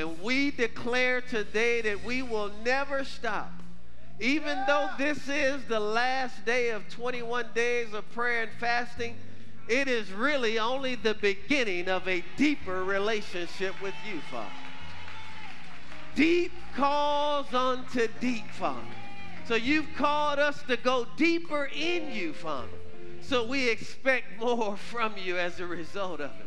And 0.00 0.20
we 0.22 0.50
declare 0.50 1.20
today 1.20 1.82
that 1.82 2.02
we 2.04 2.22
will 2.22 2.50
never 2.64 3.04
stop. 3.04 3.52
Even 4.18 4.58
though 4.66 4.88
this 4.96 5.28
is 5.28 5.62
the 5.64 5.78
last 5.78 6.44
day 6.46 6.70
of 6.70 6.88
21 6.88 7.46
days 7.54 7.92
of 7.92 8.10
prayer 8.12 8.42
and 8.42 8.52
fasting, 8.58 9.14
it 9.68 9.88
is 9.88 10.10
really 10.10 10.58
only 10.58 10.94
the 10.94 11.14
beginning 11.14 11.88
of 11.88 12.08
a 12.08 12.24
deeper 12.36 12.82
relationship 12.82 13.80
with 13.82 13.94
you, 14.10 14.20
Father. 14.30 14.50
Deep 16.14 16.52
calls 16.74 17.52
unto 17.52 18.08
deep, 18.20 18.50
Father. 18.52 18.80
So 19.44 19.54
you've 19.54 19.94
called 19.96 20.38
us 20.38 20.62
to 20.62 20.78
go 20.78 21.06
deeper 21.16 21.70
in 21.74 22.10
you, 22.10 22.32
Father. 22.32 22.68
So 23.20 23.46
we 23.46 23.68
expect 23.68 24.40
more 24.40 24.76
from 24.90 25.12
you 25.18 25.36
as 25.36 25.60
a 25.60 25.66
result 25.66 26.20
of 26.20 26.30
it. 26.30 26.46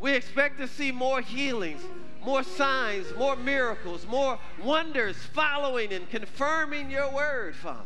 We 0.00 0.12
expect 0.12 0.58
to 0.58 0.66
see 0.66 0.90
more 0.90 1.20
healings, 1.20 1.82
more 2.24 2.42
signs, 2.42 3.06
more 3.16 3.36
miracles, 3.36 4.06
more 4.06 4.38
wonders 4.62 5.16
following 5.16 5.92
and 5.92 6.08
confirming 6.10 6.90
your 6.90 7.10
word, 7.12 7.56
Father. 7.56 7.84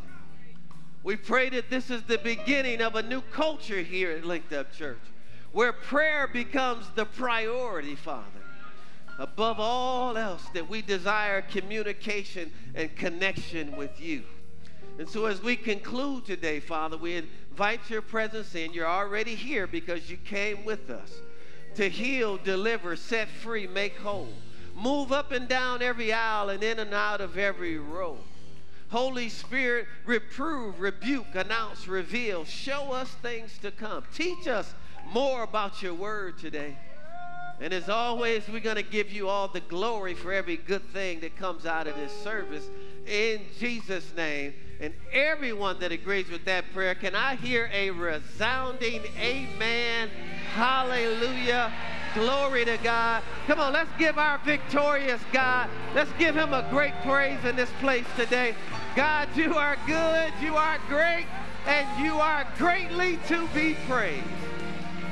We 1.03 1.15
pray 1.15 1.49
that 1.49 1.69
this 1.69 1.89
is 1.89 2.03
the 2.03 2.17
beginning 2.17 2.81
of 2.81 2.95
a 2.95 3.03
new 3.03 3.21
culture 3.21 3.81
here 3.81 4.11
at 4.11 4.25
Linked 4.25 4.51
Up 4.53 4.73
Church, 4.73 5.01
where 5.51 5.71
prayer 5.71 6.27
becomes 6.27 6.85
the 6.95 7.05
priority, 7.05 7.95
Father. 7.95 8.25
Above 9.17 9.59
all 9.59 10.17
else, 10.17 10.43
that 10.53 10.67
we 10.67 10.81
desire 10.81 11.41
communication 11.41 12.51
and 12.73 12.93
connection 12.95 13.77
with 13.77 14.01
you. 14.01 14.23
And 14.97 15.07
so, 15.07 15.25
as 15.25 15.41
we 15.41 15.55
conclude 15.55 16.25
today, 16.25 16.59
Father, 16.59 16.97
we 16.97 17.15
invite 17.15 17.89
your 17.89 18.01
presence 18.01 18.55
in. 18.55 18.73
You're 18.73 18.87
already 18.87 19.35
here 19.35 19.67
because 19.67 20.09
you 20.09 20.17
came 20.17 20.65
with 20.65 20.89
us 20.89 21.11
to 21.75 21.89
heal, 21.89 22.37
deliver, 22.37 22.95
set 22.95 23.27
free, 23.27 23.67
make 23.67 23.97
whole. 23.97 24.29
Move 24.75 25.11
up 25.11 25.31
and 25.31 25.47
down 25.47 25.81
every 25.81 26.11
aisle 26.11 26.49
and 26.49 26.63
in 26.63 26.79
and 26.79 26.93
out 26.93 27.21
of 27.21 27.37
every 27.37 27.77
row. 27.77 28.17
Holy 28.89 29.29
Spirit, 29.29 29.87
reprove, 30.05 30.79
rebuke, 30.79 31.33
announce, 31.33 31.87
reveal, 31.87 32.45
show 32.45 32.91
us 32.91 33.09
things 33.21 33.57
to 33.59 33.71
come. 33.71 34.03
Teach 34.13 34.47
us 34.47 34.73
more 35.11 35.43
about 35.43 35.81
your 35.81 35.93
word 35.93 36.37
today. 36.37 36.77
And 37.61 37.73
as 37.73 37.87
always, 37.87 38.47
we're 38.49 38.59
going 38.59 38.75
to 38.75 38.83
give 38.83 39.11
you 39.11 39.29
all 39.29 39.47
the 39.47 39.61
glory 39.61 40.13
for 40.13 40.33
every 40.33 40.57
good 40.57 40.83
thing 40.91 41.21
that 41.21 41.37
comes 41.37 41.65
out 41.65 41.87
of 41.87 41.95
this 41.95 42.11
service. 42.21 42.67
In 43.07 43.41
Jesus' 43.59 44.13
name. 44.15 44.53
And 44.81 44.93
everyone 45.13 45.79
that 45.79 45.93
agrees 45.93 46.29
with 46.29 46.43
that 46.45 46.65
prayer, 46.73 46.95
can 46.95 47.15
I 47.15 47.35
hear 47.35 47.69
a 47.71 47.91
resounding 47.91 49.03
amen? 49.17 50.09
Hallelujah. 50.55 51.69
Glory 52.13 52.63
to 52.63 52.77
God. 52.77 53.23
Come 53.45 53.59
on, 53.59 53.73
let's 53.73 53.89
give 53.99 54.17
our 54.17 54.37
victorious 54.37 55.19
God, 55.33 55.69
let's 55.93 56.11
give 56.13 56.33
him 56.33 56.53
a 56.53 56.65
great 56.69 56.93
praise 57.03 57.43
in 57.43 57.57
this 57.57 57.69
place 57.81 58.05
today. 58.15 58.55
God, 58.95 59.27
you 59.35 59.53
are 59.55 59.75
good, 59.85 60.31
you 60.41 60.55
are 60.55 60.77
great, 60.87 61.25
and 61.67 62.05
you 62.05 62.13
are 62.21 62.47
greatly 62.57 63.19
to 63.27 63.45
be 63.49 63.75
praised. 63.85 64.23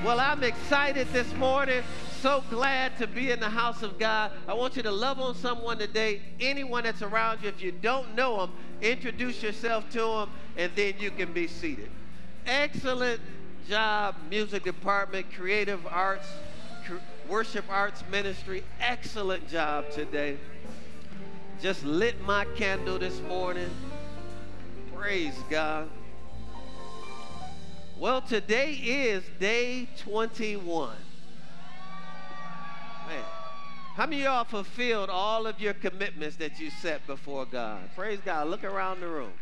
Well, 0.05 0.21
I'm 0.21 0.43
excited 0.43 1.09
this 1.11 1.33
morning 1.33 1.83
so 2.21 2.41
glad 2.49 2.97
to 2.99 3.07
be 3.07 3.31
in 3.31 3.41
the 3.41 3.49
house 3.49 3.83
of 3.83 3.99
God. 3.99 4.31
I 4.47 4.53
want 4.53 4.77
you 4.77 4.83
to 4.83 4.91
love 4.91 5.19
on 5.19 5.35
someone 5.35 5.77
today, 5.77 6.21
anyone 6.39 6.85
that's 6.85 7.01
around 7.01 7.39
you. 7.43 7.49
If 7.49 7.61
you 7.61 7.73
don't 7.73 8.15
know 8.15 8.37
them, 8.37 8.51
introduce 8.81 9.43
yourself 9.43 9.89
to 9.89 9.99
them, 9.99 10.29
and 10.55 10.71
then 10.73 10.93
you 10.99 11.11
can 11.11 11.33
be 11.33 11.47
seated. 11.47 11.89
Excellent 12.45 13.19
job, 13.67 14.15
music 14.29 14.63
department, 14.63 15.31
creative 15.33 15.85
arts, 15.87 16.27
worship 17.27 17.65
arts 17.69 18.03
ministry. 18.11 18.63
Excellent 18.79 19.47
job 19.47 19.89
today. 19.91 20.37
Just 21.61 21.83
lit 21.85 22.21
my 22.25 22.45
candle 22.55 22.99
this 22.99 23.21
morning. 23.21 23.69
Praise 24.93 25.35
God. 25.49 25.89
Well, 27.97 28.21
today 28.21 28.73
is 28.73 29.23
day 29.39 29.87
21. 29.99 30.89
Man. 33.07 33.23
How 33.95 34.05
many 34.05 34.21
of 34.21 34.23
y'all 34.23 34.43
fulfilled 34.43 35.09
all 35.09 35.45
of 35.45 35.61
your 35.61 35.73
commitments 35.73 36.35
that 36.37 36.59
you 36.59 36.69
set 36.69 37.05
before 37.05 37.45
God? 37.45 37.89
Praise 37.95 38.19
God. 38.25 38.47
Look 38.47 38.63
around 38.63 38.99
the 38.99 39.07
room. 39.07 39.33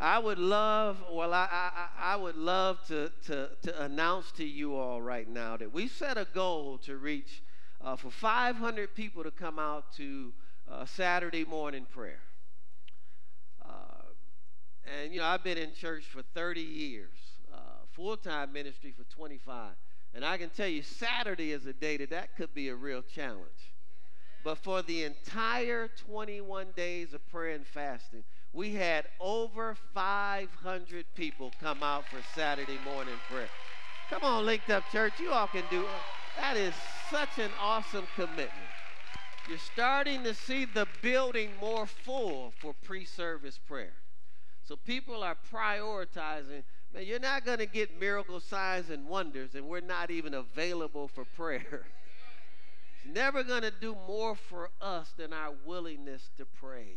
I 0.00 0.18
would 0.18 0.38
love, 0.38 1.02
well, 1.10 1.34
I, 1.34 1.48
I, 1.50 2.12
I 2.12 2.16
would 2.16 2.36
love 2.36 2.78
to, 2.86 3.10
to, 3.26 3.50
to 3.62 3.82
announce 3.82 4.30
to 4.32 4.44
you 4.44 4.76
all 4.76 5.02
right 5.02 5.28
now 5.28 5.56
that 5.56 5.72
we 5.72 5.88
set 5.88 6.16
a 6.16 6.26
goal 6.32 6.78
to 6.84 6.96
reach 6.96 7.42
uh, 7.80 7.96
for 7.96 8.10
500 8.10 8.94
people 8.94 9.24
to 9.24 9.32
come 9.32 9.58
out 9.58 9.92
to 9.96 10.32
uh, 10.70 10.84
Saturday 10.86 11.44
morning 11.44 11.84
prayer. 11.90 12.20
Uh, 13.64 13.72
and, 15.02 15.12
you 15.12 15.18
know, 15.18 15.26
I've 15.26 15.42
been 15.42 15.58
in 15.58 15.74
church 15.74 16.04
for 16.04 16.22
30 16.34 16.60
years, 16.60 17.18
uh, 17.52 17.58
full 17.92 18.16
time 18.16 18.52
ministry 18.52 18.94
for 18.96 19.04
25. 19.04 19.72
And 20.14 20.24
I 20.24 20.38
can 20.38 20.50
tell 20.50 20.68
you, 20.68 20.82
Saturday 20.82 21.52
is 21.52 21.66
a 21.66 21.72
day 21.72 21.96
that 21.96 22.10
that 22.10 22.36
could 22.36 22.54
be 22.54 22.68
a 22.68 22.74
real 22.74 23.02
challenge. 23.02 23.74
But 24.44 24.58
for 24.58 24.80
the 24.82 25.02
entire 25.02 25.88
21 26.06 26.68
days 26.76 27.12
of 27.12 27.28
prayer 27.28 27.54
and 27.54 27.66
fasting, 27.66 28.22
we 28.52 28.74
had 28.74 29.06
over 29.20 29.76
500 29.94 31.04
people 31.14 31.52
come 31.60 31.82
out 31.82 32.06
for 32.08 32.18
Saturday 32.34 32.78
morning 32.84 33.14
prayer. 33.30 33.48
Come 34.10 34.22
on, 34.22 34.46
Linked 34.46 34.70
Up 34.70 34.84
Church, 34.90 35.14
you 35.20 35.30
all 35.30 35.46
can 35.46 35.64
do 35.70 35.82
it. 35.82 35.88
That 36.38 36.56
is 36.56 36.74
such 37.10 37.38
an 37.38 37.50
awesome 37.60 38.06
commitment. 38.14 38.50
You're 39.48 39.58
starting 39.58 40.24
to 40.24 40.34
see 40.34 40.64
the 40.66 40.86
building 41.02 41.50
more 41.60 41.86
full 41.86 42.52
for 42.60 42.74
pre 42.84 43.04
service 43.04 43.58
prayer. 43.66 43.94
So 44.64 44.76
people 44.76 45.22
are 45.22 45.36
prioritizing 45.52 46.62
Man, 46.94 47.04
you're 47.04 47.18
not 47.18 47.44
going 47.44 47.58
to 47.58 47.66
get 47.66 48.00
miracle 48.00 48.40
signs 48.40 48.90
and 48.90 49.06
wonders, 49.06 49.54
and 49.54 49.66
we're 49.66 49.80
not 49.80 50.10
even 50.10 50.34
available 50.34 51.08
for 51.08 51.24
prayer. 51.24 51.86
it's 53.04 53.14
never 53.14 53.42
going 53.42 53.62
to 53.62 53.70
do 53.70 53.96
more 54.06 54.34
for 54.34 54.70
us 54.80 55.12
than 55.16 55.32
our 55.32 55.52
willingness 55.66 56.30
to 56.38 56.46
pray. 56.46 56.96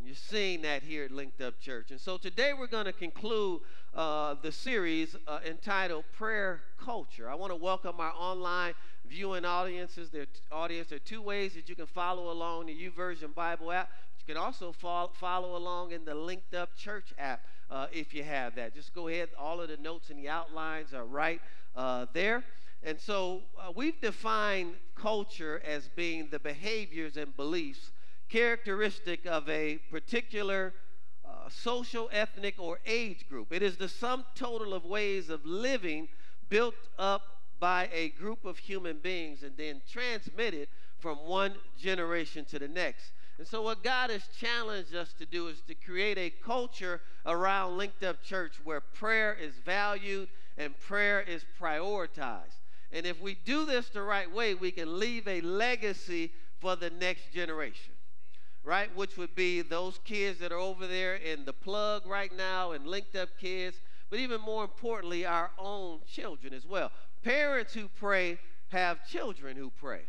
And 0.00 0.06
you're 0.06 0.16
seeing 0.16 0.62
that 0.62 0.82
here 0.82 1.04
at 1.04 1.10
Linked 1.10 1.42
Up 1.42 1.60
Church. 1.60 1.90
And 1.90 2.00
so 2.00 2.16
today 2.16 2.52
we're 2.58 2.68
going 2.68 2.86
to 2.86 2.92
conclude 2.92 3.60
uh, 3.94 4.34
the 4.40 4.50
series 4.50 5.14
uh, 5.28 5.40
entitled 5.46 6.04
Prayer 6.16 6.62
Culture. 6.82 7.28
I 7.28 7.34
want 7.34 7.52
to 7.52 7.56
welcome 7.56 7.96
our 8.00 8.14
online 8.18 8.72
viewing 9.06 9.44
audiences. 9.44 10.08
There, 10.08 10.24
audience, 10.50 10.88
there 10.88 10.96
are 10.96 11.00
two 11.00 11.20
ways 11.20 11.52
that 11.52 11.68
you 11.68 11.74
can 11.74 11.84
follow 11.84 12.32
along 12.32 12.66
the 12.66 12.72
YouVersion 12.72 13.34
Bible 13.34 13.72
app. 13.72 13.90
But 13.90 14.26
you 14.26 14.34
can 14.34 14.42
also 14.42 14.72
follow, 14.72 15.10
follow 15.12 15.54
along 15.54 15.92
in 15.92 16.06
the 16.06 16.14
Linked 16.14 16.54
Up 16.54 16.74
Church 16.74 17.12
app 17.18 17.42
uh, 17.70 17.88
if 17.92 18.14
you 18.14 18.22
have 18.22 18.54
that. 18.54 18.74
Just 18.74 18.94
go 18.94 19.08
ahead. 19.08 19.28
All 19.38 19.60
of 19.60 19.68
the 19.68 19.76
notes 19.76 20.08
and 20.08 20.18
the 20.18 20.30
outlines 20.30 20.94
are 20.94 21.04
right 21.04 21.42
uh, 21.76 22.06
there. 22.14 22.42
And 22.82 22.98
so 22.98 23.42
uh, 23.58 23.70
we've 23.76 24.00
defined 24.00 24.76
culture 24.94 25.60
as 25.62 25.90
being 25.94 26.28
the 26.30 26.38
behaviors 26.38 27.18
and 27.18 27.36
beliefs 27.36 27.90
characteristic 28.30 29.26
of 29.26 29.48
a 29.48 29.78
particular 29.90 30.72
uh, 31.24 31.48
social, 31.48 32.08
ethnic, 32.12 32.54
or 32.58 32.78
age 32.86 33.28
group. 33.28 33.52
It 33.52 33.62
is 33.62 33.76
the 33.76 33.88
sum 33.88 34.24
total 34.34 34.72
of 34.72 34.84
ways 34.84 35.28
of 35.28 35.44
living 35.44 36.08
built 36.48 36.74
up 36.98 37.22
by 37.58 37.88
a 37.92 38.08
group 38.10 38.44
of 38.44 38.58
human 38.58 38.98
beings 38.98 39.42
and 39.42 39.56
then 39.56 39.82
transmitted 39.88 40.68
from 40.98 41.18
one 41.18 41.54
generation 41.78 42.44
to 42.46 42.58
the 42.58 42.68
next. 42.68 43.12
And 43.38 43.46
so, 43.46 43.62
what 43.62 43.82
God 43.82 44.10
has 44.10 44.22
challenged 44.38 44.94
us 44.94 45.14
to 45.14 45.26
do 45.26 45.48
is 45.48 45.60
to 45.66 45.74
create 45.74 46.18
a 46.18 46.30
culture 46.30 47.00
around 47.24 47.78
Linked 47.78 48.02
Up 48.02 48.22
Church 48.22 48.52
where 48.64 48.80
prayer 48.80 49.32
is 49.32 49.54
valued 49.64 50.28
and 50.58 50.78
prayer 50.78 51.20
is 51.20 51.44
prioritized. 51.58 52.58
And 52.92 53.06
if 53.06 53.20
we 53.20 53.38
do 53.44 53.64
this 53.64 53.88
the 53.88 54.02
right 54.02 54.30
way, 54.30 54.54
we 54.54 54.70
can 54.70 54.98
leave 54.98 55.26
a 55.26 55.40
legacy 55.40 56.32
for 56.60 56.76
the 56.76 56.90
next 56.90 57.32
generation, 57.32 57.94
right? 58.64 58.94
Which 58.96 59.16
would 59.16 59.34
be 59.34 59.62
those 59.62 59.98
kids 60.04 60.40
that 60.40 60.52
are 60.52 60.58
over 60.58 60.86
there 60.86 61.14
in 61.16 61.44
the 61.44 61.52
plug 61.52 62.06
right 62.06 62.34
now 62.36 62.72
and 62.72 62.86
Linked 62.86 63.16
Up 63.16 63.30
kids, 63.40 63.80
but 64.10 64.18
even 64.18 64.40
more 64.40 64.64
importantly, 64.64 65.24
our 65.24 65.50
own 65.58 66.00
children 66.06 66.52
as 66.52 66.66
well. 66.66 66.90
Parents 67.22 67.74
who 67.74 67.88
pray 67.88 68.38
have 68.70 69.06
children 69.06 69.56
who 69.56 69.70
pray 69.70 70.02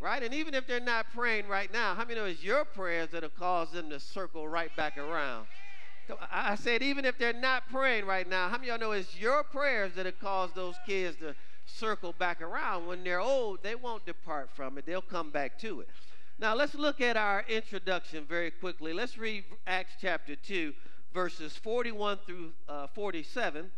right? 0.00 0.22
And 0.22 0.32
even 0.32 0.54
if 0.54 0.66
they're 0.66 0.80
not 0.80 1.06
praying 1.12 1.48
right 1.48 1.72
now, 1.72 1.94
how 1.94 2.04
many 2.04 2.14
know 2.14 2.26
it's 2.26 2.42
your 2.42 2.64
prayers 2.64 3.10
that'll 3.12 3.30
cause 3.30 3.70
them 3.72 3.90
to 3.90 4.00
circle 4.00 4.46
right 4.46 4.74
back 4.76 4.96
around? 4.96 5.46
I 6.32 6.54
said, 6.54 6.82
even 6.82 7.04
if 7.04 7.18
they're 7.18 7.32
not 7.32 7.68
praying 7.68 8.06
right 8.06 8.28
now, 8.28 8.48
how 8.48 8.56
many 8.56 8.70
of 8.70 8.80
y'all 8.80 8.90
know 8.90 8.92
it's 8.92 9.18
your 9.18 9.42
prayers 9.42 9.92
that 9.96 10.06
have 10.06 10.18
caused 10.18 10.54
those 10.54 10.76
kids 10.86 11.18
to 11.18 11.34
circle 11.66 12.14
back 12.18 12.40
around? 12.40 12.86
When 12.86 13.04
they're 13.04 13.20
old, 13.20 13.62
they 13.62 13.74
won't 13.74 14.06
depart 14.06 14.48
from 14.54 14.78
it, 14.78 14.86
they'll 14.86 15.02
come 15.02 15.30
back 15.30 15.58
to 15.60 15.80
it. 15.80 15.88
Now, 16.40 16.54
let's 16.54 16.76
look 16.76 17.00
at 17.00 17.16
our 17.16 17.44
introduction 17.48 18.24
very 18.24 18.52
quickly. 18.52 18.92
Let's 18.92 19.18
read 19.18 19.42
Acts 19.66 19.94
chapter 20.00 20.36
2, 20.36 20.72
verses 21.12 21.56
41 21.56 22.18
through 22.24 22.52
uh, 22.68 22.86
47. 22.94 23.68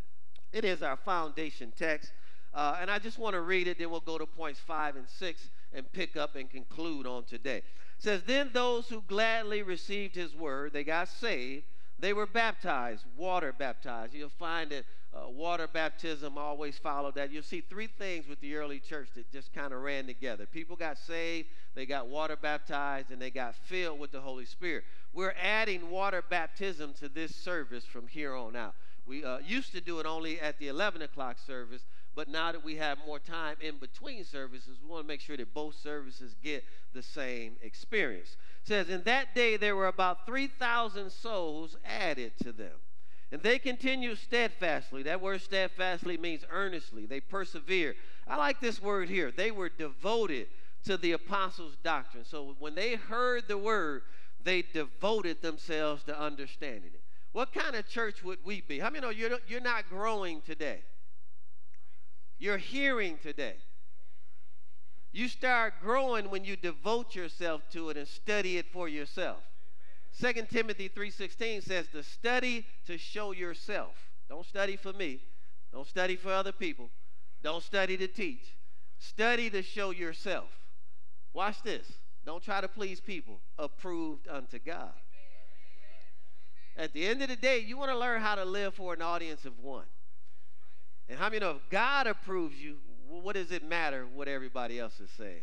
It 0.53 0.67
is 0.67 0.83
our 0.83 0.99
foundation 0.99 1.73
text. 1.75 2.13
Uh, 2.53 2.77
and 2.79 2.91
I 2.91 2.99
just 2.99 3.19
want 3.19 3.33
to 3.33 3.41
read 3.41 3.67
it, 3.67 3.79
then 3.79 3.91
we'll 3.91 4.01
go 4.01 4.19
to 4.19 4.27
points 4.27 4.61
5 4.61 4.97
and 4.97 5.09
6 5.09 5.51
and 5.73 5.91
pick 5.93 6.19
up 6.19 6.37
and 6.37 6.51
conclude 6.51 7.07
on 7.07 7.25
today. 7.25 7.59
It 7.59 7.65
says, 7.97 8.23
Then 8.27 8.51
those 8.53 8.91
who 8.91 9.03
gladly 9.09 9.63
received 9.63 10.15
his 10.15 10.35
word, 10.35 10.75
they 10.75 10.85
got 10.85 11.09
saved, 11.09 11.65
they 11.99 12.13
were 12.13 12.27
baptized, 12.27 13.07
water 13.17 13.55
baptized. 13.57 14.13
You'll 14.13 14.29
find 14.29 14.71
that 14.71 14.85
uh, 15.13 15.29
water 15.29 15.67
baptism 15.67 16.39
always 16.39 16.79
followed 16.79 17.17
that. 17.17 17.33
You'll 17.33 17.43
see 17.43 17.63
three 17.63 17.89
things 17.89 18.29
with 18.29 18.41
the 18.41 18.55
early 18.55 18.79
church 18.79 19.09
that 19.17 19.31
just 19.33 19.53
kind 19.53 19.73
of 19.73 19.83
ran 19.83 20.07
together. 20.07 20.47
People 20.47 20.77
got 20.77 20.99
saved, 20.99 21.49
they 21.75 21.85
got 21.85 22.07
water 22.07 22.37
baptized, 22.37 23.11
and 23.11 23.21
they 23.21 23.31
got 23.31 23.57
filled 23.57 23.99
with 23.99 24.13
the 24.13 24.21
Holy 24.21 24.45
Spirit. 24.45 24.85
We're 25.13 25.35
adding 25.43 25.91
water 25.91 26.23
baptism 26.29 26.95
to 27.01 27.09
this 27.09 27.35
service 27.35 27.85
from 27.85 28.07
here 28.07 28.37
on 28.37 28.55
out. 28.55 28.75
We 29.05 29.25
uh, 29.25 29.39
used 29.39 29.73
to 29.73 29.81
do 29.81 29.99
it 29.99 30.07
only 30.07 30.41
at 30.41 30.61
the 30.61 30.69
11 30.69 31.03
o'clock 31.03 31.39
service, 31.45 31.83
but 32.15 32.29
now 32.29 32.53
that 32.53 32.63
we 32.63 32.77
have 32.77 32.99
more 33.05 33.19
time 33.19 33.57
in 33.61 33.79
between 33.79 34.25
services, 34.25 34.79
we 34.81 34.89
want 34.89 35.03
to 35.03 35.09
make 35.09 35.21
sure 35.21 35.37
that 35.37 35.53
both 35.53 35.75
services 35.75 36.37
get 36.45 36.63
the 36.93 37.03
same 37.03 37.57
experience. 37.63 38.37
It 38.63 38.69
says, 38.69 38.89
In 38.89 39.03
that 39.05 39.35
day 39.35 39.57
there 39.57 39.75
were 39.75 39.89
about 39.89 40.27
3,000 40.27 41.11
souls 41.11 41.77
added 41.85 42.33
to 42.43 42.53
them. 42.53 42.75
And 43.33 43.43
they 43.43 43.59
continued 43.59 44.19
steadfastly. 44.19 45.05
That 45.05 45.21
word 45.21 45.41
steadfastly 45.41 46.19
means 46.19 46.45
earnestly. 46.51 47.07
They 47.07 47.21
persevered. 47.21 47.97
I 48.27 48.37
like 48.37 48.61
this 48.61 48.83
word 48.83 49.09
here. 49.09 49.31
They 49.31 49.51
were 49.51 49.69
devoted 49.69 50.49
to 50.85 50.97
the 50.97 51.13
apostles' 51.13 51.77
doctrine. 51.85 52.25
So 52.25 52.57
when 52.59 52.75
they 52.75 52.97
heard 52.97 53.45
the 53.47 53.59
word, 53.59 54.03
they 54.43 54.63
devoted 54.63 55.43
themselves 55.43 56.03
to 56.05 56.19
understanding 56.19 56.91
it. 56.95 57.03
What 57.33 57.53
kind 57.53 57.77
of 57.77 57.89
church 57.89 58.25
would 58.25 58.39
we 58.45 58.63
be? 58.63 58.81
How 58.81 58.91
many 58.91 59.03
know 59.03 59.11
you're, 59.11 59.39
you're 59.47 59.61
not 59.61 59.89
growing 59.89 60.41
today? 60.41 60.81
You're 62.39 62.59
hearing 62.59 63.19
today. 63.23 63.57
You 65.13 65.29
start 65.29 65.75
growing 65.81 66.31
when 66.31 66.45
you 66.45 66.57
devote 66.57 67.15
yourself 67.15 67.63
to 67.71 67.91
it 67.91 67.97
and 67.97 68.09
study 68.09 68.57
it 68.59 68.67
for 68.73 68.89
yourself. 68.89 69.39
2 70.19 70.49
Timothy 70.51 70.89
3:16 70.89 71.63
says 71.63 71.87
to 71.89 72.03
study 72.03 72.67
to 72.87 72.99
show 72.99 73.33
yourself. 73.33 73.95
Don't 74.29 74.47
study 74.47 74.77
for 74.77 74.93
me. 74.93 75.21
Don't 75.73 75.87
study 75.87 76.17
for 76.17 76.33
other 76.33 76.53
people. 76.53 76.91
Don't 77.43 77.63
study 77.63 77.97
to 77.97 78.07
teach. 78.09 78.57
Study 78.99 79.49
to 79.51 79.63
show 79.63 79.91
yourself. 79.91 80.49
Watch 81.33 81.63
this. 81.63 81.87
Don't 82.27 82.43
try 82.43 82.61
to 82.61 82.69
please 82.69 83.01
people. 83.01 83.41
Approved 83.59 84.29
unto 84.29 84.59
God. 84.59 84.93
At 86.77 86.93
the 86.93 87.07
end 87.07 87.23
of 87.23 87.29
the 87.29 87.37
day, 87.37 87.59
you 87.59 87.77
want 87.77 87.91
to 87.91 87.99
learn 87.99 88.21
how 88.21 88.35
to 88.35 88.45
live 88.45 88.75
for 88.75 88.95
an 88.95 89.03
audience 89.03 89.45
of 89.45 89.59
one. 89.61 89.87
And 91.09 91.19
how 91.19 91.27
many 91.27 91.41
know 91.41 91.51
if 91.53 91.71
God 91.71 92.07
approves 92.07 92.57
you, 92.57 92.77
what 93.09 93.35
does 93.35 93.51
it 93.51 93.65
matter 93.65 94.07
what 94.07 94.29
everybody 94.29 94.79
else 94.79 95.01
is 95.01 95.11
saying? 95.11 95.43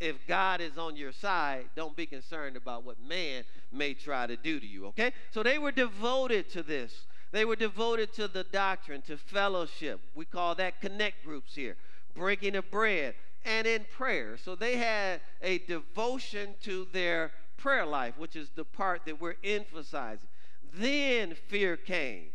If 0.00 0.26
God 0.26 0.60
is 0.60 0.76
on 0.76 0.96
your 0.96 1.12
side, 1.12 1.66
don't 1.76 1.96
be 1.96 2.06
concerned 2.06 2.56
about 2.56 2.84
what 2.84 2.96
man 3.00 3.44
may 3.72 3.94
try 3.94 4.26
to 4.26 4.36
do 4.36 4.60
to 4.60 4.66
you, 4.66 4.86
okay? 4.86 5.12
So 5.30 5.42
they 5.42 5.58
were 5.58 5.72
devoted 5.72 6.50
to 6.50 6.62
this. 6.62 7.06
They 7.32 7.44
were 7.44 7.56
devoted 7.56 8.12
to 8.14 8.28
the 8.28 8.44
doctrine, 8.44 9.02
to 9.02 9.16
fellowship. 9.16 10.00
We 10.14 10.24
call 10.24 10.54
that 10.56 10.80
connect 10.80 11.24
groups 11.24 11.54
here, 11.54 11.76
breaking 12.14 12.54
of 12.56 12.70
bread, 12.70 13.14
and 13.44 13.66
in 13.66 13.84
prayer. 13.96 14.36
So 14.36 14.54
they 14.54 14.76
had 14.76 15.20
a 15.42 15.58
devotion 15.58 16.54
to 16.62 16.86
their 16.92 17.32
prayer 17.56 17.86
life, 17.86 18.18
which 18.18 18.36
is 18.36 18.50
the 18.50 18.64
part 18.64 19.02
that 19.06 19.20
we're 19.20 19.36
emphasizing. 19.42 20.28
Then 20.72 21.34
fear 21.48 21.76
came. 21.76 22.26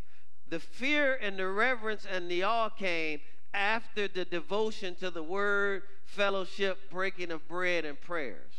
The 0.50 0.60
fear 0.60 1.18
and 1.22 1.38
the 1.38 1.48
reverence 1.48 2.06
and 2.10 2.30
the 2.30 2.44
awe 2.44 2.70
came 2.70 3.20
after 3.54 4.08
the 4.08 4.26
devotion 4.26 4.96
to 4.96 5.10
the 5.10 5.24
word, 5.24 5.84
fellowship, 6.06 6.90
breaking 6.90 7.32
of 7.32 7.48
bread, 7.48 7.86
and 7.86 8.00
prayers. 8.00 8.54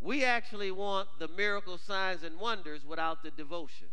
We 0.00 0.24
actually 0.24 0.70
want 0.70 1.08
the 1.18 1.28
miracle 1.28 1.78
signs 1.78 2.22
and 2.22 2.38
wonders 2.38 2.84
without 2.84 3.22
the 3.22 3.30
devotion. 3.30 3.88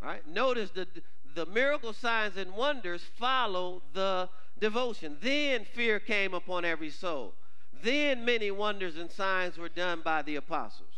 Right? 0.00 0.26
Notice 0.26 0.70
the, 0.70 0.86
the 1.34 1.46
miracle 1.46 1.94
signs 1.94 2.36
and 2.36 2.54
wonders 2.54 3.02
follow 3.18 3.82
the 3.94 4.28
devotion. 4.60 5.16
Then 5.20 5.64
fear 5.64 5.98
came 5.98 6.34
upon 6.34 6.64
every 6.64 6.90
soul. 6.90 7.34
Then 7.82 8.24
many 8.24 8.50
wonders 8.50 8.96
and 8.96 9.10
signs 9.10 9.56
were 9.56 9.68
done 9.68 10.02
by 10.04 10.22
the 10.22 10.36
apostles. 10.36 10.93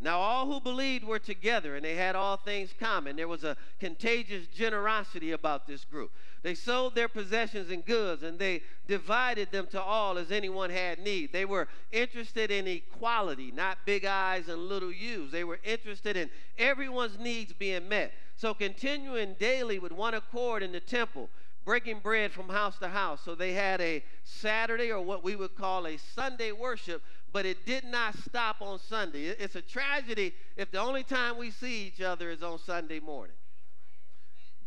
Now, 0.00 0.18
all 0.18 0.46
who 0.46 0.60
believed 0.60 1.04
were 1.04 1.18
together 1.18 1.76
and 1.76 1.84
they 1.84 1.94
had 1.94 2.16
all 2.16 2.36
things 2.36 2.74
common. 2.78 3.16
There 3.16 3.28
was 3.28 3.44
a 3.44 3.56
contagious 3.80 4.46
generosity 4.48 5.30
about 5.30 5.66
this 5.66 5.84
group. 5.84 6.10
They 6.42 6.54
sold 6.54 6.94
their 6.94 7.08
possessions 7.08 7.70
and 7.70 7.84
goods 7.84 8.22
and 8.22 8.38
they 8.38 8.62
divided 8.86 9.50
them 9.50 9.66
to 9.68 9.80
all 9.80 10.18
as 10.18 10.30
anyone 10.30 10.68
had 10.68 10.98
need. 10.98 11.32
They 11.32 11.46
were 11.46 11.68
interested 11.90 12.50
in 12.50 12.66
equality, 12.66 13.50
not 13.50 13.78
big 13.86 14.04
I's 14.04 14.48
and 14.48 14.68
little 14.68 14.92
U's. 14.92 15.32
They 15.32 15.44
were 15.44 15.60
interested 15.64 16.16
in 16.16 16.28
everyone's 16.58 17.18
needs 17.18 17.52
being 17.54 17.88
met. 17.88 18.12
So, 18.36 18.52
continuing 18.52 19.36
daily 19.38 19.78
with 19.78 19.92
one 19.92 20.12
accord 20.14 20.62
in 20.62 20.72
the 20.72 20.80
temple, 20.80 21.30
breaking 21.64 22.00
bread 22.00 22.32
from 22.32 22.48
house 22.48 22.78
to 22.80 22.88
house. 22.88 23.20
So, 23.24 23.34
they 23.34 23.52
had 23.52 23.80
a 23.80 24.04
Saturday 24.24 24.90
or 24.90 25.00
what 25.00 25.24
we 25.24 25.36
would 25.36 25.54
call 25.54 25.86
a 25.86 25.96
Sunday 25.96 26.52
worship 26.52 27.02
but 27.34 27.44
it 27.44 27.66
did 27.66 27.82
not 27.84 28.16
stop 28.20 28.62
on 28.62 28.78
Sunday. 28.78 29.24
It's 29.24 29.56
a 29.56 29.60
tragedy 29.60 30.32
if 30.56 30.70
the 30.70 30.78
only 30.78 31.02
time 31.02 31.36
we 31.36 31.50
see 31.50 31.88
each 31.88 32.00
other 32.00 32.30
is 32.30 32.44
on 32.44 32.60
Sunday 32.60 33.00
morning. 33.00 33.34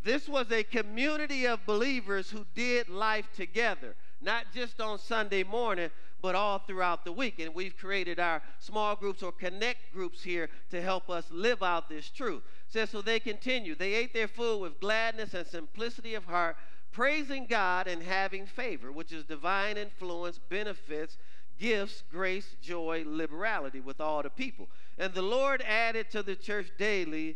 This 0.03 0.27
was 0.27 0.51
a 0.51 0.63
community 0.63 1.47
of 1.47 1.65
believers 1.65 2.29
who 2.29 2.45
did 2.55 2.89
life 2.89 3.29
together, 3.33 3.95
not 4.21 4.47
just 4.53 4.81
on 4.81 4.99
Sunday 4.99 5.43
morning, 5.43 5.89
but 6.21 6.35
all 6.35 6.59
throughout 6.59 7.05
the 7.05 7.11
week. 7.13 7.39
And 7.39 7.55
we've 7.55 7.77
created 7.77 8.19
our 8.19 8.41
small 8.59 8.97
groups 8.97 9.23
or 9.23 9.31
connect 9.31 9.93
groups 9.93 10.21
here 10.21 10.49
to 10.71 10.81
help 10.81 11.09
us 11.09 11.25
live 11.31 11.63
out 11.63 11.87
this 11.87 12.09
truth. 12.09 12.43
It 12.67 12.73
says, 12.73 12.89
so 12.89 13.01
they 13.01 13.21
continue. 13.21 13.75
They 13.75 13.93
ate 13.93 14.13
their 14.13 14.27
food 14.27 14.59
with 14.59 14.81
gladness 14.81 15.33
and 15.33 15.47
simplicity 15.47 16.15
of 16.15 16.25
heart, 16.25 16.57
praising 16.91 17.45
God 17.45 17.87
and 17.87 18.03
having 18.03 18.45
favor, 18.45 18.91
which 18.91 19.13
is 19.13 19.23
divine 19.23 19.77
influence, 19.77 20.37
benefits, 20.49 21.17
gifts, 21.59 22.03
grace, 22.11 22.55
joy, 22.61 23.03
liberality 23.05 23.79
with 23.79 23.99
all 23.99 24.21
the 24.23 24.29
people. 24.29 24.67
And 24.97 25.13
the 25.13 25.21
Lord 25.21 25.61
added 25.61 26.09
to 26.11 26.23
the 26.23 26.35
church 26.35 26.67
daily 26.77 27.35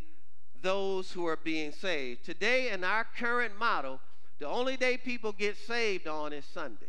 those 0.62 1.12
who 1.12 1.26
are 1.26 1.40
being 1.44 1.72
saved. 1.72 2.24
Today, 2.24 2.72
in 2.72 2.84
our 2.84 3.06
current 3.18 3.58
model, 3.58 4.00
the 4.40 4.48
only 4.48 4.78
day 4.78 4.98
people 4.98 5.32
get 5.32 5.58
saved 5.58 6.08
on 6.08 6.34
is 6.34 6.46
Sunday. 6.46 6.88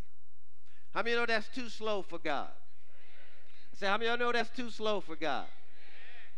How 0.94 1.02
many 1.02 1.16
know 1.16 1.26
that's 1.26 1.48
too 1.48 1.68
slow 1.68 2.02
for 2.02 2.18
God? 2.18 2.50
I 3.72 3.76
say, 3.76 3.86
how 3.86 3.96
many 3.96 4.08
of 4.10 4.18
y'all 4.18 4.28
know 4.28 4.32
that's 4.32 4.50
too 4.50 4.70
slow 4.70 5.00
for 5.00 5.16
God? 5.16 5.46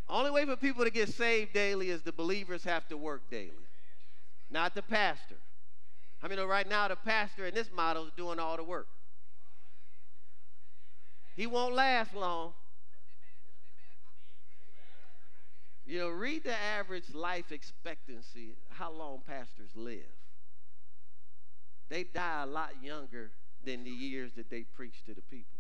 Only 0.09 0.31
way 0.31 0.45
for 0.45 0.57
people 0.57 0.85
to 0.85 0.91
get 0.91 1.09
saved 1.09 1.53
daily 1.53 1.91
is 1.91 2.03
the 2.03 2.13
believers 2.13 2.63
have 2.65 2.87
to 2.89 2.97
work 2.97 3.23
daily, 3.31 3.51
not 4.51 4.75
the 4.75 4.83
pastor. 4.83 5.37
I 6.23 6.29
mean, 6.29 6.39
right 6.41 6.69
now 6.69 6.89
the 6.89 6.97
pastor 6.97 7.47
in 7.47 7.55
this 7.55 7.71
model 7.75 8.07
is 8.07 8.13
doing 8.17 8.39
all 8.39 8.57
the 8.57 8.65
work. 8.65 8.87
He 11.37 11.47
won't 11.47 11.75
last 11.75 12.15
long. 12.15 12.53
You 15.87 15.99
know, 15.99 16.09
read 16.09 16.45
the 16.45 16.57
average 16.57 17.13
life 17.15 17.53
expectancy, 17.53 18.55
how 18.71 18.91
long 18.91 19.21
pastors 19.27 19.71
live. 19.75 20.01
They 21.91 22.05
die 22.05 22.43
a 22.43 22.47
lot 22.47 22.71
younger 22.83 23.31
than 23.65 23.85
the 23.85 23.91
years 23.91 24.33
that 24.37 24.49
they 24.49 24.63
preach 24.63 25.05
to 25.07 25.15
the 25.15 25.21
people. 25.23 25.59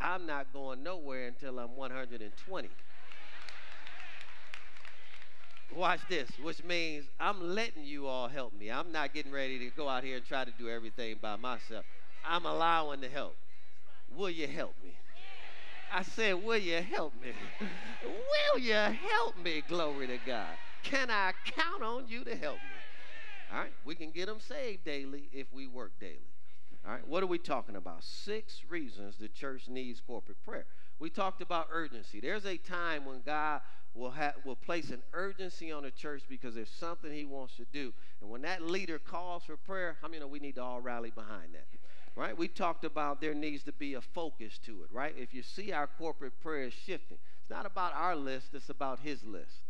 I'm 0.00 0.26
not 0.26 0.52
going 0.52 0.82
nowhere 0.82 1.26
until 1.26 1.58
I'm 1.58 1.76
120. 1.76 2.68
Watch 5.76 6.00
this, 6.08 6.28
which 6.42 6.64
means 6.64 7.04
I'm 7.20 7.54
letting 7.54 7.84
you 7.84 8.06
all 8.06 8.28
help 8.28 8.58
me. 8.58 8.70
I'm 8.70 8.92
not 8.92 9.14
getting 9.14 9.30
ready 9.30 9.58
to 9.58 9.70
go 9.76 9.88
out 9.88 10.02
here 10.02 10.16
and 10.16 10.26
try 10.26 10.44
to 10.44 10.52
do 10.58 10.68
everything 10.68 11.16
by 11.20 11.36
myself. 11.36 11.84
I'm 12.26 12.44
allowing 12.44 13.00
the 13.00 13.08
help. 13.08 13.36
Will 14.10 14.30
you 14.30 14.46
help 14.46 14.74
me? 14.82 14.94
I 15.90 16.02
said, 16.02 16.34
Will 16.34 16.58
you 16.58 16.80
help 16.82 17.20
me? 17.20 17.32
Will 18.02 18.60
you 18.60 18.74
help 18.74 19.36
me? 19.42 19.62
Glory 19.66 20.06
to 20.08 20.18
God. 20.18 20.56
Can 20.82 21.10
I 21.10 21.32
count 21.44 21.82
on 21.82 22.06
you 22.08 22.24
to 22.24 22.36
help 22.36 22.62
me? 22.62 22.76
All 23.52 23.58
right, 23.58 23.72
we 23.84 23.94
can 23.94 24.10
get 24.10 24.26
them 24.26 24.38
saved 24.38 24.84
daily 24.84 25.28
if 25.32 25.52
we 25.52 25.66
work 25.66 25.98
daily. 25.98 26.30
All 26.86 26.92
right, 26.92 27.06
what 27.06 27.22
are 27.22 27.26
we 27.26 27.38
talking 27.38 27.76
about? 27.76 28.04
Six 28.04 28.62
reasons 28.68 29.16
the 29.16 29.28
church 29.28 29.68
needs 29.68 30.00
corporate 30.00 30.42
prayer. 30.44 30.66
We 30.98 31.10
talked 31.10 31.42
about 31.42 31.68
urgency. 31.70 32.20
There's 32.20 32.46
a 32.46 32.56
time 32.56 33.04
when 33.04 33.22
God 33.22 33.60
will 33.92 34.12
have 34.12 34.34
will 34.44 34.56
place 34.56 34.90
an 34.90 35.02
urgency 35.12 35.72
on 35.72 35.82
the 35.82 35.90
church 35.90 36.22
because 36.28 36.54
there's 36.54 36.70
something 36.70 37.12
He 37.12 37.24
wants 37.24 37.56
to 37.56 37.66
do, 37.72 37.92
and 38.20 38.30
when 38.30 38.42
that 38.42 38.62
leader 38.62 38.98
calls 38.98 39.44
for 39.44 39.56
prayer, 39.56 39.96
how 40.00 40.08
many 40.08 40.20
know 40.20 40.28
we 40.28 40.38
need 40.38 40.54
to 40.54 40.62
all 40.62 40.80
rally 40.80 41.10
behind 41.10 41.54
that? 41.54 41.66
Right? 42.16 42.36
We 42.36 42.48
talked 42.48 42.84
about 42.84 43.20
there 43.20 43.34
needs 43.34 43.62
to 43.64 43.72
be 43.72 43.94
a 43.94 44.00
focus 44.00 44.58
to 44.66 44.82
it, 44.82 44.88
right? 44.92 45.14
If 45.16 45.32
you 45.32 45.42
see 45.42 45.72
our 45.72 45.86
corporate 45.86 46.40
prayer 46.40 46.70
shifting, 46.70 47.18
it's 47.40 47.50
not 47.50 47.66
about 47.66 47.94
our 47.94 48.16
list, 48.16 48.48
it's 48.52 48.68
about 48.68 49.00
his 49.00 49.22
list. 49.24 49.62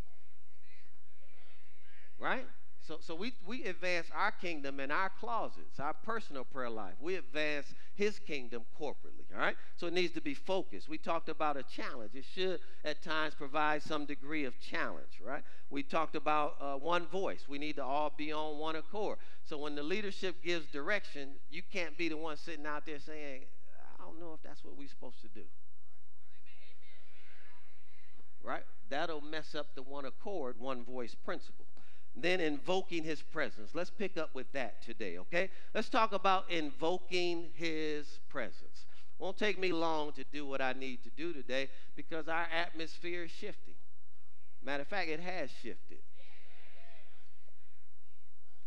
Right? 2.18 2.46
So, 2.82 2.98
so 3.00 3.14
we, 3.14 3.34
we 3.46 3.64
advance 3.64 4.08
our 4.14 4.32
kingdom 4.32 4.80
in 4.80 4.90
our 4.90 5.10
closets, 5.20 5.78
our 5.78 5.94
personal 5.94 6.44
prayer 6.44 6.70
life. 6.70 6.94
We 7.00 7.16
advance 7.16 7.66
his 8.00 8.18
kingdom 8.18 8.62
corporately, 8.80 9.28
all 9.34 9.40
right? 9.40 9.56
So 9.76 9.86
it 9.86 9.92
needs 9.92 10.14
to 10.14 10.22
be 10.22 10.32
focused. 10.32 10.88
We 10.88 10.96
talked 10.96 11.28
about 11.28 11.58
a 11.58 11.62
challenge. 11.62 12.12
It 12.14 12.24
should, 12.24 12.58
at 12.82 13.02
times, 13.02 13.34
provide 13.34 13.82
some 13.82 14.06
degree 14.06 14.46
of 14.46 14.58
challenge, 14.58 15.20
right? 15.22 15.42
We 15.68 15.82
talked 15.82 16.16
about 16.16 16.56
uh, 16.62 16.76
one 16.76 17.06
voice. 17.08 17.44
We 17.46 17.58
need 17.58 17.76
to 17.76 17.84
all 17.84 18.10
be 18.16 18.32
on 18.32 18.58
one 18.58 18.76
accord. 18.76 19.18
So 19.44 19.58
when 19.58 19.74
the 19.74 19.82
leadership 19.82 20.42
gives 20.42 20.64
direction, 20.68 21.32
you 21.50 21.60
can't 21.70 21.98
be 21.98 22.08
the 22.08 22.16
one 22.16 22.38
sitting 22.38 22.64
out 22.64 22.86
there 22.86 22.98
saying, 22.98 23.42
I 23.98 24.04
don't 24.04 24.18
know 24.18 24.32
if 24.32 24.42
that's 24.42 24.64
what 24.64 24.78
we're 24.78 24.88
supposed 24.88 25.20
to 25.20 25.28
do. 25.28 25.44
Right? 28.42 28.64
That'll 28.88 29.20
mess 29.20 29.54
up 29.54 29.74
the 29.74 29.82
one 29.82 30.06
accord, 30.06 30.58
one 30.58 30.84
voice 30.84 31.14
principle 31.14 31.66
then 32.22 32.40
invoking 32.40 33.04
his 33.04 33.22
presence. 33.22 33.70
Let's 33.74 33.90
pick 33.90 34.16
up 34.16 34.34
with 34.34 34.50
that 34.52 34.82
today, 34.82 35.18
okay? 35.18 35.50
Let's 35.74 35.88
talk 35.88 36.12
about 36.12 36.50
invoking 36.50 37.50
his 37.54 38.20
presence. 38.28 38.86
Won't 39.18 39.36
take 39.36 39.58
me 39.58 39.72
long 39.72 40.12
to 40.12 40.24
do 40.32 40.46
what 40.46 40.60
I 40.60 40.72
need 40.72 41.02
to 41.04 41.10
do 41.10 41.32
today 41.32 41.68
because 41.94 42.26
our 42.26 42.46
atmosphere 42.52 43.24
is 43.24 43.30
shifting. 43.30 43.74
Matter 44.64 44.82
of 44.82 44.88
fact, 44.88 45.08
it 45.08 45.20
has 45.20 45.50
shifted. 45.62 45.98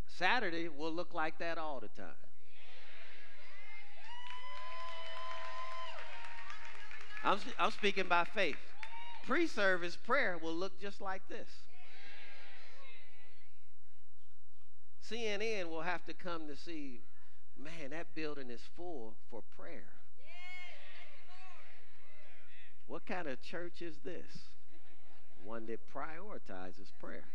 Saturday 0.07 0.69
will 0.69 0.91
look 0.91 1.13
like 1.13 1.39
that 1.39 1.57
all 1.57 1.79
the 1.79 1.88
time. 1.89 2.13
I'm, 7.24 7.39
I'm 7.57 7.72
speaking 7.72 8.07
by 8.07 8.25
faith. 8.25 8.57
Pre 9.25 9.48
service 9.48 9.95
prayer 9.95 10.38
will 10.41 10.53
look 10.53 10.79
just 10.79 11.01
like 11.01 11.27
this. 11.29 11.48
CNN 15.10 15.69
will 15.69 15.81
have 15.81 16.05
to 16.05 16.13
come 16.13 16.48
to 16.48 16.55
see, 16.55 17.01
man, 17.57 17.91
that 17.91 18.15
building 18.15 18.50
is 18.50 18.62
full 18.75 19.13
for 19.29 19.41
prayer. 19.57 19.86
What 22.88 23.05
kind 23.05 23.27
of 23.27 23.41
church 23.41 23.81
is 23.81 23.95
this? 24.03 24.50
One 25.43 25.65
that 25.67 25.79
prioritizes 25.93 26.91
prayer. 27.00 27.25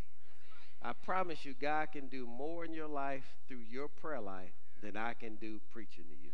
I 0.83 0.93
promise 0.93 1.45
you, 1.45 1.55
God 1.61 1.89
can 1.93 2.07
do 2.07 2.27
more 2.27 2.65
in 2.65 2.73
your 2.73 2.87
life 2.87 3.25
through 3.49 3.63
your 3.69 3.89
prayer 3.89 4.21
life 4.21 4.53
than 4.83 4.97
I 4.97 5.15
can 5.15 5.37
do 5.37 5.61
preaching 5.73 6.05
to 6.05 6.25
you. 6.25 6.31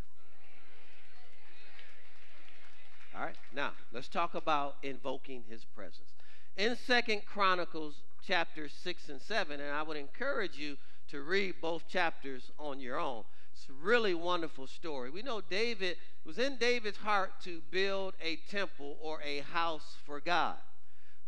All 3.17 3.25
right, 3.25 3.37
now 3.55 3.73
let's 3.93 4.09
talk 4.09 4.35
about 4.35 4.76
invoking 4.83 5.45
his 5.49 5.64
presence. 5.64 6.11
In 6.57 6.76
Second 6.87 7.23
Chronicles 7.25 7.95
chapter 8.26 8.69
6 8.69 9.09
and 9.09 9.21
7, 9.21 9.61
and 9.61 9.71
I 9.71 9.83
would 9.83 9.97
encourage 9.97 10.57
you 10.57 10.76
to 11.09 11.23
read 11.23 11.55
both 11.61 11.89
chapters 11.89 12.51
on 12.59 12.81
your 12.81 12.99
own. 12.99 13.25
It's 13.53 13.69
a 13.69 13.73
really 13.73 14.15
wonderful 14.15 14.67
story. 14.67 15.11
We 15.11 15.23
know 15.23 15.41
David, 15.41 15.93
it 15.93 16.27
was 16.27 16.39
in 16.39 16.57
David's 16.57 16.99
heart 16.99 17.33
to 17.45 17.63
build 17.71 18.15
a 18.21 18.37
temple 18.49 18.97
or 19.01 19.21
a 19.23 19.41
house 19.41 19.97
for 20.05 20.21
God. 20.21 20.57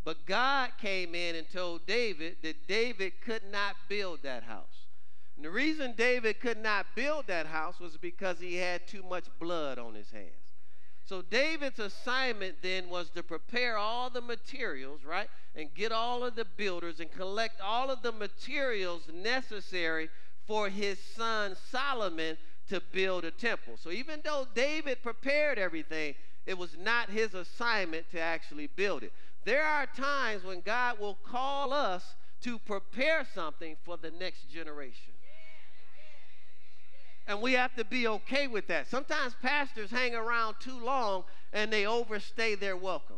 But 0.04 0.26
God 0.26 0.70
came 0.80 1.14
in 1.14 1.34
and 1.34 1.48
told 1.50 1.86
David 1.86 2.36
that 2.42 2.68
David 2.68 3.14
could 3.24 3.42
not 3.50 3.76
build 3.88 4.20
that 4.22 4.44
house. 4.44 4.86
And 5.36 5.44
the 5.44 5.50
reason 5.50 5.94
David 5.96 6.40
could 6.40 6.58
not 6.58 6.86
build 6.94 7.26
that 7.26 7.46
house 7.46 7.78
was 7.80 7.96
because 7.96 8.38
he 8.38 8.56
had 8.56 8.86
too 8.86 9.02
much 9.02 9.26
blood 9.38 9.78
on 9.78 9.94
his 9.94 10.10
hands. 10.10 10.45
So 11.06 11.22
David's 11.22 11.78
assignment 11.78 12.56
then 12.62 12.88
was 12.88 13.10
to 13.10 13.22
prepare 13.22 13.76
all 13.76 14.10
the 14.10 14.20
materials, 14.20 15.04
right? 15.04 15.28
And 15.54 15.72
get 15.72 15.92
all 15.92 16.24
of 16.24 16.34
the 16.34 16.44
builders 16.44 16.98
and 16.98 17.10
collect 17.12 17.60
all 17.60 17.90
of 17.90 18.02
the 18.02 18.10
materials 18.10 19.02
necessary 19.12 20.08
for 20.48 20.68
his 20.68 20.98
son 20.98 21.56
Solomon 21.70 22.36
to 22.68 22.82
build 22.92 23.24
a 23.24 23.30
temple. 23.30 23.74
So 23.76 23.90
even 23.90 24.20
though 24.24 24.48
David 24.54 25.00
prepared 25.02 25.58
everything, 25.58 26.14
it 26.44 26.58
was 26.58 26.76
not 26.76 27.10
his 27.10 27.34
assignment 27.34 28.10
to 28.10 28.20
actually 28.20 28.66
build 28.66 29.04
it. 29.04 29.12
There 29.44 29.64
are 29.64 29.86
times 29.86 30.42
when 30.42 30.60
God 30.60 30.98
will 30.98 31.18
call 31.24 31.72
us 31.72 32.16
to 32.42 32.58
prepare 32.58 33.24
something 33.32 33.76
for 33.84 33.96
the 33.96 34.10
next 34.10 34.50
generation. 34.50 35.14
And 37.26 37.40
we 37.40 37.54
have 37.54 37.74
to 37.74 37.84
be 37.84 38.06
okay 38.06 38.46
with 38.46 38.68
that. 38.68 38.88
Sometimes 38.88 39.34
pastors 39.42 39.90
hang 39.90 40.14
around 40.14 40.56
too 40.60 40.78
long 40.78 41.24
and 41.52 41.72
they 41.72 41.86
overstay 41.86 42.54
their 42.54 42.76
welcome. 42.76 43.16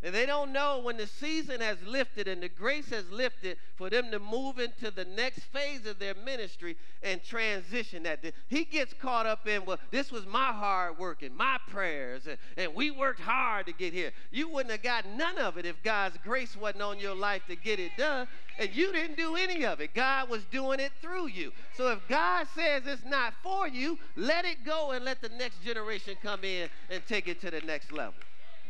And 0.00 0.14
they 0.14 0.26
don't 0.26 0.52
know 0.52 0.78
when 0.78 0.96
the 0.96 1.08
season 1.08 1.60
has 1.60 1.76
lifted 1.84 2.28
and 2.28 2.40
the 2.40 2.48
grace 2.48 2.90
has 2.90 3.10
lifted 3.10 3.56
for 3.74 3.90
them 3.90 4.12
to 4.12 4.20
move 4.20 4.60
into 4.60 4.92
the 4.92 5.04
next 5.04 5.40
phase 5.40 5.86
of 5.86 5.98
their 5.98 6.14
ministry 6.14 6.76
and 7.02 7.20
transition 7.24 8.04
that. 8.04 8.20
He 8.46 8.64
gets 8.64 8.92
caught 8.92 9.26
up 9.26 9.48
in, 9.48 9.64
well, 9.64 9.80
this 9.90 10.12
was 10.12 10.24
my 10.24 10.52
hard 10.52 10.98
work 10.98 11.22
and 11.24 11.36
my 11.36 11.58
prayers, 11.68 12.28
and, 12.28 12.38
and 12.56 12.76
we 12.76 12.92
worked 12.92 13.18
hard 13.18 13.66
to 13.66 13.72
get 13.72 13.92
here. 13.92 14.12
You 14.30 14.48
wouldn't 14.48 14.70
have 14.70 14.82
got 14.82 15.04
none 15.04 15.36
of 15.36 15.58
it 15.58 15.66
if 15.66 15.82
God's 15.82 16.16
grace 16.22 16.56
wasn't 16.56 16.82
on 16.82 17.00
your 17.00 17.16
life 17.16 17.42
to 17.48 17.56
get 17.56 17.80
it 17.80 17.90
done. 17.98 18.28
And 18.60 18.74
you 18.74 18.92
didn't 18.92 19.16
do 19.16 19.34
any 19.34 19.64
of 19.64 19.80
it. 19.80 19.94
God 19.94 20.28
was 20.28 20.44
doing 20.44 20.78
it 20.78 20.92
through 21.00 21.28
you. 21.28 21.52
So 21.74 21.90
if 21.90 22.06
God 22.08 22.46
says 22.54 22.82
it's 22.86 23.04
not 23.04 23.34
for 23.42 23.66
you, 23.66 23.98
let 24.14 24.44
it 24.44 24.64
go 24.64 24.92
and 24.92 25.04
let 25.04 25.20
the 25.20 25.28
next 25.30 25.62
generation 25.64 26.14
come 26.22 26.44
in 26.44 26.68
and 26.88 27.04
take 27.06 27.26
it 27.26 27.40
to 27.40 27.50
the 27.50 27.60
next 27.62 27.90
level. 27.90 28.14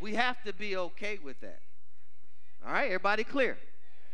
We 0.00 0.14
have 0.14 0.42
to 0.44 0.52
be 0.52 0.76
okay 0.76 1.18
with 1.22 1.40
that. 1.40 1.60
All 2.66 2.72
right, 2.72 2.86
everybody 2.86 3.24
clear? 3.24 3.58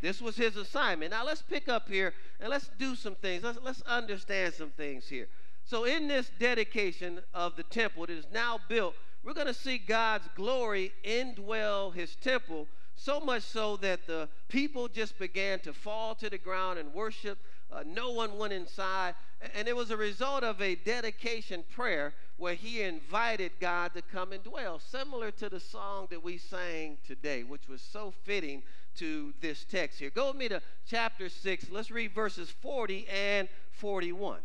This 0.01 0.21
was 0.21 0.37
his 0.37 0.57
assignment. 0.57 1.13
Now 1.13 1.25
let's 1.25 1.43
pick 1.43 1.69
up 1.69 1.89
here 1.89 2.13
and 2.41 2.51
let's 2.51 2.69
do 2.79 2.95
some 2.95 3.15
things. 3.15 3.43
Let's, 3.43 3.59
let's 3.63 3.83
understand 3.83 4.55
some 4.55 4.71
things 4.71 5.09
here. 5.09 5.29
So, 5.65 5.85
in 5.85 6.09
this 6.09 6.31
dedication 6.39 7.21
of 7.33 7.57
the 7.57 7.63
temple 7.63 8.07
that 8.07 8.13
is 8.13 8.27
now 8.33 8.61
built, 8.69 8.95
we're 9.25 9.33
going 9.33 9.47
to 9.47 9.55
see 9.55 9.79
God's 9.79 10.29
glory 10.37 10.93
indwell 11.03 11.95
his 11.95 12.17
temple, 12.17 12.69
so 12.97 13.19
much 13.19 13.43
so 13.45 13.79
that 13.79 14.07
the 14.07 14.29
people 14.49 14.89
just 14.89 15.19
began 15.19 15.59
to 15.61 15.73
fall 15.73 16.15
to 16.17 16.29
the 16.29 16.37
ground 16.37 16.79
and 16.79 16.93
worship. 16.93 17.39
Uh, 17.75 17.83
no 17.87 18.11
one 18.11 18.39
went 18.39 18.53
inside. 18.53 19.15
And 19.55 19.67
it 19.67 19.77
was 19.77 19.91
a 19.91 19.97
result 19.97 20.45
of 20.45 20.63
a 20.63 20.77
dedication 20.77 21.65
prayer 21.75 22.15
where 22.37 22.55
he 22.55 22.83
invited 22.83 23.53
God 23.61 23.93
to 23.95 24.03
come 24.03 24.33
and 24.33 24.43
dwell, 24.43 24.79
similar 24.79 25.31
to 25.33 25.49
the 25.49 25.61
song 25.61 26.07
that 26.11 26.23
we 26.23 26.39
sang 26.39 26.99
today, 27.07 27.43
which 27.43 27.69
was 27.69 27.83
so 27.83 28.13
fitting 28.25 28.63
to 28.97 29.35
this 29.41 29.65
text 29.65 29.99
here. 29.99 30.11
Go 30.11 30.29
with 30.29 30.37
me 30.37 30.49
to 30.49 30.63
chapter 30.87 31.29
6. 31.29 31.67
Let's 31.71 31.91
read 31.91 32.15
verses 32.15 32.51
40 32.51 33.07
and 33.09 33.49
41. 33.73 34.39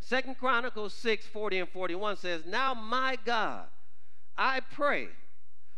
Second 0.00 0.38
Chronicles 0.38 0.94
6, 0.94 1.26
40 1.26 1.58
and 1.60 1.68
41 1.68 2.16
says, 2.18 2.42
Now 2.46 2.74
my 2.74 3.18
God, 3.24 3.66
I 4.38 4.60
pray, 4.60 5.08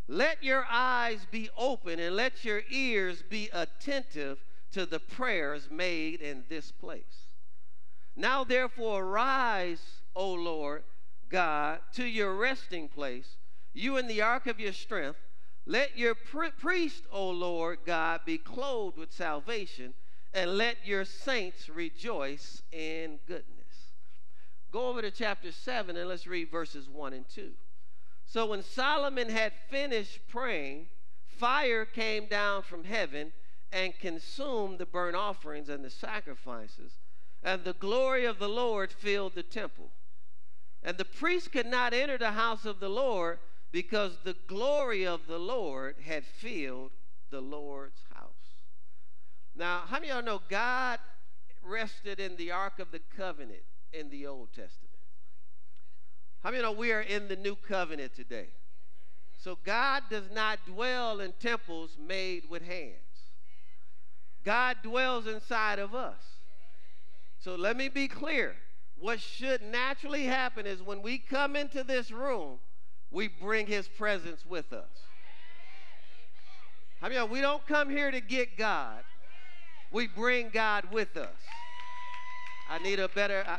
let 0.07 0.43
your 0.43 0.67
eyes 0.71 1.27
be 1.31 1.49
open 1.57 1.99
and 1.99 2.15
let 2.15 2.45
your 2.45 2.63
ears 2.71 3.23
be 3.23 3.49
attentive 3.53 4.39
to 4.73 4.87
the 4.87 5.01
prayers 5.01 5.69
made 5.71 6.21
in 6.21 6.45
this 6.49 6.71
place. 6.71 7.27
Now 8.17 8.45
therefore 8.45 9.03
arise 9.03 9.99
O 10.19 10.33
Lord 10.33 10.83
God, 11.29 11.79
to 11.95 12.05
your 12.05 12.35
resting 12.35 12.89
place, 12.89 13.37
you 13.73 13.97
in 13.97 14.09
the 14.09 14.21
ark 14.21 14.49
of 14.49 14.59
your 14.59 14.73
strength. 14.73 15.21
Let 15.65 15.97
your 15.97 16.17
priest, 16.17 17.05
O 17.13 17.31
Lord 17.31 17.81
God, 17.87 18.23
be 18.25 18.37
clothed 18.37 18.97
with 18.97 19.13
salvation, 19.13 19.95
and 20.35 20.57
let 20.57 20.79
your 20.85 21.05
saints 21.05 21.69
rejoice 21.69 22.63
in 22.73 23.21
goodness. 23.27 23.93
Go 24.73 24.89
over 24.89 25.03
to 25.03 25.11
chapter 25.11 25.53
7 25.53 25.97
and 25.97 26.09
let's 26.09 26.27
read 26.27 26.51
verses 26.51 26.89
1 26.89 27.13
and 27.13 27.29
2. 27.29 27.51
So 28.27 28.47
when 28.47 28.63
Solomon 28.63 29.29
had 29.29 29.53
finished 29.71 30.21
praying, 30.29 30.89
fire 31.29 31.85
came 31.85 32.27
down 32.27 32.63
from 32.63 32.85
heaven 32.85 33.33
and 33.73 33.99
consumed 33.99 34.79
the 34.79 34.87
burnt 34.87 35.17
offerings 35.17 35.69
and 35.69 35.85
the 35.85 35.91
sacrifices, 35.91 36.93
and 37.43 37.65
the 37.65 37.75
glory 37.75 38.25
of 38.25 38.39
the 38.39 38.49
Lord 38.49 38.91
filled 38.91 39.35
the 39.35 39.43
temple. 39.43 39.91
And 40.83 40.97
the 40.97 41.05
priests 41.05 41.49
could 41.49 41.67
not 41.67 41.93
enter 41.93 42.19
the 42.19 42.33
house 42.33 42.65
of 42.65 42.81
the 42.81 42.89
Lord 42.89 43.39
because 43.73 44.19
the 44.25 44.37
glory 44.47 45.07
of 45.07 45.27
the 45.27 45.39
Lord 45.39 45.97
had 46.05 46.25
filled 46.25 46.93
the 47.31 47.41
Lord's 47.41 48.01
house. 48.15 48.29
Now, 49.55 49.83
how 49.87 49.97
many 49.97 50.11
of 50.11 50.17
y'all 50.17 50.25
know 50.25 50.43
God 50.49 50.99
rested 51.63 52.21
in 52.21 52.37
the 52.37 52.53
Ark 52.53 52.79
of 52.79 52.91
the 52.91 53.01
Covenant 53.17 53.63
in 53.93 54.09
the 54.09 54.27
Old 54.27 54.49
Testament? 54.49 54.95
How 56.43 56.51
many 56.51 56.63
of 56.63 56.71
you 56.71 56.75
know 56.75 56.79
we 56.79 56.93
are 56.93 57.01
in 57.01 57.29
the 57.29 57.37
New 57.37 57.57
Covenant 57.57 58.15
today? 58.15 58.49
So 59.39 59.59
God 59.65 60.05
does 60.09 60.31
not 60.33 60.59
dwell 60.67 61.21
in 61.21 61.33
temples 61.41 61.97
made 61.99 62.49
with 62.49 62.63
hands. 62.63 63.08
God 64.45 64.77
dwells 64.83 65.27
inside 65.27 65.79
of 65.79 65.95
us. 65.95 66.21
So 67.41 67.55
let 67.55 67.77
me 67.77 67.89
be 67.89 68.09
clear 68.09 68.57
what 68.99 69.21
should 69.21 69.63
naturally 69.63 70.25
happen 70.25 70.67
is 70.67 70.83
when 70.83 71.03
we 71.03 71.19
come 71.19 71.55
into 71.55 71.85
this 71.85 72.11
room, 72.11 72.59
we 73.11 73.29
bring 73.29 73.67
his 73.67 73.87
presence 73.87 74.45
with 74.45 74.73
us. 74.73 74.89
I 77.01 77.09
mean, 77.09 77.31
we 77.31 77.41
don't 77.41 77.65
come 77.67 77.89
here 77.91 78.11
to 78.11 78.21
get 78.21 78.57
God. 78.57 79.05
we 79.91 80.07
bring 80.07 80.51
God 80.51 80.85
with 80.93 81.17
us. 81.17 81.37
I 82.69 82.79
need 82.79 82.99
a 82.99 83.09
better. 83.09 83.45
I, 83.47 83.59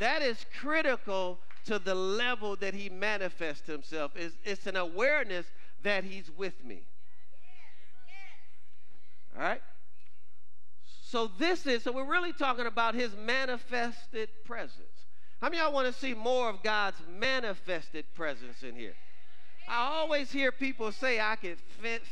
that 0.00 0.22
is 0.22 0.44
critical 0.60 1.38
to 1.66 1.78
the 1.78 1.94
level 1.94 2.56
that 2.56 2.74
he 2.74 2.88
manifests 2.88 3.66
himself. 3.66 4.12
It's, 4.16 4.34
it's 4.44 4.66
an 4.66 4.76
awareness 4.76 5.46
that 5.82 6.04
he's 6.04 6.30
with 6.36 6.64
me. 6.64 6.82
All 9.36 9.42
right? 9.42 9.60
So 11.02 11.30
this 11.38 11.66
is, 11.66 11.82
so 11.82 11.92
we're 11.92 12.10
really 12.10 12.32
talking 12.32 12.66
about 12.66 12.94
his 12.94 13.10
manifested 13.16 14.28
presence. 14.44 14.80
How 15.40 15.48
many 15.48 15.60
y'all 15.60 15.72
want 15.72 15.86
to 15.86 15.92
see 15.92 16.14
more 16.14 16.48
of 16.48 16.62
God's 16.62 16.96
manifested 17.08 18.04
presence 18.14 18.62
in 18.62 18.74
here? 18.74 18.94
I 19.68 19.98
always 19.98 20.30
hear 20.30 20.52
people 20.52 20.92
say, 20.92 21.20
I 21.20 21.36
can 21.36 21.56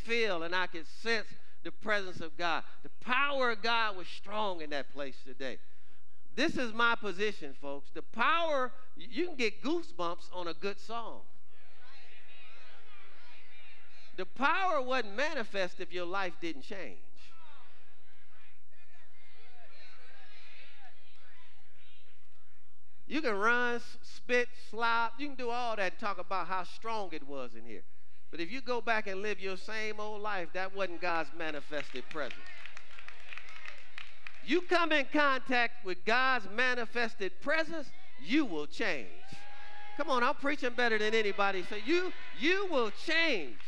feel 0.05 0.43
and 0.43 0.55
I 0.55 0.67
can 0.67 0.85
sense 1.03 1.27
the 1.65 1.71
presence 1.71 2.21
of 2.21 2.37
God. 2.37 2.65
The 2.83 2.91
power 3.01 3.51
of 3.53 3.63
God 3.63 3.97
was 3.97 4.07
strong 4.07 4.61
in 4.63 4.71
that 4.71 4.93
place 4.93 5.17
today. 5.25 5.59
This 6.35 6.57
is 6.57 6.73
my 6.73 6.95
position, 6.95 7.55
folks. 7.61 7.91
The 7.93 8.03
power, 8.03 8.73
you 8.97 9.27
can 9.27 9.37
get 9.37 9.63
goosebumps 9.63 10.31
on 10.33 10.49
a 10.49 10.55
good 10.55 10.81
song. 10.81 11.21
The 14.17 14.27
power 14.27 14.81
wasn't 14.81 15.17
manifest 15.17 15.81
if 15.81 15.93
your 15.93 16.07
life 16.07 16.35
didn't 16.41 16.63
change. 16.63 16.99
You 23.13 23.21
can 23.21 23.35
run, 23.35 23.79
spit, 24.01 24.49
slop. 24.71 25.13
You 25.19 25.27
can 25.27 25.37
do 25.37 25.51
all 25.51 25.77
that 25.77 25.93
and 25.93 26.01
talk 26.01 26.19
about 26.19 26.49
how 26.49 26.65
strong 26.65 27.11
it 27.13 27.29
was 27.29 27.55
in 27.55 27.63
here. 27.63 27.83
But 28.31 28.41
if 28.41 28.51
you 28.51 28.63
go 28.63 28.81
back 28.81 29.07
and 29.07 29.21
live 29.21 29.39
your 29.39 29.59
same 29.59 30.01
old 30.01 30.23
life, 30.23 30.49
that 30.55 30.75
wasn't 30.75 31.03
God's 31.03 31.29
manifested 31.37 32.09
presence. 32.09 32.47
You 34.41 34.63
come 34.63 34.93
in 34.93 35.05
contact 35.13 35.85
with 35.85 36.07
God's 36.07 36.49
manifested 36.57 37.39
presence, 37.43 37.93
you 38.19 38.47
will 38.47 38.67
change. 38.67 39.29
Come 39.99 40.09
on, 40.09 40.25
I'm 40.25 40.37
preaching 40.37 40.73
better 40.75 40.97
than 40.97 41.15
anybody. 41.15 41.65
So 41.65 41.77
you 41.77 42.15
you 42.33 42.67
will 42.71 42.91
change. 42.91 43.61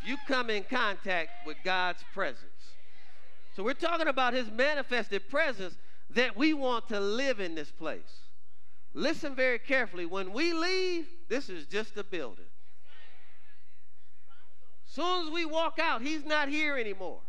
You 0.00 0.16
come 0.28 0.48
in 0.48 0.62
contact 0.62 1.44
with 1.44 1.56
God's 1.64 2.04
presence. 2.12 2.76
So 3.50 3.64
we're 3.64 3.74
talking 3.74 4.06
about 4.06 4.32
his 4.32 4.48
manifested 4.48 5.28
presence 5.28 5.76
that 6.10 6.36
we 6.36 6.54
want 6.54 6.86
to 6.90 7.00
live 7.00 7.40
in 7.40 7.56
this 7.56 7.72
place. 7.72 8.25
Listen 8.96 9.34
very 9.34 9.58
carefully. 9.58 10.06
When 10.06 10.32
we 10.32 10.54
leave, 10.54 11.06
this 11.28 11.50
is 11.50 11.66
just 11.66 11.98
a 11.98 12.02
building. 12.02 12.46
As 14.88 14.94
soon 14.94 15.26
as 15.26 15.30
we 15.30 15.44
walk 15.44 15.78
out, 15.78 16.00
he's 16.00 16.24
not 16.24 16.48
here 16.48 16.78
anymore. 16.78 17.20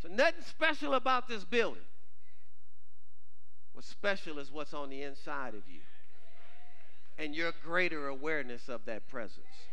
So 0.00 0.08
nothing 0.08 0.44
special 0.48 0.94
about 0.94 1.26
this 1.26 1.44
building. 1.44 1.82
What's 3.72 3.88
special 3.88 4.38
is 4.38 4.52
what's 4.52 4.72
on 4.72 4.88
the 4.88 5.02
inside 5.02 5.54
of 5.54 5.62
you 5.68 5.80
and 7.18 7.34
your 7.34 7.52
greater 7.64 8.06
awareness 8.06 8.68
of 8.68 8.84
that 8.84 9.08
presence. 9.08 9.66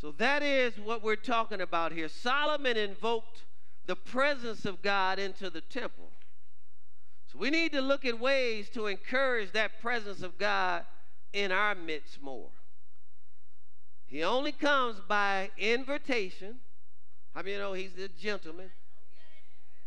So 0.00 0.12
that 0.12 0.42
is 0.42 0.78
what 0.78 1.02
we're 1.02 1.14
talking 1.16 1.60
about 1.60 1.92
here. 1.92 2.08
Solomon 2.08 2.78
invoked 2.78 3.42
the 3.84 3.96
presence 3.96 4.64
of 4.64 4.80
God 4.80 5.18
into 5.18 5.50
the 5.50 5.60
temple. 5.60 6.08
So 7.34 7.40
we 7.40 7.50
need 7.50 7.72
to 7.72 7.80
look 7.80 8.04
at 8.04 8.20
ways 8.20 8.68
to 8.70 8.86
encourage 8.86 9.52
that 9.52 9.80
presence 9.82 10.22
of 10.22 10.38
God 10.38 10.84
in 11.32 11.50
our 11.50 11.74
midst 11.74 12.22
more. 12.22 12.50
He 14.06 14.22
only 14.22 14.52
comes 14.52 15.00
by 15.08 15.50
invitation. 15.58 16.56
How 17.34 17.40
many 17.40 17.52
you 17.52 17.58
know 17.58 17.72
he's 17.72 17.94
the 17.94 18.08
gentleman? 18.08 18.70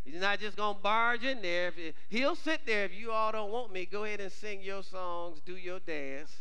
He's 0.04 0.20
not 0.20 0.40
just 0.40 0.58
going 0.58 0.76
to 0.76 0.82
barge 0.82 1.24
in 1.24 1.42
there. 1.42 1.72
He'll 2.10 2.36
sit 2.36 2.62
there 2.66 2.84
if 2.84 2.94
you 2.94 3.12
all 3.12 3.32
don't 3.32 3.52
want 3.52 3.72
me. 3.72 3.86
Go 3.86 4.04
ahead 4.04 4.20
and 4.20 4.32
sing 4.32 4.62
your 4.62 4.84
songs, 4.84 5.40
do 5.46 5.56
your 5.56 5.80
dance. 5.80 6.32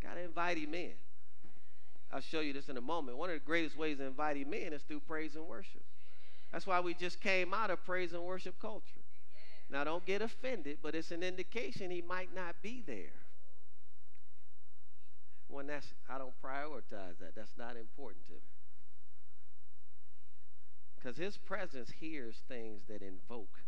Got 0.00 0.14
to 0.14 0.24
invite 0.24 0.58
him 0.58 0.74
in. 0.74 0.92
I'll 2.12 2.20
show 2.20 2.40
you 2.40 2.52
this 2.52 2.68
in 2.68 2.76
a 2.76 2.80
moment. 2.80 3.16
One 3.16 3.30
of 3.30 3.34
the 3.34 3.44
greatest 3.44 3.76
ways 3.76 3.98
to 3.98 4.04
invite 4.04 4.36
him 4.36 4.52
in 4.52 4.72
is 4.72 4.82
through 4.82 5.00
praise 5.00 5.34
and 5.34 5.46
worship. 5.48 5.82
That's 6.54 6.68
why 6.68 6.78
we 6.78 6.94
just 6.94 7.20
came 7.20 7.52
out 7.52 7.70
of 7.70 7.84
praise 7.84 8.12
and 8.12 8.22
worship 8.22 8.60
culture. 8.60 9.02
Now, 9.68 9.82
don't 9.82 10.06
get 10.06 10.22
offended, 10.22 10.78
but 10.80 10.94
it's 10.94 11.10
an 11.10 11.24
indication 11.24 11.90
he 11.90 12.00
might 12.00 12.32
not 12.32 12.54
be 12.62 12.80
there. 12.86 13.18
When 15.48 15.66
that's, 15.66 15.88
I 16.08 16.16
don't 16.16 16.32
prioritize 16.40 17.18
that. 17.18 17.34
That's 17.34 17.54
not 17.58 17.76
important 17.76 18.26
to 18.26 18.34
me. 18.34 18.38
Because 20.94 21.16
his 21.16 21.36
presence 21.36 21.90
hears 21.98 22.36
things 22.46 22.82
that 22.88 23.02
invoke 23.02 23.58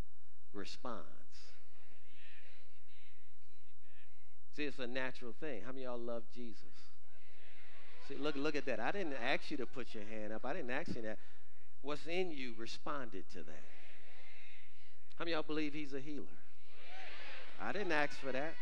response. 0.52 1.02
See, 4.54 4.62
it's 4.62 4.78
a 4.78 4.86
natural 4.86 5.34
thing. 5.40 5.62
How 5.66 5.72
many 5.72 5.86
y'all 5.86 5.98
love 5.98 6.22
Jesus? 6.32 6.62
See, 8.08 8.14
look, 8.14 8.36
look 8.36 8.54
at 8.54 8.64
that. 8.66 8.78
I 8.78 8.92
didn't 8.92 9.14
ask 9.14 9.50
you 9.50 9.56
to 9.56 9.66
put 9.66 9.92
your 9.92 10.04
hand 10.04 10.32
up. 10.32 10.44
I 10.44 10.52
didn't 10.52 10.70
ask 10.70 10.94
you 10.94 11.02
that 11.02 11.18
what's 11.86 12.06
in 12.06 12.32
you 12.32 12.52
responded 12.58 13.24
to 13.30 13.38
that. 13.38 13.64
How 15.16 15.24
many 15.24 15.32
y'all 15.32 15.42
believe 15.42 15.72
he's 15.72 15.94
a 15.94 16.00
healer? 16.00 16.24
I 17.62 17.72
didn't 17.72 17.92
ask 17.92 18.18
for 18.18 18.32
that. 18.32 18.54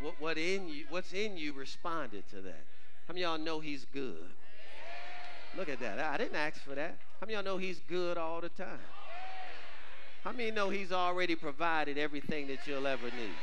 What, 0.00 0.14
what 0.20 0.38
in 0.38 0.68
you, 0.68 0.84
what's 0.88 1.12
in 1.12 1.36
you 1.36 1.52
responded 1.52 2.24
to 2.30 2.40
that. 2.42 2.64
How 3.06 3.12
many 3.12 3.22
y'all 3.22 3.36
know 3.36 3.60
he's 3.60 3.84
good? 3.92 4.30
Look 5.56 5.68
at 5.68 5.80
that. 5.80 5.98
I 5.98 6.16
didn't 6.16 6.36
ask 6.36 6.62
for 6.62 6.74
that. 6.74 6.96
How 7.20 7.26
many 7.26 7.34
y'all 7.34 7.44
know 7.44 7.58
he's 7.58 7.80
good 7.88 8.16
all 8.16 8.40
the 8.40 8.48
time? 8.48 8.78
How 10.24 10.30
many 10.30 10.52
know 10.52 10.70
he's 10.70 10.92
already 10.92 11.34
provided 11.34 11.98
everything 11.98 12.46
that 12.46 12.66
you'll 12.66 12.86
ever 12.86 13.06
need? 13.06 13.36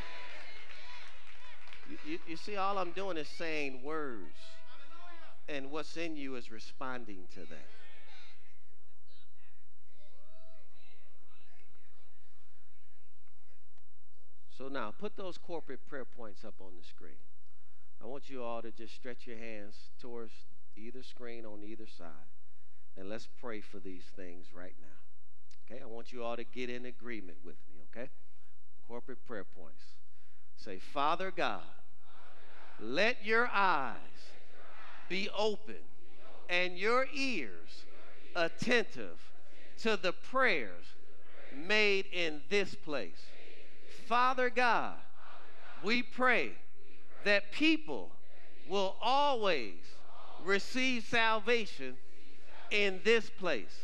You, 1.89 2.13
you, 2.13 2.19
you 2.29 2.38
see, 2.38 2.55
all 2.55 2.77
I'm 2.77 2.91
doing 2.91 3.17
is 3.17 3.27
saying 3.27 3.84
words, 3.84 4.38
and 5.49 5.71
what's 5.71 5.97
in 5.97 6.15
you 6.15 6.36
is 6.36 6.49
responding 6.49 7.19
to 7.34 7.41
that. 7.41 7.79
So 14.60 14.67
now, 14.67 14.91
put 14.91 15.15
those 15.15 15.38
corporate 15.38 15.88
prayer 15.88 16.04
points 16.04 16.43
up 16.43 16.56
on 16.60 16.74
the 16.78 16.86
screen. 16.86 17.22
I 18.04 18.08
want 18.08 18.30
you 18.30 18.43
all 18.43 18.62
to 18.62 18.72
just 18.72 18.93
stretch 18.93 19.26
your 19.26 19.38
hands 19.38 19.76
towards 20.02 20.34
either 20.76 21.02
screen 21.02 21.45
on 21.45 21.63
either 21.63 21.88
side. 21.88 22.28
And 22.98 23.08
let's 23.08 23.30
pray 23.39 23.62
for 23.62 23.80
these 23.80 24.04
things 24.17 24.48
right 24.54 24.76
now. 24.82 25.74
Okay? 25.74 25.82
I 25.82 25.86
want 25.86 26.12
you 26.12 26.26
all 26.26 26.36
to 26.36 26.43
get 26.43 26.69
in 26.69 26.86
agreement 26.86 27.38
with 27.41 27.56
me, 27.74 27.80
okay? 27.89 28.10
Corporate 28.86 29.26
prayer 29.26 29.45
points. 29.45 29.82
Say, 30.58 30.78
Father 30.78 31.32
God, 31.32 31.62
let 32.82 33.26
your 33.26 33.50
eyes 33.54 33.95
be 35.08 35.30
open 35.38 35.76
and 36.50 36.78
your 36.78 37.08
ears 37.13 37.86
attentive 38.36 39.22
to 39.84 39.95
the 39.95 40.12
prayers 40.12 40.86
made 41.56 42.08
in 42.12 42.41
this 42.50 42.76
place. 42.76 43.22
Father 44.10 44.50
God, 44.50 44.95
we 45.84 46.02
pray 46.02 46.54
that 47.26 47.52
people 47.52 48.10
will 48.67 48.95
always 49.00 49.76
receive 50.43 51.06
salvation 51.06 51.95
in 52.72 53.02
this 53.04 53.30
place. 53.30 53.82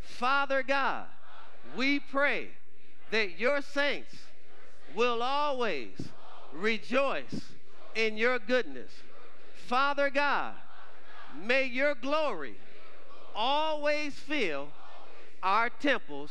Father 0.00 0.62
God, 0.62 1.04
we 1.76 2.00
pray 2.00 2.48
that 3.10 3.38
your 3.38 3.60
saints 3.60 4.16
will 4.94 5.22
always 5.22 5.92
rejoice 6.54 7.42
in 7.94 8.16
your 8.16 8.38
goodness. 8.38 8.90
Father 9.66 10.08
God, 10.08 10.54
may 11.44 11.64
your 11.64 11.94
glory 11.94 12.56
always 13.34 14.14
fill 14.14 14.68
our 15.42 15.68
temples 15.68 16.30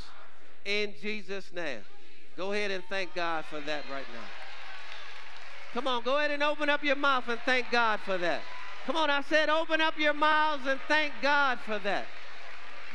in 0.65 0.95
Jesus' 0.99 1.53
name. 1.53 1.81
Go 2.37 2.51
ahead 2.51 2.71
and 2.71 2.83
thank 2.89 3.13
God 3.13 3.45
for 3.45 3.61
that 3.61 3.83
right 3.89 4.05
now. 4.13 4.27
Come 5.73 5.87
on, 5.87 6.03
go 6.03 6.17
ahead 6.17 6.31
and 6.31 6.43
open 6.43 6.69
up 6.69 6.83
your 6.83 6.95
mouth 6.95 7.27
and 7.27 7.39
thank 7.45 7.69
God 7.71 7.99
for 8.01 8.17
that. 8.17 8.41
Come 8.85 8.95
on, 8.95 9.09
I 9.09 9.21
said 9.21 9.49
open 9.49 9.81
up 9.81 9.97
your 9.97 10.13
mouths 10.13 10.67
and 10.67 10.79
thank 10.87 11.13
God 11.21 11.59
for 11.59 11.79
that. 11.79 12.07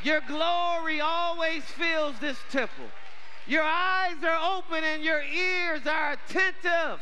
Your 0.03 0.21
glory 0.21 1.01
always 1.01 1.63
fills 1.63 2.17
this 2.19 2.37
temple. 2.49 2.85
Your 3.47 3.63
eyes 3.63 4.15
are 4.23 4.57
open 4.57 4.83
and 4.83 5.03
your 5.03 5.21
ears 5.21 5.85
are 5.85 6.13
attentive 6.13 7.01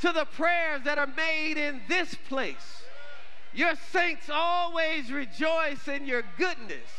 to 0.00 0.12
the 0.12 0.24
prayers 0.36 0.82
that 0.84 0.98
are 0.98 1.08
made 1.16 1.58
in 1.58 1.80
this 1.88 2.14
place. 2.28 2.84
Your 3.52 3.74
saints 3.92 4.30
always 4.32 5.12
rejoice 5.12 5.88
in 5.88 6.06
your 6.06 6.22
goodness. 6.38 6.90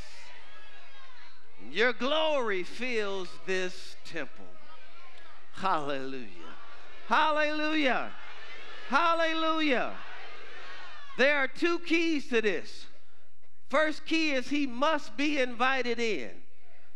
Your 1.72 1.94
glory 1.94 2.64
fills 2.64 3.30
this 3.46 3.96
temple. 4.06 4.51
Hallelujah. 5.54 6.28
Hallelujah. 7.08 8.12
Hallelujah. 8.88 9.94
There 11.18 11.38
are 11.38 11.48
two 11.48 11.80
keys 11.80 12.28
to 12.30 12.42
this. 12.42 12.86
First 13.70 14.06
key 14.06 14.32
is 14.32 14.50
he 14.50 14.68
must 14.68 15.16
be 15.16 15.40
invited 15.40 16.00
in. 16.00 16.32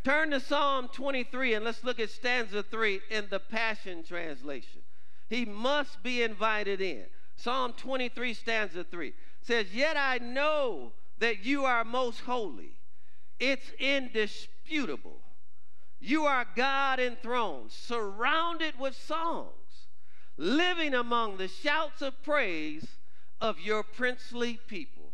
Turn 0.03 0.31
to 0.31 0.39
Psalm 0.39 0.89
23 0.93 1.55
and 1.55 1.65
let's 1.65 1.83
look 1.83 1.99
at 1.99 2.09
stanza 2.09 2.63
3 2.63 3.01
in 3.09 3.25
the 3.29 3.39
Passion 3.39 4.03
Translation. 4.03 4.81
He 5.29 5.45
must 5.45 6.03
be 6.03 6.21
invited 6.21 6.81
in. 6.81 7.05
Psalm 7.37 7.73
23, 7.73 8.33
stanza 8.33 8.83
3 8.83 9.13
says, 9.41 9.73
Yet 9.73 9.97
I 9.97 10.19
know 10.19 10.91
that 11.19 11.45
you 11.45 11.65
are 11.65 11.83
most 11.83 12.21
holy. 12.21 12.77
It's 13.39 13.71
indisputable. 13.79 15.19
You 15.99 16.25
are 16.25 16.45
God 16.55 16.99
enthroned, 16.99 17.71
surrounded 17.71 18.77
with 18.79 18.95
songs, 18.95 19.87
living 20.37 20.93
among 20.93 21.37
the 21.37 21.47
shouts 21.47 22.01
of 22.01 22.21
praise 22.23 22.85
of 23.41 23.59
your 23.59 23.83
princely 23.83 24.59
people. 24.67 25.11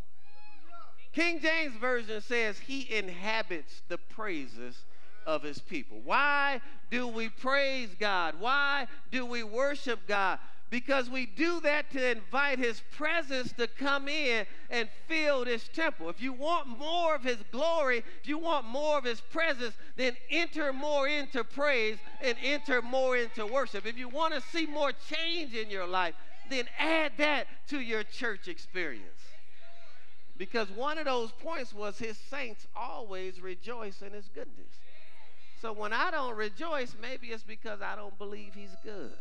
King 1.14 1.42
James 1.42 1.76
Version 1.76 2.22
says 2.22 2.58
he 2.60 2.94
inhabits 2.94 3.82
the 3.90 3.98
praises 3.98 4.86
of 5.26 5.44
his 5.44 5.60
people. 5.60 6.00
Why 6.04 6.62
do 6.90 7.08
we 7.08 7.30
praise 7.30 7.90
God? 8.00 8.36
Why 8.40 8.88
do 9.12 9.26
we 9.26 9.44
worship 9.44 10.08
God? 10.08 10.40
Because 10.72 11.10
we 11.10 11.26
do 11.26 11.60
that 11.60 11.92
to 11.92 12.12
invite 12.12 12.58
his 12.58 12.82
presence 12.96 13.52
to 13.54 13.68
come 13.68 14.08
in 14.08 14.46
and 14.70 14.88
fill 15.06 15.44
this 15.44 15.68
temple. 15.68 16.10
If 16.10 16.22
you 16.22 16.32
want 16.32 16.66
more 16.66 17.14
of 17.14 17.24
his 17.24 17.40
glory, 17.52 18.06
if 18.22 18.28
you 18.30 18.38
want 18.38 18.66
more 18.66 18.98
of 18.98 19.04
his 19.04 19.20
presence, 19.20 19.76
then 19.98 20.16
enter 20.30 20.72
more 20.72 21.10
into 21.10 21.44
praise 21.44 21.98
and 22.22 22.38
enter 22.42 22.82
more 22.82 23.18
into 23.18 23.46
worship. 23.46 23.86
If 23.86 23.98
you 23.98 24.08
want 24.08 24.34
to 24.34 24.40
see 24.40 24.66
more 24.66 24.94
change 25.10 25.54
in 25.54 25.70
your 25.70 25.86
life, 25.86 26.16
then 26.50 26.64
add 26.80 27.12
that 27.18 27.48
to 27.68 27.82
your 27.82 28.04
church 28.04 28.48
experience. 28.48 29.20
Because 30.38 30.72
one 30.72 30.98
of 30.98 31.04
those 31.04 31.34
points 31.34 31.74
was 31.74 32.00
his 32.00 32.18
saints 32.30 32.66
always 32.78 33.42
rejoice 33.42 34.02
in 34.02 34.14
his 34.14 34.30
goodness. 34.34 34.80
So 35.62 35.74
when 35.74 35.92
I 35.92 36.12
don't 36.12 36.38
rejoice, 36.38 36.96
maybe 37.02 37.28
it's 37.28 37.44
because 37.44 37.82
I 37.82 37.98
don't 37.98 38.18
believe 38.18 38.54
he's 38.54 38.76
good. 38.86 39.12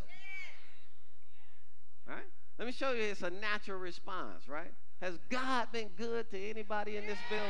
Right? 2.10 2.26
Let 2.58 2.66
me 2.66 2.72
show 2.72 2.90
you 2.90 3.04
it's 3.04 3.22
a 3.22 3.30
natural 3.30 3.78
response, 3.78 4.48
right? 4.48 4.72
Has 5.00 5.14
God 5.30 5.68
been 5.72 5.88
good 5.96 6.28
to 6.30 6.50
anybody 6.50 6.96
in 6.96 7.06
this 7.06 7.18
building? 7.28 7.46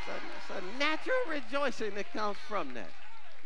It's 0.00 0.10
a, 0.10 0.56
it's 0.56 0.62
a 0.62 0.78
natural 0.78 1.16
rejoicing 1.28 1.94
that 1.94 2.12
comes 2.12 2.36
from 2.46 2.74
that. 2.74 2.90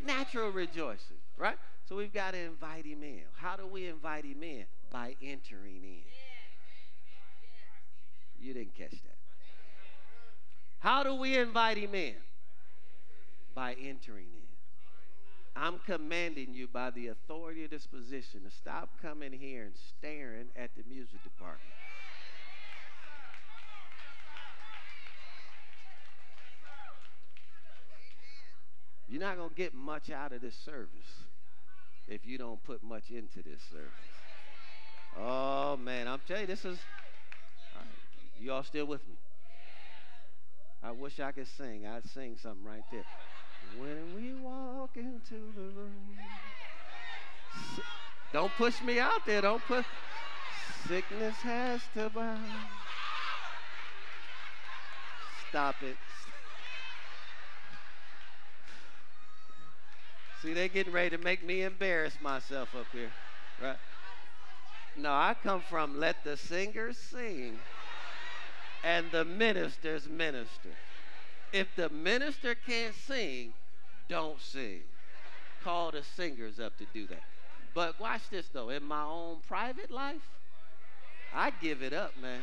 Natural 0.05 0.51
rejoicing, 0.51 1.19
right? 1.39 1.57
So 1.89 1.95
we've 1.95 2.13
got 2.13 2.33
to 2.33 2.39
invite 2.39 2.85
him 2.85 3.05
in. 3.05 3.23
How 3.37 3.55
do 3.57 3.67
we 3.67 3.87
invite 3.87 4.25
him 4.25 4.43
in? 4.43 4.65
By 4.91 5.15
entering 5.23 5.85
in. 5.85 6.03
You 8.39 8.55
didn't 8.55 8.75
catch 8.75 8.91
that. 8.91 9.19
How 10.81 11.05
do 11.05 11.15
we 11.15 11.39
invite 11.39 11.79
him 11.79 11.95
in? 11.95 12.15
By 13.55 13.75
entering 13.75 14.27
in. 14.33 14.36
I'm 15.59 15.79
commanding 15.87 16.53
you 16.53 16.69
by 16.69 16.91
the 16.91 17.09
authority 17.09 17.65
of 17.65 17.71
this 17.71 17.87
position 17.87 18.43
to 18.45 18.51
stop 18.51 18.91
coming 19.01 19.33
here 19.33 19.65
and 19.65 19.73
staring 19.97 20.49
at 20.55 20.71
the 20.77 20.83
music 20.89 21.23
department. 21.23 21.63
You're 29.09 29.21
not 29.21 29.37
going 29.37 29.49
to 29.49 29.55
get 29.55 29.73
much 29.73 30.11
out 30.11 30.33
of 30.33 30.43
this 30.43 30.55
service 30.55 30.91
if 32.07 32.27
you 32.27 32.37
don't 32.37 32.63
put 32.65 32.83
much 32.83 33.11
into 33.11 33.43
this 33.43 33.63
service. 33.71 33.91
Oh, 35.19 35.79
man, 35.79 36.07
I'm 36.07 36.21
telling 36.27 36.43
you, 36.43 36.47
this 36.49 36.67
is. 36.67 36.79
you 38.39 38.53
all 38.53 38.63
still 38.63 38.87
with 38.87 39.07
me? 39.09 39.15
I 40.83 40.91
wish 40.91 41.19
I 41.19 41.33
could 41.33 41.49
sing. 41.49 41.87
I'd 41.87 42.05
sing 42.11 42.37
something 42.43 42.65
right 42.65 42.83
there. 42.93 43.05
When 43.75 44.13
we 44.15 44.35
walk 44.35 44.97
into 44.97 45.53
the 45.55 45.71
room. 45.71 46.17
Don't 48.33 48.55
push 48.55 48.83
me 48.83 48.99
out 48.99 49.25
there. 49.25 49.41
Don't 49.41 49.67
put. 49.67 49.87
Sickness 50.87 51.43
has 51.43 51.89
to 51.95 52.11
bow. 52.11 52.39
Stop 55.49 55.83
it. 55.83 55.99
See, 60.43 60.53
they're 60.53 60.69
getting 60.69 60.93
ready 60.93 61.11
to 61.11 61.19
make 61.19 61.45
me 61.45 61.63
embarrass 61.63 62.21
myself 62.21 62.75
up 62.75 62.89
here. 62.93 63.13
Right? 63.61 63.79
No, 64.95 65.11
I 65.11 65.35
come 65.43 65.63
from 65.63 65.99
let 65.99 66.25
the 66.25 66.37
singers 66.37 66.99
sing 66.99 67.61
and 68.85 69.11
the 69.11 69.25
ministers 69.25 70.09
minister. 70.09 70.77
If 71.53 71.69
the 71.77 71.89
minister 71.89 72.55
can't 72.55 72.95
sing, 72.95 73.53
don't 74.09 74.41
sing. 74.41 74.81
Call 75.63 75.91
the 75.91 76.03
singers 76.03 76.61
up 76.61 76.77
to 76.79 76.87
do 76.93 77.07
that. 77.09 77.23
But 77.75 77.99
watch 78.01 78.23
this 78.31 78.47
though. 78.53 78.71
In 78.71 78.85
my 78.85 79.03
own 79.03 79.39
private 79.47 79.91
life, 79.91 80.29
I 81.35 81.53
give 81.61 81.83
it 81.83 81.93
up, 81.93 82.13
man. 82.21 82.41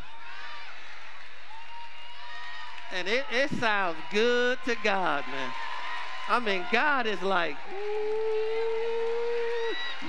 And 2.93 3.07
it, 3.07 3.25
it 3.31 3.49
sounds 3.59 3.97
good 4.11 4.59
to 4.65 4.75
God, 4.83 5.23
man. 5.27 5.51
I 6.29 6.39
mean, 6.39 6.63
God 6.71 7.07
is 7.07 7.21
like, 7.21 7.55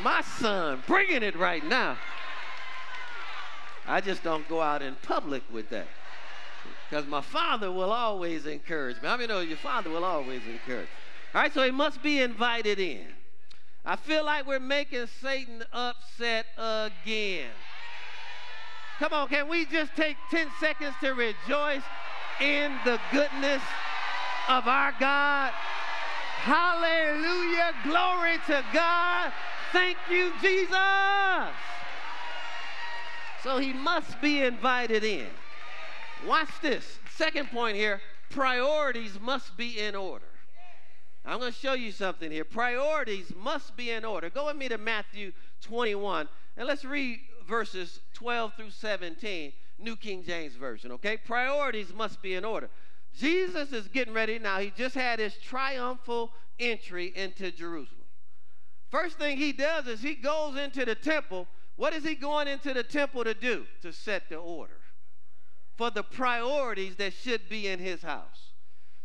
my 0.02 0.20
son, 0.20 0.82
bringing 0.86 1.22
it 1.22 1.34
right 1.36 1.64
now. 1.66 1.96
I 3.86 4.00
just 4.00 4.22
don't 4.22 4.46
go 4.48 4.60
out 4.60 4.82
in 4.82 4.96
public 5.02 5.42
with 5.50 5.70
that. 5.70 5.86
Because 6.88 7.06
my 7.06 7.20
father 7.20 7.72
will 7.72 7.92
always 7.92 8.46
encourage 8.46 9.00
me. 9.02 9.08
I 9.08 9.16
mean, 9.16 9.28
know 9.28 9.40
your 9.40 9.56
father 9.56 9.90
will 9.90 10.04
always 10.04 10.42
encourage. 10.46 10.88
All 11.34 11.42
right, 11.42 11.52
so 11.52 11.62
he 11.62 11.70
must 11.70 12.02
be 12.02 12.20
invited 12.20 12.78
in. 12.78 13.06
I 13.84 13.96
feel 13.96 14.24
like 14.24 14.46
we're 14.46 14.60
making 14.60 15.06
Satan 15.20 15.62
upset 15.72 16.46
again. 16.56 17.50
Come 18.98 19.12
on, 19.12 19.28
can 19.28 19.48
we 19.48 19.66
just 19.66 19.94
take 19.96 20.16
10 20.30 20.48
seconds 20.60 20.94
to 21.00 21.12
rejoice 21.14 21.82
in 22.40 22.72
the 22.84 23.00
goodness 23.10 23.62
of 24.48 24.68
our 24.68 24.94
God? 25.00 25.50
Hallelujah. 26.44 27.72
Glory 27.84 28.38
to 28.46 28.62
God. 28.72 29.32
Thank 29.72 29.96
you, 30.10 30.30
Jesus. 30.40 30.76
So 33.42 33.58
he 33.58 33.72
must 33.72 34.20
be 34.20 34.42
invited 34.42 35.04
in. 35.04 35.26
Watch 36.26 36.48
this. 36.62 36.98
Second 37.16 37.50
point 37.50 37.76
here 37.76 38.00
priorities 38.30 39.20
must 39.20 39.56
be 39.56 39.78
in 39.78 39.94
order. 39.94 40.24
I'm 41.24 41.38
going 41.38 41.52
to 41.52 41.58
show 41.58 41.74
you 41.74 41.92
something 41.92 42.30
here. 42.30 42.44
Priorities 42.44 43.32
must 43.36 43.76
be 43.76 43.90
in 43.90 44.04
order. 44.04 44.28
Go 44.28 44.46
with 44.46 44.56
me 44.56 44.68
to 44.68 44.78
Matthew 44.78 45.32
21 45.62 46.28
and 46.56 46.66
let's 46.66 46.84
read 46.84 47.20
verses 47.46 48.00
12 48.14 48.54
through 48.54 48.70
17, 48.70 49.52
New 49.78 49.96
King 49.96 50.22
James 50.22 50.54
Version, 50.54 50.92
okay? 50.92 51.16
Priorities 51.16 51.92
must 51.94 52.22
be 52.22 52.34
in 52.34 52.44
order. 52.44 52.68
Jesus 53.16 53.72
is 53.72 53.88
getting 53.88 54.14
ready 54.14 54.38
now. 54.38 54.58
He 54.58 54.72
just 54.76 54.94
had 54.94 55.18
his 55.18 55.36
triumphal 55.36 56.32
entry 56.58 57.12
into 57.14 57.50
Jerusalem. 57.50 58.02
First 58.90 59.18
thing 59.18 59.36
he 59.36 59.52
does 59.52 59.86
is 59.86 60.00
he 60.00 60.14
goes 60.14 60.56
into 60.56 60.84
the 60.84 60.94
temple. 60.94 61.46
What 61.76 61.92
is 61.92 62.04
he 62.04 62.14
going 62.14 62.48
into 62.48 62.72
the 62.72 62.82
temple 62.82 63.24
to 63.24 63.34
do? 63.34 63.66
To 63.82 63.92
set 63.92 64.28
the 64.28 64.36
order 64.36 64.74
for 65.76 65.90
the 65.90 66.02
priorities 66.02 66.96
that 66.96 67.12
should 67.12 67.48
be 67.48 67.66
in 67.66 67.78
his 67.78 68.02
house. 68.02 68.52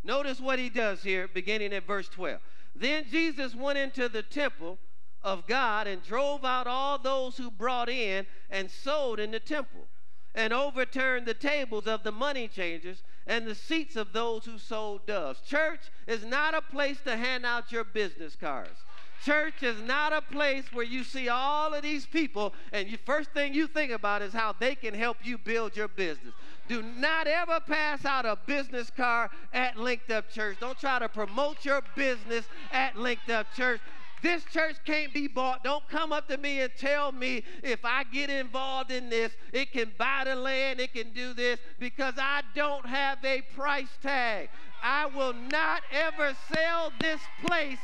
Notice 0.03 0.39
what 0.39 0.59
he 0.59 0.69
does 0.69 1.03
here, 1.03 1.27
beginning 1.27 1.73
at 1.73 1.87
verse 1.87 2.07
12. 2.09 2.39
Then 2.75 3.05
Jesus 3.09 3.55
went 3.55 3.77
into 3.77 4.07
the 4.07 4.23
temple 4.23 4.77
of 5.23 5.47
God 5.47 5.87
and 5.87 6.01
drove 6.03 6.45
out 6.45 6.67
all 6.67 6.97
those 6.97 7.37
who 7.37 7.51
brought 7.51 7.89
in 7.89 8.25
and 8.49 8.71
sold 8.71 9.19
in 9.19 9.31
the 9.31 9.39
temple, 9.39 9.87
and 10.35 10.53
overturned 10.53 11.25
the 11.25 11.33
tables 11.33 11.87
of 11.87 12.03
the 12.03 12.11
money 12.11 12.47
changers 12.47 13.03
and 13.27 13.45
the 13.45 13.55
seats 13.55 13.95
of 13.95 14.13
those 14.13 14.45
who 14.45 14.57
sold 14.57 15.05
doves. 15.05 15.41
Church 15.41 15.81
is 16.07 16.23
not 16.23 16.53
a 16.53 16.61
place 16.61 16.99
to 17.01 17.17
hand 17.17 17.45
out 17.45 17.71
your 17.71 17.83
business 17.83 18.35
cards. 18.35 18.79
Church 19.23 19.63
is 19.63 19.81
not 19.81 20.13
a 20.13 20.21
place 20.21 20.63
where 20.71 20.85
you 20.85 21.03
see 21.03 21.27
all 21.27 21.73
of 21.73 21.83
these 21.83 22.05
people 22.05 22.53
and 22.71 22.89
the 22.89 22.97
first 22.97 23.31
thing 23.31 23.53
you 23.53 23.67
think 23.67 23.91
about 23.91 24.21
is 24.21 24.31
how 24.31 24.55
they 24.57 24.75
can 24.75 24.93
help 24.93 25.17
you 25.23 25.37
build 25.37 25.75
your 25.75 25.89
business. 25.89 26.33
Do 26.69 26.83
not 26.83 27.25
ever 27.25 27.59
pass 27.59 28.05
out 28.05 28.27
a 28.27 28.37
business 28.45 28.91
card 28.95 29.31
at 29.53 29.75
Linked 29.75 30.11
Up 30.11 30.29
Church. 30.29 30.57
Don't 30.59 30.79
try 30.79 30.99
to 30.99 31.09
promote 31.09 31.65
your 31.65 31.81
business 31.95 32.45
at 32.71 32.95
Linked 32.95 33.29
Up 33.31 33.47
Church. 33.55 33.81
This 34.21 34.43
church 34.43 34.75
can't 34.85 35.11
be 35.11 35.27
bought. 35.27 35.63
Don't 35.63 35.87
come 35.89 36.13
up 36.13 36.27
to 36.27 36.37
me 36.37 36.61
and 36.61 36.71
tell 36.77 37.11
me 37.11 37.43
if 37.63 37.83
I 37.83 38.03
get 38.03 38.29
involved 38.29 38.91
in 38.91 39.09
this, 39.09 39.31
it 39.51 39.71
can 39.71 39.91
buy 39.97 40.23
the 40.25 40.35
land, 40.35 40.79
it 40.79 40.93
can 40.93 41.09
do 41.11 41.33
this, 41.33 41.59
because 41.79 42.13
I 42.17 42.43
don't 42.53 42.85
have 42.85 43.23
a 43.25 43.41
price 43.55 43.97
tag. 44.03 44.49
I 44.83 45.07
will 45.07 45.33
not 45.33 45.81
ever 45.91 46.35
sell 46.53 46.91
this 46.99 47.21
place 47.47 47.79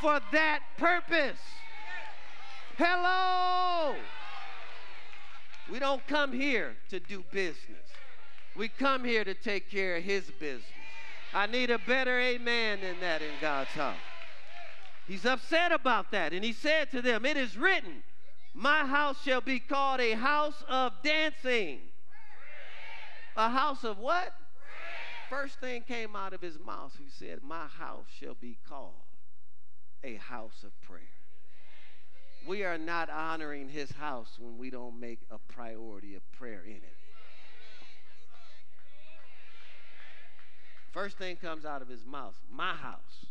for 0.00 0.20
that 0.32 0.60
purpose. 0.76 1.38
Hello. 2.76 3.94
We 5.72 5.78
don't 5.78 6.06
come 6.06 6.32
here 6.32 6.76
to 6.90 7.00
do 7.00 7.24
business. 7.32 7.85
We 8.56 8.68
come 8.68 9.04
here 9.04 9.24
to 9.24 9.34
take 9.34 9.70
care 9.70 9.96
of 9.96 10.02
his 10.02 10.30
business. 10.40 10.64
I 11.34 11.46
need 11.46 11.70
a 11.70 11.78
better 11.78 12.18
amen 12.18 12.80
than 12.80 13.00
that 13.00 13.20
in 13.20 13.28
God's 13.40 13.70
house. 13.70 13.96
He's 15.06 15.26
upset 15.26 15.72
about 15.72 16.10
that. 16.12 16.32
And 16.32 16.44
he 16.44 16.52
said 16.52 16.90
to 16.92 17.02
them, 17.02 17.26
It 17.26 17.36
is 17.36 17.56
written, 17.56 18.02
My 18.54 18.86
house 18.86 19.22
shall 19.22 19.42
be 19.42 19.58
called 19.60 20.00
a 20.00 20.12
house 20.12 20.64
of 20.68 20.92
dancing. 21.02 21.80
A 23.36 23.50
house 23.50 23.84
of 23.84 23.98
what? 23.98 24.32
First 25.28 25.60
thing 25.60 25.82
came 25.82 26.16
out 26.16 26.32
of 26.32 26.40
his 26.40 26.58
mouth. 26.58 26.96
He 26.98 27.10
said, 27.10 27.40
My 27.42 27.66
house 27.66 28.06
shall 28.18 28.36
be 28.40 28.56
called 28.68 28.94
a 30.02 30.14
house 30.14 30.64
of 30.64 30.80
prayer. 30.80 31.02
We 32.46 32.64
are 32.64 32.78
not 32.78 33.10
honoring 33.10 33.68
his 33.68 33.90
house 33.90 34.38
when 34.38 34.56
we 34.56 34.70
don't 34.70 34.98
make 34.98 35.18
a 35.30 35.38
priority 35.52 36.14
of 36.14 36.22
prayer 36.32 36.62
in 36.64 36.76
it. 36.76 36.96
First 40.96 41.18
thing 41.18 41.36
comes 41.36 41.66
out 41.66 41.82
of 41.82 41.88
his 41.88 42.06
mouth, 42.06 42.34
my 42.50 42.72
house 42.72 43.26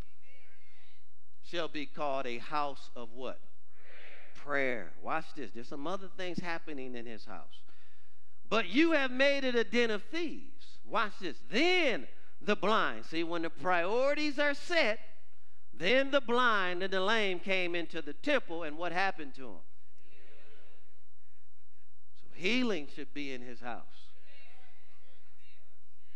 shall 1.43 1.67
be 1.67 1.87
called 1.87 2.27
a 2.27 2.37
house 2.37 2.91
of 2.95 3.13
what? 3.15 3.39
Prayer. 4.35 4.91
Watch 5.01 5.25
this. 5.35 5.49
There's 5.49 5.67
some 5.67 5.87
other 5.87 6.07
things 6.15 6.37
happening 6.37 6.93
in 6.93 7.07
his 7.07 7.25
house. 7.25 7.63
But 8.47 8.69
you 8.69 8.91
have 8.91 9.09
made 9.09 9.43
it 9.43 9.55
a 9.55 9.63
den 9.63 9.89
of 9.89 10.03
thieves. 10.03 10.77
Watch 10.87 11.13
this. 11.19 11.37
Then 11.49 12.05
the 12.39 12.55
blind. 12.55 13.05
See, 13.05 13.23
when 13.23 13.41
the 13.41 13.49
priorities 13.49 14.37
are 14.37 14.53
set, 14.53 14.99
then 15.73 16.11
the 16.11 16.21
blind 16.21 16.83
and 16.83 16.93
the 16.93 17.01
lame 17.01 17.39
came 17.39 17.73
into 17.73 18.03
the 18.03 18.13
temple, 18.13 18.61
and 18.61 18.77
what 18.77 18.91
happened 18.91 19.33
to 19.37 19.41
them? 19.41 19.65
So 22.21 22.27
healing 22.35 22.89
should 22.95 23.11
be 23.11 23.33
in 23.33 23.41
his 23.41 23.59
house. 23.59 23.94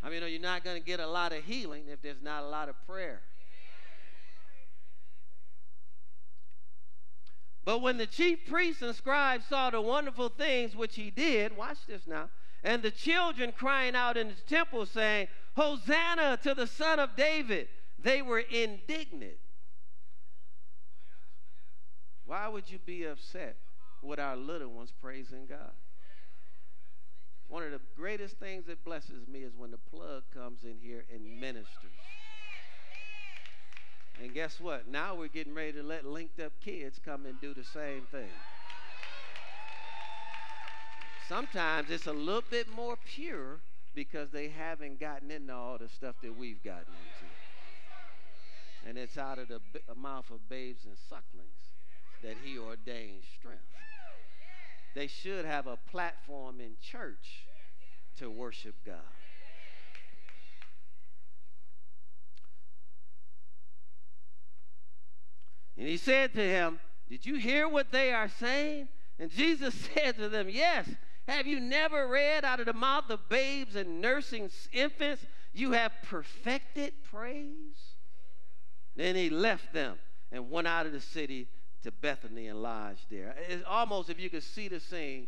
I 0.02 0.10
mean, 0.10 0.24
you're 0.28 0.40
not 0.40 0.64
going 0.64 0.80
to 0.80 0.86
get 0.86 1.00
a 1.00 1.08
lot 1.08 1.34
of 1.34 1.44
healing 1.44 1.84
if 1.92 2.02
there's 2.02 2.22
not 2.22 2.44
a 2.44 2.48
lot 2.48 2.70
of 2.70 2.76
prayer. 2.88 3.22
But 7.66 7.82
when 7.82 7.98
the 7.98 8.08
chief 8.08 8.48
priests 8.48 8.82
and 8.82 8.96
scribes 8.96 9.46
saw 9.46 9.70
the 9.70 9.82
wonderful 9.82 10.30
things 10.30 10.76
which 10.76 10.96
he 10.96 11.12
did, 11.12 11.56
watch 11.56 11.78
this 11.88 12.08
now, 12.08 12.30
and 12.64 12.82
the 12.82 12.92
children 12.92 13.52
crying 13.52 13.96
out 13.96 14.18
in 14.18 14.30
the 14.30 14.34
temple 14.48 14.86
saying, 14.86 15.28
Hosanna 15.56 16.40
to 16.44 16.54
the 16.54 16.68
Son 16.68 17.00
of 17.00 17.16
David, 17.16 17.68
they 18.02 18.22
were 18.22 18.40
indignant. 18.40 19.38
Why 22.26 22.48
would 22.48 22.70
you 22.70 22.80
be 22.80 23.06
upset 23.06 23.58
with 24.02 24.20
our 24.20 24.38
little 24.38 24.70
ones 24.70 24.94
praising 25.02 25.46
God? 25.48 25.72
One 27.50 27.64
of 27.64 27.72
the 27.72 27.82
greatest 27.96 28.38
things 28.38 28.68
that 28.68 28.86
blesses 28.86 29.28
me 29.28 29.40
is 29.40 29.54
when 29.58 29.72
the 29.72 29.78
plug 29.78 30.24
comes 30.32 30.64
in 30.64 30.76
here 30.82 31.04
and 31.14 31.40
ministers. 31.40 31.92
And 34.22 34.34
guess 34.34 34.60
what? 34.60 34.88
Now 34.88 35.16
we're 35.16 35.30
getting 35.30 35.56
ready 35.56 35.74
to 35.74 35.84
let 35.84 36.06
linked 36.06 36.40
up 36.40 36.54
kids 36.64 37.00
come 37.04 37.26
and 37.26 37.42
do 37.42 37.56
the 37.56 37.64
same 37.64 38.04
thing. 38.12 38.38
Sometimes 41.28 41.90
it's 41.90 42.06
a 42.08 42.14
little 42.14 42.44
bit 42.50 42.68
more 42.70 42.98
pure 42.98 43.62
because 43.96 44.30
they 44.30 44.50
haven't 44.50 45.00
gotten 45.00 45.32
into 45.32 45.54
all 45.54 45.78
the 45.78 45.90
stuff 45.90 46.16
that 46.22 46.36
we've 46.36 46.64
gotten 46.64 46.94
into. 46.94 47.32
And 48.88 48.98
it's 48.98 49.18
out 49.18 49.40
of 49.40 49.48
the 49.48 49.60
mouth 49.96 50.30
of 50.32 50.48
babes 50.50 50.86
and 50.86 50.96
sucklings 51.10 51.74
that 52.22 52.38
he 52.38 52.58
ordains 52.58 53.26
strength. 53.38 53.64
They 55.00 55.08
should 55.08 55.46
have 55.46 55.66
a 55.66 55.78
platform 55.78 56.60
in 56.60 56.72
church 56.82 57.46
to 58.18 58.30
worship 58.30 58.76
God. 58.86 58.96
And 65.78 65.88
he 65.88 65.96
said 65.96 66.34
to 66.34 66.42
him, 66.42 66.82
Did 67.08 67.26
you 67.26 67.36
hear 67.36 67.70
what 67.70 67.94
they 67.94 68.12
are 68.12 68.28
saying? 68.28 68.90
And 69.18 69.32
Jesus 69.32 69.74
said 69.94 70.18
to 70.18 70.28
them, 70.28 70.50
Yes. 70.50 70.90
Have 71.30 71.48
you 71.48 71.62
never 71.62 72.06
read 72.10 72.44
out 72.44 72.60
of 72.60 72.66
the 72.66 72.74
mouth 72.74 73.10
of 73.10 73.30
babes 73.30 73.78
and 73.78 74.02
nursing 74.02 74.50
infants, 74.74 75.26
you 75.54 75.72
have 75.72 75.94
perfected 76.04 76.92
praise? 77.10 77.96
Then 78.98 79.16
he 79.16 79.30
left 79.30 79.72
them 79.72 79.98
and 80.30 80.52
went 80.52 80.68
out 80.68 80.86
of 80.86 80.92
the 80.92 81.00
city 81.00 81.48
to 81.84 81.92
Bethany 81.92 82.48
and 82.48 82.62
lodged 82.62 83.06
there. 83.10 83.36
It's 83.48 83.64
almost 83.68 84.10
if 84.10 84.20
you 84.20 84.30
could 84.30 84.44
see 84.44 84.68
the 84.68 84.80
scene. 84.80 85.28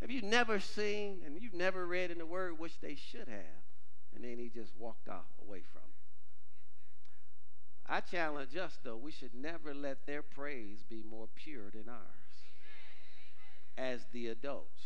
Have 0.00 0.10
you 0.10 0.22
never 0.22 0.60
seen 0.60 1.20
and 1.26 1.40
you've 1.40 1.54
never 1.54 1.86
read 1.86 2.10
in 2.10 2.18
the 2.18 2.26
word, 2.26 2.58
which 2.58 2.80
they 2.80 2.94
should 2.94 3.28
have? 3.28 3.62
And 4.14 4.24
then 4.24 4.38
he 4.38 4.48
just 4.48 4.72
walked 4.78 5.08
off 5.08 5.28
away 5.46 5.62
from. 5.72 5.82
I 7.86 8.00
challenge 8.00 8.56
us, 8.56 8.78
though, 8.84 8.96
we 8.96 9.10
should 9.10 9.34
never 9.34 9.74
let 9.74 10.06
their 10.06 10.22
praise 10.22 10.84
be 10.88 11.02
more 11.08 11.28
pure 11.34 11.70
than 11.74 11.88
ours 11.88 12.30
as 13.76 14.00
the 14.12 14.28
adults. 14.28 14.80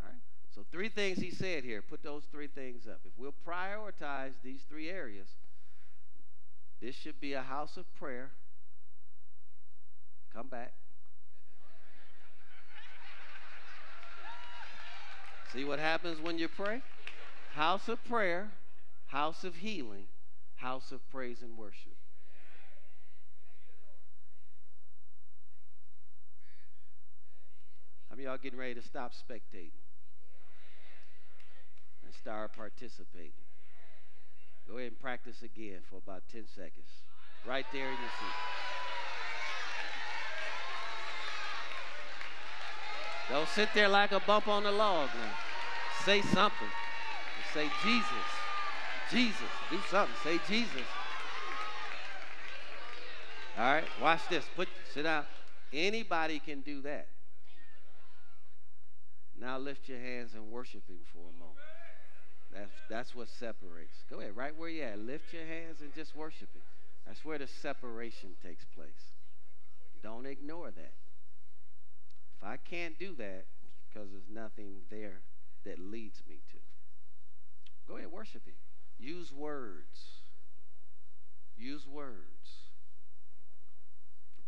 All 0.00 0.08
right? 0.08 0.20
So, 0.54 0.64
three 0.72 0.88
things 0.88 1.18
he 1.18 1.30
said 1.30 1.64
here. 1.64 1.82
Put 1.82 2.02
those 2.02 2.22
three 2.32 2.46
things 2.46 2.86
up. 2.86 3.00
If 3.04 3.12
we'll 3.18 3.34
prioritize 3.46 4.32
these 4.42 4.62
three 4.70 4.88
areas, 4.88 5.28
this 6.80 6.94
should 6.94 7.20
be 7.20 7.34
a 7.34 7.42
house 7.42 7.76
of 7.76 7.92
prayer. 7.94 8.30
Come 10.32 10.48
back. 10.48 10.72
See 15.52 15.64
what 15.64 15.78
happens 15.78 16.20
when 16.20 16.38
you 16.38 16.48
pray? 16.48 16.80
House 17.48 17.88
of 17.88 18.02
prayer, 18.04 18.52
house 19.06 19.42
of 19.42 19.56
healing, 19.56 20.04
house 20.56 20.92
of 20.92 21.00
praise 21.10 21.42
and 21.42 21.58
worship. 21.58 21.96
How 28.08 28.16
many 28.16 28.26
y'all 28.26 28.38
getting 28.38 28.58
ready 28.58 28.74
to 28.74 28.82
stop 28.82 29.12
spectating 29.12 29.70
and 32.04 32.14
start 32.14 32.52
participating? 32.54 33.49
Go 34.70 34.78
ahead 34.78 34.92
and 34.92 35.00
practice 35.00 35.42
again 35.42 35.78
for 35.90 35.96
about 35.96 36.22
10 36.30 36.44
seconds. 36.54 36.86
Right 37.44 37.66
there 37.72 37.86
in 37.86 37.90
your 37.90 37.98
seat. 37.98 38.36
Don't 43.30 43.48
sit 43.48 43.68
there 43.74 43.88
like 43.88 44.12
a 44.12 44.20
bump 44.20 44.46
on 44.46 44.62
the 44.62 44.70
log 44.70 45.08
now. 45.14 45.32
Say 46.04 46.22
something. 46.22 46.68
Say 47.52 47.68
Jesus. 47.82 48.06
Jesus. 49.10 49.50
Do 49.70 49.78
something. 49.90 50.14
Say 50.22 50.38
Jesus. 50.48 50.86
All 53.58 53.72
right, 53.72 53.84
watch 54.00 54.20
this. 54.30 54.44
Put 54.54 54.68
sit 54.94 55.02
down. 55.02 55.24
Anybody 55.72 56.38
can 56.38 56.60
do 56.60 56.80
that. 56.82 57.08
Now 59.38 59.58
lift 59.58 59.88
your 59.88 59.98
hands 59.98 60.34
and 60.34 60.50
worship 60.50 60.86
him 60.88 60.98
for 61.12 61.18
a 61.28 61.32
moment. 61.32 61.69
That's, 62.52 62.72
that's 62.88 63.14
what 63.14 63.28
separates. 63.28 64.04
Go 64.10 64.20
ahead, 64.20 64.36
right 64.36 64.56
where 64.56 64.68
you 64.68 64.82
at. 64.82 64.98
Lift 64.98 65.32
your 65.32 65.44
hands 65.44 65.80
and 65.80 65.94
just 65.94 66.16
worship 66.16 66.48
it. 66.54 66.62
That's 67.06 67.24
where 67.24 67.38
the 67.38 67.46
separation 67.46 68.30
takes 68.44 68.64
place. 68.74 69.14
Don't 70.02 70.26
ignore 70.26 70.70
that. 70.70 70.92
If 72.36 72.44
I 72.48 72.56
can't 72.56 72.98
do 72.98 73.14
that, 73.16 73.44
because 73.88 74.08
there's 74.10 74.28
nothing 74.32 74.76
there 74.90 75.20
that 75.64 75.78
leads 75.78 76.22
me 76.28 76.36
to. 76.50 76.58
Go 77.86 77.96
ahead, 77.96 78.10
worship 78.10 78.46
Him. 78.46 78.54
Use 78.98 79.32
words. 79.32 80.00
Use 81.56 81.86
words. 81.86 82.16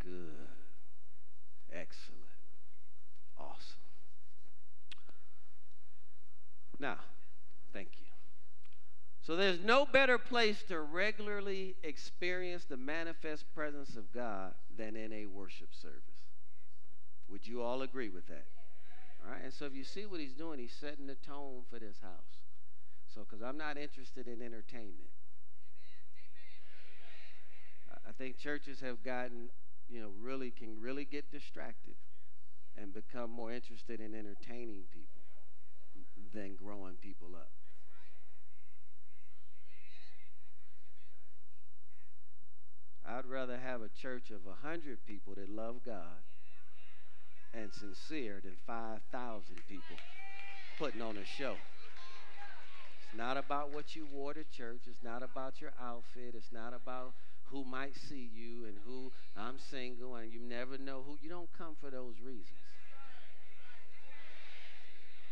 Good. 0.03 0.33
Excellent. 1.73 2.21
Awesome. 3.39 3.77
Now, 6.79 6.99
Thank 7.73 7.89
you. 7.99 8.07
So 9.23 9.37
there's 9.37 9.61
no 9.61 9.87
better 9.87 10.19
place 10.19 10.63
to 10.69 10.81
regularly 10.81 11.77
experience 11.85 12.65
the 12.65 12.77
manifest 12.77 13.45
presence 13.55 13.97
of 13.97 14.13
God 14.13 14.55
than 14.77 14.97
in 14.97 15.13
a 15.13 15.27
worship 15.27 15.69
service. 15.73 16.01
Would 17.29 17.47
you 17.47 17.63
all 17.63 17.83
agree 17.83 18.09
with 18.09 18.27
that? 18.27 18.47
All 19.25 19.33
right. 19.33 19.43
And 19.45 19.53
so 19.53 19.65
if 19.65 19.75
you 19.75 19.85
see 19.85 20.07
what 20.07 20.19
he's 20.19 20.35
doing, 20.35 20.59
he's 20.59 20.75
setting 20.79 21.07
the 21.07 21.15
tone 21.15 21.63
for 21.71 21.79
this 21.79 21.99
house. 22.03 22.43
So, 23.15 23.25
because 23.29 23.43
I'm 23.43 23.59
not 23.59 23.77
interested 23.77 24.27
in 24.27 24.43
entertainment. 24.43 25.11
I 28.07 28.13
think 28.13 28.39
churches 28.39 28.81
have 28.81 29.03
gotten, 29.05 29.49
you 29.89 30.01
know, 30.01 30.11
really 30.21 30.51
can 30.51 30.81
really 30.81 31.05
get 31.05 31.31
distracted 31.31 31.95
and 32.77 32.93
become 32.93 33.31
more 33.31 33.53
interested 33.53 34.01
in 34.01 34.15
entertaining 34.15 34.85
people 34.93 35.23
than 36.35 36.57
growing 36.57 36.95
people 36.95 37.29
up. 37.35 37.51
I'd 43.07 43.27
rather 43.27 43.59
have 43.59 43.83
a 43.83 43.89
church 44.01 44.31
of 44.31 44.41
a 44.47 44.67
hundred 44.67 44.99
people 45.07 45.35
that 45.35 45.49
love 45.49 45.77
God 45.85 46.23
and 47.53 47.73
sincere 47.73 48.41
than 48.43 48.57
5,000 48.67 49.43
people 49.69 49.97
putting 50.79 51.03
on 51.03 51.17
a 51.17 51.25
show. 51.25 51.57
It's 53.03 53.19
not 53.19 53.37
about 53.37 53.75
what 53.75 53.95
you 53.95 54.07
wore 54.13 54.35
to 54.35 54.45
church. 54.57 54.83
It's 54.87 55.03
not 55.03 55.23
about 55.23 55.61
your 55.61 55.73
outfit. 55.81 56.35
It's 56.35 56.53
not 56.53 56.73
about 56.75 57.13
who 57.51 57.65
might 57.65 57.95
see 57.97 58.31
you 58.35 58.65
and 58.65 58.77
who 58.87 59.13
I'm 59.37 59.59
single 59.59 60.17
and 60.17 60.33
you 60.33 60.41
never 60.41 60.79
know 60.79 61.03
who. 61.07 61.19
You 61.21 61.29
don't 61.29 61.53
come 61.57 61.77
for 61.81 61.91
those 61.91 62.15
reasons. 62.25 62.49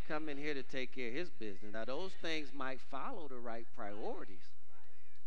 Come 0.09 0.29
in 0.29 0.37
here 0.37 0.55
to 0.55 0.63
take 0.65 0.95
care 0.95 1.09
of 1.09 1.15
his 1.15 1.31
business. 1.31 1.73
Now, 1.73 1.85
those 1.85 2.11
things 2.21 2.49
might 2.53 2.81
follow 2.91 3.29
the 3.29 3.39
right 3.39 3.67
priorities, 3.77 4.43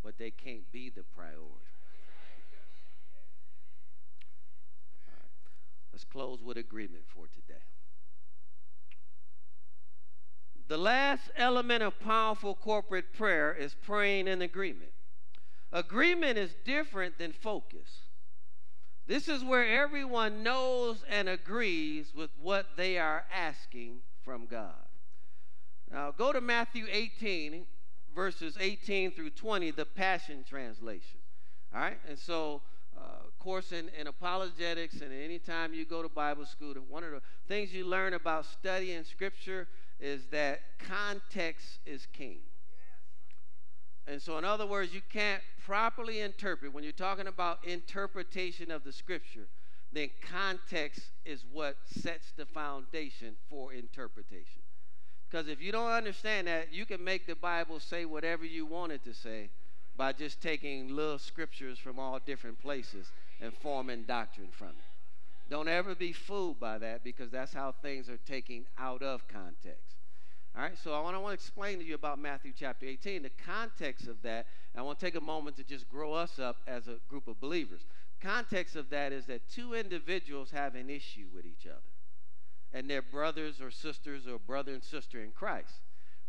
but 0.03 0.17
they 0.17 0.29
can't 0.29 0.69
be 0.73 0.91
the 0.93 1.03
priority. 1.15 1.63
Let's 5.93 6.03
close 6.03 6.41
with 6.41 6.57
agreement 6.57 7.03
for 7.07 7.27
today. 7.27 7.61
The 10.67 10.77
last 10.77 11.29
element 11.37 11.83
of 11.83 11.99
powerful 11.99 12.55
corporate 12.55 13.13
prayer 13.13 13.53
is 13.53 13.75
praying 13.75 14.27
in 14.27 14.41
agreement. 14.41 14.91
Agreement 15.71 16.39
is 16.39 16.55
different 16.65 17.19
than 17.19 17.31
focus. 17.31 18.01
This 19.05 19.27
is 19.27 19.43
where 19.43 19.67
everyone 19.67 20.41
knows 20.41 21.03
and 21.09 21.29
agrees 21.29 22.13
with 22.15 22.31
what 22.41 22.75
they 22.75 22.97
are 22.97 23.25
asking 23.31 23.97
from 24.23 24.47
God. 24.47 24.73
Now, 25.91 26.11
go 26.11 26.31
to 26.31 26.41
Matthew 26.41 26.85
18, 26.89 27.65
verses 28.15 28.57
18 28.59 29.11
through 29.11 29.31
20, 29.31 29.71
the 29.71 29.85
Passion 29.85 30.43
Translation. 30.47 31.19
All 31.73 31.81
right? 31.81 31.99
And 32.07 32.17
so 32.17 32.61
uh, 32.97 33.01
course 33.43 33.73
in, 33.73 33.89
in 33.99 34.07
apologetics 34.07 35.01
and 35.01 35.11
anytime 35.11 35.73
you 35.73 35.83
go 35.83 36.01
to 36.01 36.07
bible 36.07 36.45
school 36.45 36.73
one 36.87 37.03
of 37.03 37.11
the 37.11 37.21
things 37.45 37.73
you 37.73 37.85
learn 37.85 38.13
about 38.13 38.45
studying 38.45 39.03
scripture 39.03 39.67
is 39.99 40.25
that 40.31 40.61
context 40.79 41.79
is 41.85 42.07
king. 42.13 42.39
And 44.07 44.21
so 44.21 44.37
in 44.37 44.45
other 44.45 44.65
words 44.65 44.93
you 44.93 45.01
can't 45.11 45.41
properly 45.65 46.21
interpret 46.21 46.73
when 46.73 46.83
you're 46.83 46.93
talking 46.93 47.27
about 47.27 47.59
interpretation 47.65 48.71
of 48.71 48.85
the 48.85 48.93
scripture 48.93 49.47
then 49.91 50.09
context 50.21 51.01
is 51.25 51.43
what 51.51 51.75
sets 51.85 52.31
the 52.35 52.45
foundation 52.45 53.35
for 53.49 53.73
interpretation. 53.73 54.61
Because 55.29 55.47
if 55.47 55.61
you 55.61 55.71
don't 55.71 55.91
understand 55.91 56.47
that 56.47 56.73
you 56.73 56.85
can 56.85 57.03
make 57.03 57.27
the 57.27 57.35
bible 57.35 57.81
say 57.81 58.05
whatever 58.05 58.45
you 58.45 58.65
want 58.65 58.93
it 58.93 59.03
to 59.03 59.13
say 59.13 59.49
by 59.95 60.11
just 60.11 60.41
taking 60.41 60.95
little 60.95 61.19
scriptures 61.19 61.77
from 61.77 61.99
all 61.99 62.19
different 62.25 62.59
places 62.59 63.11
and 63.43 63.53
forming 63.53 64.03
doctrine 64.03 64.47
from 64.51 64.69
it. 64.69 65.49
Don't 65.49 65.67
ever 65.67 65.93
be 65.93 66.13
fooled 66.13 66.59
by 66.59 66.77
that 66.77 67.03
because 67.03 67.29
that's 67.29 67.53
how 67.53 67.71
things 67.71 68.09
are 68.09 68.17
taken 68.17 68.65
out 68.77 69.03
of 69.03 69.27
context. 69.27 69.97
All 70.55 70.61
right, 70.61 70.77
so 70.81 70.93
I 70.93 71.01
want 71.01 71.17
to 71.17 71.27
explain 71.29 71.79
to 71.79 71.85
you 71.85 71.95
about 71.95 72.19
Matthew 72.19 72.53
chapter 72.57 72.85
18, 72.85 73.23
the 73.23 73.31
context 73.45 74.07
of 74.07 74.21
that. 74.21 74.45
I 74.75 74.81
want 74.81 74.99
to 74.99 75.05
take 75.05 75.15
a 75.15 75.21
moment 75.21 75.57
to 75.57 75.63
just 75.63 75.89
grow 75.89 76.13
us 76.13 76.39
up 76.39 76.57
as 76.67 76.87
a 76.87 76.97
group 77.09 77.27
of 77.27 77.39
believers. 77.39 77.81
Context 78.21 78.75
of 78.75 78.89
that 78.91 79.11
is 79.11 79.25
that 79.25 79.47
two 79.49 79.73
individuals 79.73 80.51
have 80.51 80.75
an 80.75 80.89
issue 80.89 81.25
with 81.33 81.45
each 81.45 81.67
other, 81.67 81.81
and 82.71 82.89
they're 82.89 83.01
brothers 83.01 83.59
or 83.61 83.69
sisters 83.69 84.27
or 84.27 84.39
brother 84.39 84.71
and 84.71 84.83
sister 84.83 85.21
in 85.21 85.31
Christ 85.31 85.81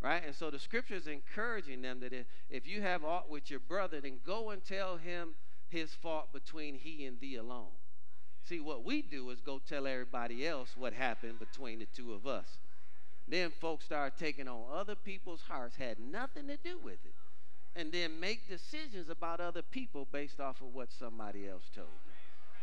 right? 0.04 0.22
And 0.26 0.34
so 0.34 0.50
the 0.50 0.58
scripture 0.58 0.96
is 0.96 1.06
encouraging 1.06 1.80
them 1.80 2.00
that 2.00 2.12
if, 2.12 2.26
if 2.50 2.66
you 2.66 2.82
have 2.82 3.04
aught 3.04 3.30
with 3.30 3.50
your 3.50 3.60
brother, 3.60 4.02
then 4.02 4.18
go 4.24 4.50
and 4.50 4.62
tell 4.62 4.98
him 4.98 5.30
his 5.74 5.92
fault 5.92 6.32
between 6.32 6.76
he 6.76 7.04
and 7.04 7.20
thee 7.20 7.34
alone. 7.34 7.74
See, 8.48 8.60
what 8.60 8.84
we 8.84 9.02
do 9.02 9.30
is 9.30 9.40
go 9.40 9.60
tell 9.68 9.86
everybody 9.86 10.46
else 10.46 10.76
what 10.76 10.92
happened 10.92 11.40
between 11.40 11.80
the 11.80 11.86
two 11.86 12.12
of 12.12 12.26
us. 12.26 12.46
Then 13.26 13.50
folks 13.60 13.86
start 13.86 14.14
taking 14.18 14.46
on 14.46 14.62
other 14.72 14.94
people's 14.94 15.40
hearts, 15.48 15.76
had 15.76 15.98
nothing 15.98 16.46
to 16.46 16.56
do 16.56 16.78
with 16.78 16.98
it, 17.04 17.14
and 17.74 17.90
then 17.90 18.20
make 18.20 18.48
decisions 18.48 19.08
about 19.08 19.40
other 19.40 19.62
people 19.62 20.06
based 20.12 20.40
off 20.40 20.60
of 20.60 20.74
what 20.74 20.92
somebody 20.92 21.48
else 21.48 21.64
told 21.74 21.88
them. 21.88 22.14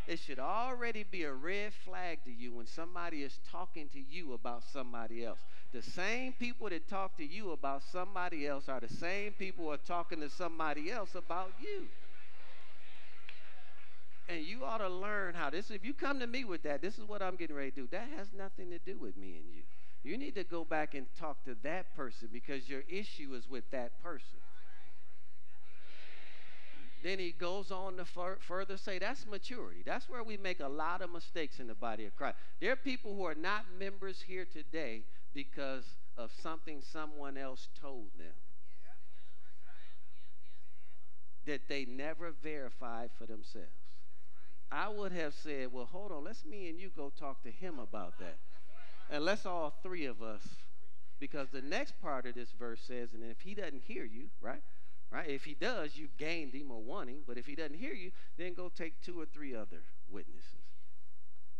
It 0.07 0.19
should 0.19 0.39
already 0.39 1.03
be 1.03 1.23
a 1.23 1.33
red 1.33 1.73
flag 1.85 2.19
to 2.25 2.31
you 2.31 2.53
when 2.53 2.67
somebody 2.67 3.23
is 3.23 3.39
talking 3.51 3.89
to 3.89 3.99
you 3.99 4.33
about 4.33 4.63
somebody 4.71 5.25
else. 5.25 5.39
The 5.73 5.81
same 5.81 6.33
people 6.33 6.69
that 6.69 6.87
talk 6.87 7.17
to 7.17 7.25
you 7.25 7.51
about 7.51 7.83
somebody 7.91 8.47
else 8.47 8.69
are 8.69 8.79
the 8.79 8.93
same 8.93 9.33
people 9.33 9.65
who 9.65 9.71
are 9.71 9.77
talking 9.77 10.19
to 10.21 10.29
somebody 10.29 10.91
else 10.91 11.15
about 11.15 11.51
you. 11.61 11.87
And 14.31 14.45
you 14.45 14.63
ought 14.63 14.77
to 14.77 14.87
learn 14.87 15.33
how 15.33 15.49
this, 15.49 15.71
if 15.71 15.83
you 15.83 15.93
come 15.93 16.21
to 16.21 16.27
me 16.27 16.45
with 16.45 16.63
that, 16.63 16.81
this 16.81 16.97
is 16.97 17.03
what 17.03 17.21
I'm 17.21 17.35
getting 17.35 17.55
ready 17.55 17.71
to 17.71 17.81
do. 17.81 17.87
That 17.91 18.07
has 18.15 18.27
nothing 18.31 18.69
to 18.69 18.79
do 18.79 18.97
with 18.97 19.17
me 19.17 19.35
and 19.35 19.45
you. 19.53 19.63
You 20.03 20.17
need 20.17 20.35
to 20.35 20.45
go 20.45 20.63
back 20.63 20.93
and 20.93 21.05
talk 21.19 21.43
to 21.43 21.55
that 21.63 21.93
person 21.97 22.29
because 22.31 22.69
your 22.69 22.83
issue 22.89 23.33
is 23.33 23.49
with 23.49 23.69
that 23.71 24.01
person. 24.01 24.39
Then 27.03 27.19
he 27.19 27.33
goes 27.33 27.71
on 27.71 27.97
to 27.97 28.05
fur- 28.05 28.37
further 28.39 28.77
say 28.77 28.99
that's 28.99 29.25
maturity. 29.27 29.81
That's 29.85 30.07
where 30.07 30.23
we 30.23 30.37
make 30.37 30.61
a 30.61 30.67
lot 30.67 31.01
of 31.01 31.11
mistakes 31.11 31.59
in 31.59 31.67
the 31.67 31.75
body 31.75 32.05
of 32.05 32.15
Christ. 32.15 32.37
There 32.61 32.71
are 32.71 32.77
people 32.77 33.13
who 33.15 33.25
are 33.25 33.35
not 33.35 33.65
members 33.77 34.21
here 34.21 34.45
today 34.45 35.03
because 35.33 35.83
of 36.15 36.31
something 36.41 36.81
someone 36.93 37.37
else 37.37 37.67
told 37.81 38.07
them 38.17 38.33
that 41.45 41.67
they 41.67 41.85
never 41.85 42.31
verified 42.41 43.09
for 43.17 43.25
themselves. 43.25 43.80
I 44.71 44.87
would 44.87 45.11
have 45.11 45.33
said, 45.33 45.73
well, 45.73 45.85
hold 45.85 46.11
on, 46.11 46.23
let's 46.23 46.45
me 46.45 46.69
and 46.69 46.79
you 46.79 46.89
go 46.95 47.11
talk 47.19 47.43
to 47.43 47.51
him 47.51 47.77
about 47.79 48.17
that. 48.19 48.37
And 49.09 49.25
let's 49.25 49.45
all 49.45 49.73
three 49.83 50.05
of 50.05 50.21
us, 50.21 50.41
because 51.19 51.49
the 51.49 51.61
next 51.61 52.01
part 52.01 52.25
of 52.25 52.35
this 52.35 52.51
verse 52.57 52.79
says, 52.87 53.09
and 53.13 53.23
if 53.29 53.41
he 53.41 53.53
doesn't 53.53 53.81
hear 53.83 54.05
you, 54.05 54.29
right? 54.39 54.61
Right? 55.11 55.29
If 55.29 55.43
he 55.43 55.55
does, 55.55 55.97
you've 55.97 56.15
gained 56.17 56.53
him 56.53 56.71
or. 56.71 57.23
But 57.27 57.37
if 57.37 57.45
he 57.45 57.55
doesn't 57.55 57.77
hear 57.77 57.93
you, 57.93 58.11
then 58.37 58.53
go 58.53 58.71
take 58.73 59.01
two 59.01 59.19
or 59.19 59.25
three 59.25 59.53
other 59.53 59.83
witnesses. 60.09 60.45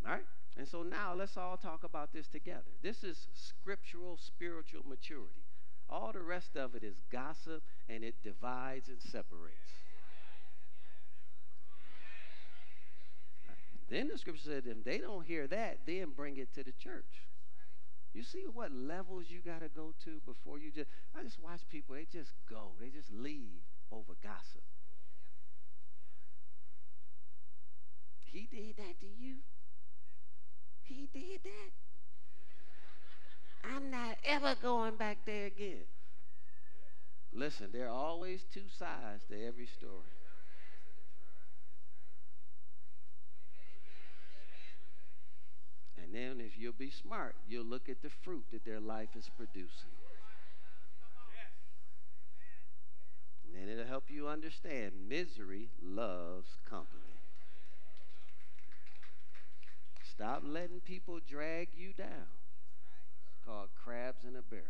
All 0.05 0.13
right? 0.13 0.23
And 0.57 0.65
so 0.65 0.83
now 0.83 1.13
let's 1.13 1.35
all 1.35 1.57
talk 1.57 1.83
about 1.83 2.13
this 2.13 2.27
together. 2.27 2.71
This 2.81 3.03
is 3.03 3.27
scriptural 3.33 4.17
spiritual 4.17 4.83
maturity. 4.87 5.43
All 5.89 6.13
the 6.13 6.21
rest 6.21 6.55
of 6.55 6.75
it 6.75 6.83
is 6.83 6.95
gossip 7.11 7.61
and 7.89 8.05
it 8.05 8.15
divides 8.23 8.87
and 8.87 9.01
separates. 9.01 9.57
Then 13.91 14.07
the 14.07 14.17
scripture 14.17 14.45
said, 14.45 14.63
if 14.65 14.85
they 14.85 14.99
don't 14.99 15.25
hear 15.25 15.47
that, 15.47 15.79
then 15.85 16.13
bring 16.15 16.37
it 16.37 16.53
to 16.53 16.63
the 16.63 16.71
church. 16.71 17.27
You 18.13 18.23
see 18.23 18.45
what 18.51 18.71
levels 18.71 19.25
you 19.27 19.41
got 19.45 19.59
to 19.59 19.67
go 19.67 19.93
to 20.05 20.21
before 20.25 20.57
you 20.57 20.71
just. 20.71 20.89
I 21.13 21.23
just 21.23 21.39
watch 21.43 21.59
people, 21.69 21.95
they 21.95 22.07
just 22.09 22.31
go, 22.49 22.71
they 22.79 22.87
just 22.87 23.11
leave 23.11 23.61
over 23.91 24.13
gossip. 24.23 24.63
He 28.25 28.47
did 28.49 28.77
that 28.77 28.97
to 29.01 29.07
you? 29.19 29.35
He 30.83 31.09
did 31.13 31.41
that. 31.43 31.71
I'm 33.75 33.91
not 33.91 34.15
ever 34.25 34.55
going 34.61 34.95
back 34.95 35.17
there 35.25 35.47
again. 35.47 35.83
Listen, 37.33 37.67
there 37.73 37.87
are 37.87 37.93
always 37.93 38.45
two 38.53 38.69
sides 38.77 39.23
to 39.29 39.45
every 39.45 39.67
story. 39.67 40.20
And 46.11 46.19
then, 46.19 46.45
if 46.45 46.59
you'll 46.59 46.73
be 46.73 46.89
smart, 46.89 47.35
you'll 47.47 47.63
look 47.63 47.87
at 47.87 48.01
the 48.01 48.09
fruit 48.09 48.43
that 48.51 48.65
their 48.65 48.81
life 48.81 49.15
is 49.17 49.29
producing. 49.37 49.91
And 53.45 53.55
then 53.55 53.73
it'll 53.73 53.87
help 53.87 54.05
you 54.09 54.27
understand 54.27 54.91
misery 55.07 55.69
loves 55.81 56.49
company. 56.69 57.15
Stop 60.03 60.43
letting 60.45 60.81
people 60.81 61.19
drag 61.25 61.69
you 61.77 61.93
down. 61.93 62.27
It's 63.29 63.45
called 63.45 63.69
crabs 63.81 64.25
in 64.27 64.35
a 64.35 64.41
barrel. 64.41 64.65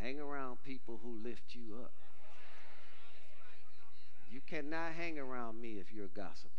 Hang 0.00 0.18
around 0.18 0.64
people 0.64 0.98
who 1.00 1.16
lift 1.22 1.54
you 1.54 1.76
up. 1.80 1.92
You 4.28 4.40
cannot 4.44 4.92
hang 4.98 5.16
around 5.16 5.60
me 5.60 5.74
if 5.78 5.92
you're 5.94 6.06
a 6.06 6.08
gossiper. 6.08 6.55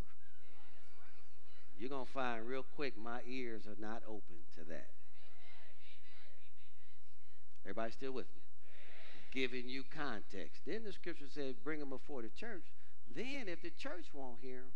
You're 1.78 1.90
going 1.90 2.06
to 2.06 2.12
find 2.12 2.46
real 2.46 2.64
quick 2.74 2.94
my 2.98 3.20
ears 3.26 3.62
are 3.66 3.80
not 3.80 4.02
open 4.06 4.36
to 4.56 4.64
that. 4.68 4.88
Everybody 7.64 7.92
still 7.92 8.12
with 8.12 8.26
me? 8.34 8.42
Giving 9.32 9.68
you 9.68 9.84
context. 9.94 10.62
Then 10.66 10.82
the 10.84 10.92
scripture 10.92 11.26
says, 11.32 11.54
bring 11.62 11.80
them 11.80 11.90
before 11.90 12.22
the 12.22 12.30
church. 12.30 12.64
Then, 13.14 13.44
if 13.46 13.62
the 13.62 13.70
church 13.70 14.06
won't 14.12 14.38
hear 14.40 14.58
them, 14.58 14.72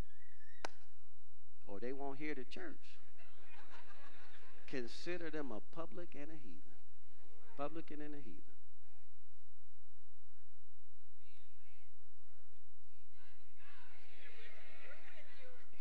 or 1.66 1.80
they 1.80 1.92
won't 1.92 2.18
hear 2.18 2.34
the 2.34 2.44
church. 2.44 2.98
Consider 4.68 5.30
them 5.30 5.52
a 5.52 5.60
public 5.74 6.08
and 6.14 6.30
a 6.30 6.36
heathen. 6.36 6.76
Publican 7.56 8.00
and 8.00 8.14
a 8.14 8.18
heathen. 8.18 8.51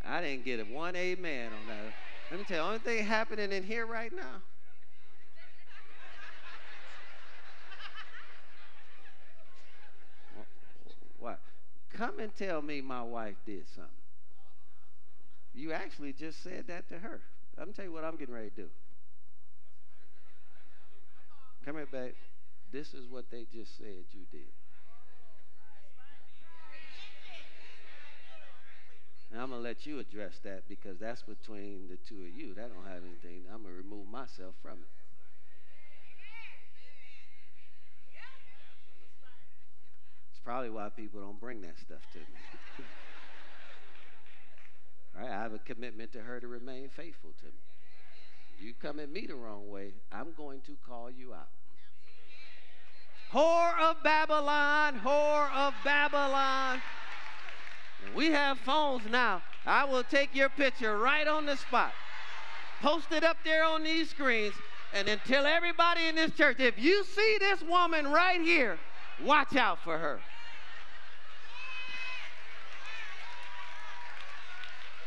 I 0.06 0.22
didn't 0.22 0.46
get 0.46 0.60
a 0.60 0.64
one 0.64 0.96
amen 0.96 1.52
on 1.54 1.68
that. 1.68 1.94
Let 2.30 2.40
me 2.40 2.46
tell 2.46 2.58
you, 2.58 2.64
only 2.64 2.80
thing 2.80 3.06
happening 3.06 3.52
in 3.52 3.64
here 3.64 3.86
right 3.86 4.14
now. 4.14 4.42
What? 11.20 11.40
Come 11.94 12.20
and 12.20 12.36
tell 12.36 12.62
me 12.62 12.82
my 12.82 13.04
wife 13.04 13.36
did 13.46 13.68
something. 13.76 13.92
You 15.54 15.74
actually 15.74 16.14
just 16.14 16.42
said 16.42 16.68
that 16.68 16.88
to 16.90 17.00
her. 17.00 17.20
Me 17.60 17.74
tell 17.74 17.86
you 17.86 17.92
what 17.92 18.04
I'm 18.04 18.16
getting 18.16 18.34
ready 18.34 18.50
to 18.50 18.56
do. 18.56 18.70
Come 21.64 21.76
here, 21.76 21.88
babe. 21.92 22.14
This 22.72 22.94
is 22.94 23.08
what 23.08 23.30
they 23.30 23.46
just 23.54 23.78
said 23.78 24.06
you 24.12 24.22
did. 24.32 24.50
And 29.32 29.42
I'm 29.42 29.50
going 29.50 29.62
to 29.62 29.68
let 29.68 29.86
you 29.86 30.00
address 30.00 30.34
that 30.44 30.68
because 30.68 31.00
that's 31.00 31.22
between 31.22 31.88
the 31.90 31.96
two 31.96 32.22
of 32.22 32.30
you. 32.36 32.54
That 32.54 32.74
don't 32.74 32.86
have 32.86 33.04
anything. 33.04 33.44
I'm 33.52 33.64
going 33.64 33.74
to 33.74 33.82
remove 33.82 34.10
myself 34.10 34.56
from 34.62 34.74
it. 34.74 34.90
It's 40.32 40.42
probably 40.44 40.70
why 40.70 40.90
people 40.90 41.22
don't 41.22 41.40
bring 41.40 41.62
that 41.62 41.78
stuff 41.80 42.02
to 42.12 42.20
me. 42.20 42.86
I 45.18 45.26
have 45.26 45.54
a 45.54 45.60
commitment 45.60 46.12
to 46.14 46.20
her 46.20 46.40
to 46.40 46.48
remain 46.48 46.90
faithful 46.90 47.32
to 47.40 47.46
me. 47.46 47.52
You 48.60 48.74
come 48.74 49.00
at 49.00 49.10
me 49.10 49.26
the 49.28 49.36
wrong 49.36 49.70
way, 49.70 49.94
I'm 50.12 50.34
going 50.36 50.62
to 50.62 50.78
call 50.86 51.10
you 51.10 51.34
out. 51.34 51.50
Whore 53.34 53.80
of 53.80 54.04
Babylon, 54.04 55.00
whore 55.00 55.52
of 55.54 55.74
Babylon. 55.86 56.82
We 58.16 58.28
have 58.32 58.58
phones 58.60 59.04
now. 59.10 59.42
I 59.66 59.86
will 59.86 60.04
take 60.04 60.36
your 60.36 60.50
picture 60.50 60.98
right 60.98 61.28
on 61.28 61.46
the 61.46 61.56
spot, 61.56 61.94
post 62.82 63.12
it 63.12 63.24
up 63.24 63.38
there 63.44 63.64
on 63.64 63.84
these 63.84 64.10
screens, 64.10 64.56
and 64.94 65.08
then 65.08 65.20
tell 65.26 65.46
everybody 65.46 66.08
in 66.08 66.16
this 66.16 66.32
church 66.32 66.60
if 66.60 66.78
you 66.78 67.04
see 67.04 67.38
this 67.40 67.62
woman 67.62 68.08
right 68.08 68.42
here, 68.42 68.80
watch 69.24 69.56
out 69.56 69.80
for 69.84 69.98
her. 69.98 70.20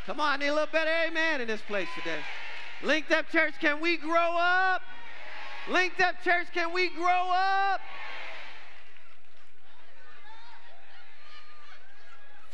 Come 0.07 0.21
on, 0.21 0.41
need 0.41 0.49
a 0.49 0.53
little 0.53 0.69
better 0.71 0.91
amen 1.09 1.41
in 1.41 1.49
this 1.49 1.63
place 1.63 1.89
today. 1.97 2.21
Linked 2.83 3.11
Up 3.11 3.29
Church, 3.31 3.55
can 3.59 3.81
we 3.81 3.97
grow 3.97 4.37
up? 4.39 4.83
Linked 5.71 6.01
Up 6.01 6.23
Church, 6.23 6.47
can 6.53 6.73
we 6.75 6.91
grow 6.91 7.31
up? 7.33 7.81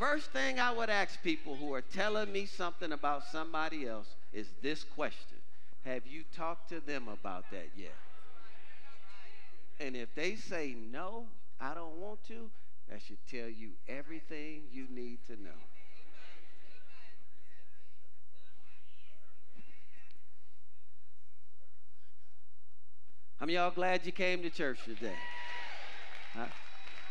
First 0.00 0.30
thing 0.32 0.58
I 0.58 0.72
would 0.72 0.88
ask 0.88 1.22
people 1.22 1.56
who 1.56 1.74
are 1.74 1.82
telling 1.82 2.32
me 2.32 2.46
something 2.46 2.90
about 2.92 3.22
somebody 3.26 3.86
else 3.86 4.06
is 4.32 4.48
this 4.62 4.82
question 4.82 5.36
Have 5.84 6.06
you 6.06 6.24
talked 6.34 6.70
to 6.70 6.80
them 6.80 7.06
about 7.08 7.50
that 7.50 7.68
yet? 7.76 7.92
And 9.78 9.94
if 9.94 10.14
they 10.14 10.36
say 10.36 10.74
no, 10.90 11.26
I 11.60 11.74
don't 11.74 11.96
want 11.96 12.26
to, 12.28 12.48
that 12.88 13.02
should 13.02 13.18
tell 13.30 13.50
you 13.50 13.72
everything 13.88 14.62
you 14.72 14.86
need 14.90 15.18
to 15.26 15.32
know. 15.32 15.50
Many 23.38 23.54
y'all 23.54 23.70
glad 23.70 24.06
you 24.06 24.12
came 24.12 24.42
to 24.42 24.50
church 24.50 24.78
today? 24.86 25.16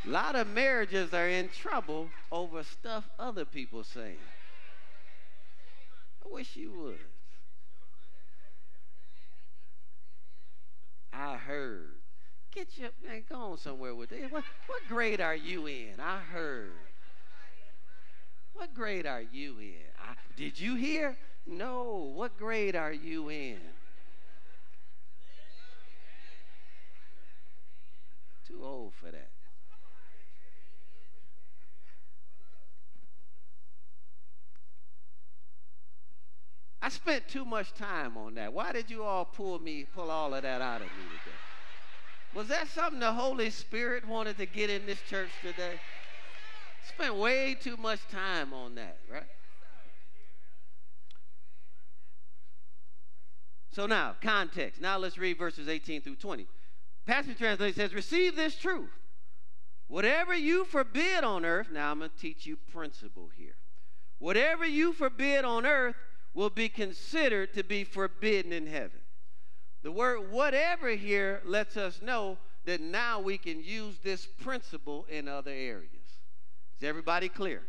A 0.06 0.10
lot 0.10 0.36
of 0.36 0.48
marriages 0.48 1.14
are 1.14 1.28
in 1.28 1.50
trouble 1.50 2.10
over 2.32 2.64
stuff 2.64 3.10
other 3.20 3.46
people 3.46 3.84
say. 3.84 4.16
I 6.26 6.34
wish 6.34 6.56
you 6.56 6.72
would. 6.72 7.00
I 11.12 11.36
heard. 11.36 11.96
Get 12.52 12.78
your 12.78 12.90
man, 13.06 13.24
go 13.30 13.36
on 13.36 13.58
somewhere 13.58 13.94
with 13.94 14.12
it. 14.12 14.32
What, 14.32 14.44
what 14.68 14.82
grade 14.88 15.22
are 15.22 15.36
you 15.36 15.68
in? 15.68 16.00
I 16.00 16.20
heard. 16.20 16.72
What 18.54 18.74
grade 18.74 19.06
are 19.06 19.22
you 19.22 19.60
in? 19.60 19.86
I, 20.00 20.14
did 20.36 20.60
you 20.60 20.76
hear? 20.76 21.18
No. 21.46 22.12
What 22.16 22.38
grade 22.38 22.76
are 22.76 22.94
you 22.94 23.30
in? 23.30 23.60
Too 28.48 28.62
old 28.64 28.94
for 28.96 29.12
that. 29.12 29.30
I 36.90 36.92
spent 36.92 37.28
too 37.28 37.46
much 37.46 37.72
time 37.76 38.18
on 38.18 38.34
that. 38.34 38.52
Why 38.52 38.72
did 38.72 38.90
you 38.90 39.04
all 39.04 39.24
pull 39.24 39.60
me, 39.60 39.86
pull 39.94 40.10
all 40.10 40.34
of 40.34 40.42
that 40.42 40.60
out 40.60 40.82
of 40.82 40.88
me 40.88 41.04
today? 41.24 41.36
Was 42.34 42.48
that 42.48 42.68
something 42.68 43.00
the 43.00 43.14
Holy 43.14 43.52
Spirit 43.52 44.08
wanted 44.08 44.40
to 44.40 44.48
get 44.48 44.72
in 44.72 44.88
this 44.88 45.00
church 45.08 45.30
today? 45.44 45.74
Spent 46.88 47.14
way 47.14 47.54
too 47.54 47.78
much 47.78 48.00
time 48.08 48.54
on 48.56 48.74
that, 48.74 48.98
right? 49.08 49.22
So 53.72 53.86
now, 53.86 54.16
context. 54.20 54.82
Now 54.82 54.98
let's 54.98 55.20
read 55.20 55.38
verses 55.38 55.68
18 55.68 56.02
through 56.02 56.16
20. 56.16 56.48
Passion 57.06 57.36
Translation 57.36 57.76
says, 57.76 57.94
Receive 57.94 58.36
this 58.36 58.56
truth. 58.56 58.90
Whatever 59.90 60.34
you 60.34 60.66
forbid 60.66 61.24
on 61.24 61.46
earth, 61.46 61.68
now 61.72 61.92
I'm 61.92 62.00
going 62.00 62.10
to 62.10 62.18
teach 62.18 62.48
you 62.48 62.58
principle 62.74 63.30
here. 63.38 63.58
Whatever 64.18 64.66
you 64.66 64.92
forbid 64.92 65.46
on 65.46 65.68
earth 65.68 65.96
will 66.34 66.50
be 66.50 66.70
considered 66.70 67.54
to 67.54 67.64
be 67.64 67.84
forbidden 67.84 68.54
in 68.54 68.68
heaven. 68.68 69.00
The 69.82 69.92
word 69.92 70.32
whatever 70.32 70.90
here 70.90 71.42
lets 71.46 71.78
us 71.78 72.02
know 72.02 72.38
that 72.66 72.82
now 72.82 73.20
we 73.20 73.38
can 73.38 73.64
use 73.64 73.98
this 74.04 74.26
principle 74.26 75.06
in 75.10 75.28
other 75.28 75.52
areas. 75.52 75.90
Is 76.80 76.88
everybody 76.88 77.30
clear? 77.30 77.64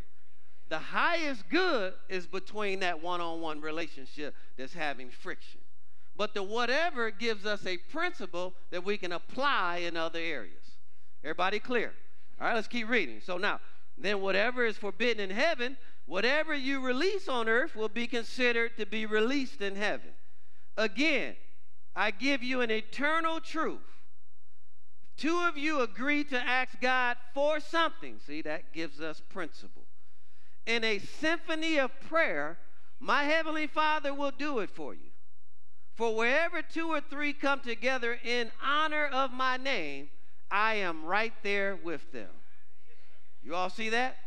The 0.69 0.79
highest 0.79 1.49
good 1.49 1.93
is 2.07 2.27
between 2.27 2.79
that 2.79 3.01
one 3.01 3.19
on 3.19 3.41
one 3.41 3.61
relationship 3.61 4.35
that's 4.57 4.73
having 4.73 5.09
friction. 5.09 5.59
But 6.15 6.33
the 6.33 6.43
whatever 6.43 7.11
gives 7.11 7.45
us 7.45 7.65
a 7.65 7.77
principle 7.77 8.53
that 8.69 8.85
we 8.85 8.97
can 8.97 9.11
apply 9.11 9.77
in 9.77 9.97
other 9.97 10.19
areas. 10.19 10.63
Everybody 11.23 11.59
clear? 11.59 11.93
All 12.39 12.47
right, 12.47 12.55
let's 12.55 12.67
keep 12.67 12.89
reading. 12.89 13.21
So 13.23 13.37
now, 13.37 13.59
then 13.97 14.21
whatever 14.21 14.65
is 14.65 14.77
forbidden 14.77 15.29
in 15.29 15.35
heaven 15.35 15.77
Whatever 16.11 16.53
you 16.53 16.81
release 16.81 17.29
on 17.29 17.47
earth 17.47 17.73
will 17.73 17.87
be 17.87 18.05
considered 18.05 18.75
to 18.75 18.85
be 18.85 19.05
released 19.05 19.61
in 19.61 19.77
heaven. 19.77 20.09
Again, 20.75 21.37
I 21.95 22.11
give 22.11 22.43
you 22.43 22.59
an 22.59 22.69
eternal 22.69 23.39
truth. 23.39 23.79
Two 25.15 25.39
of 25.47 25.57
you 25.57 25.79
agree 25.79 26.25
to 26.25 26.37
ask 26.37 26.81
God 26.81 27.15
for 27.33 27.61
something. 27.61 28.19
See, 28.27 28.41
that 28.41 28.73
gives 28.73 28.99
us 28.99 29.21
principle. 29.29 29.83
In 30.65 30.83
a 30.83 30.99
symphony 30.99 31.77
of 31.77 31.97
prayer, 32.01 32.57
my 32.99 33.23
heavenly 33.23 33.67
Father 33.67 34.13
will 34.13 34.33
do 34.37 34.59
it 34.59 34.69
for 34.69 34.93
you. 34.93 35.11
For 35.95 36.13
wherever 36.13 36.61
two 36.61 36.89
or 36.89 36.99
three 36.99 37.31
come 37.31 37.61
together 37.61 38.19
in 38.21 38.51
honor 38.61 39.05
of 39.05 39.31
my 39.31 39.55
name, 39.55 40.09
I 40.51 40.73
am 40.73 41.05
right 41.05 41.33
there 41.41 41.77
with 41.81 42.11
them. 42.11 42.31
You 43.41 43.55
all 43.55 43.69
see 43.69 43.87
that? 43.91 44.17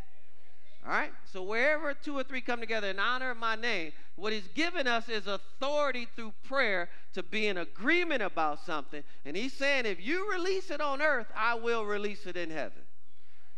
All 0.85 0.93
right? 0.93 1.13
So 1.33 1.43
wherever 1.43 1.95
two 1.95 2.17
or 2.17 2.23
three 2.23 2.41
come 2.41 2.61
together 2.61 2.89
in 2.89 2.99
honor 2.99 3.31
of 3.31 3.39
my 3.39 3.57
name, 3.57 3.93
what 4.17 4.33
he's 4.33 4.49
given 4.49 4.87
us 4.87 5.09
is 5.09 5.27
authority 5.27 6.07
through 6.15 6.35
prayer 6.45 6.89
to 7.15 7.23
be 7.23 7.47
in 7.47 7.57
agreement 7.57 8.23
about 8.23 8.65
something. 8.65 9.03
And 9.25 9.37
he's 9.37 9.55
saying, 9.55 9.87
if 9.87 10.05
you 10.05 10.31
release 10.31 10.71
it 10.71 10.81
on 10.81 11.01
earth, 11.01 11.27
I 11.35 11.55
will 11.55 11.85
release 11.85 12.27
it 12.27 12.37
in 12.37 12.51
heaven. 12.51 12.83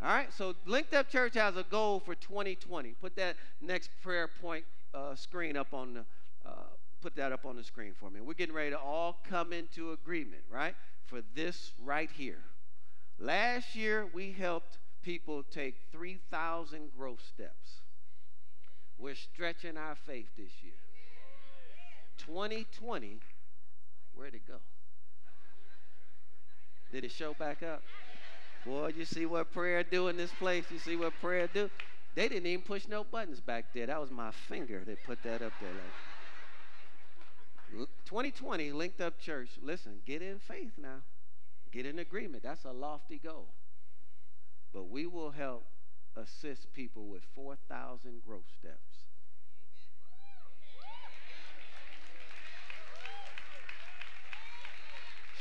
All 0.01 0.09
right? 0.09 0.33
So 0.33 0.55
Linked 0.67 0.95
Up 0.95 1.09
Church 1.09 1.35
has 1.35 1.57
a 1.57 1.65
goal 1.65 2.01
for 2.01 2.15
2020. 2.15 2.95
Put 3.01 3.17
that 3.17 3.37
next 3.61 3.91
prayer 4.03 4.29
point 4.29 4.65
uh, 4.95 5.15
screen 5.15 5.57
up 5.57 5.75
on 5.75 5.95
the. 5.95 6.05
Uh, 6.47 6.53
put 7.03 7.17
that 7.17 7.33
up 7.33 7.45
on 7.45 7.57
the 7.57 7.65
screen 7.65 7.93
for 7.99 8.11
me. 8.11 8.21
We're 8.21 8.35
getting 8.35 8.55
ready 8.55 8.71
to 8.71 8.79
all 8.79 9.19
come 9.29 9.53
into 9.53 9.93
agreement, 9.93 10.43
right? 10.51 10.75
For 11.07 11.23
this 11.35 11.73
right 11.85 12.11
here. 12.11 12.41
Last 13.19 13.75
year, 13.75 14.07
we 14.13 14.33
helped 14.33 14.79
people 15.07 15.45
take 15.53 15.77
3,000 15.93 16.91
growth 16.99 17.23
steps. 17.33 17.83
We're 18.99 19.15
stretching 19.15 19.77
our 19.77 19.95
faith 19.95 20.27
this 20.37 20.51
year. 20.65 20.73
2020, 22.27 23.21
where'd 24.17 24.35
it 24.35 24.49
go? 24.49 24.57
Did 26.91 27.05
it 27.05 27.13
show 27.13 27.35
back 27.35 27.63
up? 27.63 27.83
Boy, 28.65 28.95
you 28.97 29.05
see 29.05 29.27
what 29.27 29.53
prayer 29.53 29.85
do 29.85 30.09
in 30.09 30.17
this 30.17 30.33
place? 30.41 30.65
You 30.73 30.81
see 30.81 30.97
what 30.97 31.13
prayer 31.21 31.49
do? 31.55 31.71
They 32.17 32.29
didn't 32.29 32.47
even 32.47 32.65
push 32.65 32.89
no 32.89 33.05
buttons 33.05 33.39
back 33.39 33.67
there. 33.75 33.87
That 33.87 34.01
was 34.01 34.11
my 34.11 34.33
finger 34.33 34.83
that 34.87 35.05
put 35.05 35.23
that 35.23 35.41
up 35.41 35.53
there. 35.61 35.71
Like 37.79 37.89
2020, 38.07 38.73
Linked 38.73 39.01
Up 39.01 39.21
Church. 39.21 39.51
Listen, 39.63 39.99
get 40.05 40.21
in 40.21 40.41
faith 40.41 40.73
now. 40.77 41.03
Get 41.71 41.87
in 41.87 42.01
agreement. 42.01 42.43
That's 42.43 42.65
a 42.65 42.73
lofty 42.73 43.21
goal 43.23 43.47
but 44.77 44.91
we 44.91 45.07
will 45.07 45.31
help 45.31 45.65
assist 46.17 46.71
people 46.75 47.07
with 47.07 47.23
4,000 47.35 48.23
growth 48.27 48.45
steps. 48.61 49.07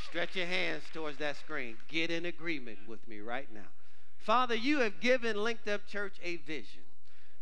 Stretch 0.06 0.38
your 0.38 0.46
hands 0.46 0.84
towards 0.94 1.18
that 1.18 1.36
screen. 1.36 1.76
Get 1.90 2.12
in 2.12 2.26
agreement 2.26 2.80
with 2.88 3.06
me 3.10 3.20
right 3.20 3.54
now. 3.54 3.68
Father, 4.16 4.56
you 4.56 4.80
have 4.80 5.02
given 5.02 5.44
Linked 5.44 5.68
Up 5.68 5.86
Church 5.86 6.16
a 6.24 6.38
vision 6.38 6.84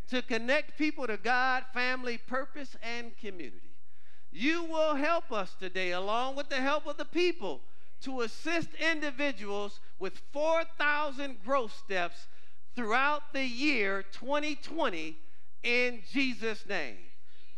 to 0.10 0.24
connect 0.24 0.80
people 0.80 1.06
to 1.06 1.18
God, 1.18 1.64
family, 1.76 2.18
purpose, 2.18 2.76
and 2.82 3.16
community. 3.20 3.76
You 4.32 4.64
will 4.64 4.96
help 4.96 5.32
us 5.32 5.56
today, 5.60 5.92
along 5.92 6.38
with 6.38 6.50
the 6.50 6.56
help 6.56 6.88
of 6.88 6.98
the 6.98 7.06
people, 7.06 7.62
to 8.02 8.22
assist 8.22 8.70
individuals 8.74 9.80
with 10.04 10.22
4,000 10.34 11.38
growth 11.46 11.74
steps 11.78 12.28
throughout 12.76 13.32
the 13.32 13.46
year 13.46 14.04
2020 14.12 15.16
in 15.64 16.02
Jesus' 16.12 16.66
name. 16.68 16.98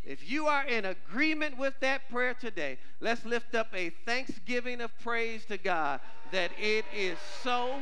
If 0.04 0.30
you 0.30 0.46
are 0.46 0.64
in 0.64 0.86
agreement 0.86 1.58
with 1.58 1.74
that 1.80 2.08
prayer 2.08 2.36
today, 2.36 2.78
let's 3.00 3.26
lift 3.26 3.56
up 3.56 3.70
a 3.74 3.90
thanksgiving 4.06 4.80
of 4.80 4.92
praise 5.00 5.44
to 5.46 5.58
God 5.58 6.02
that 6.32 6.52
it 6.60 6.86
is 6.96 7.18
so. 7.42 7.78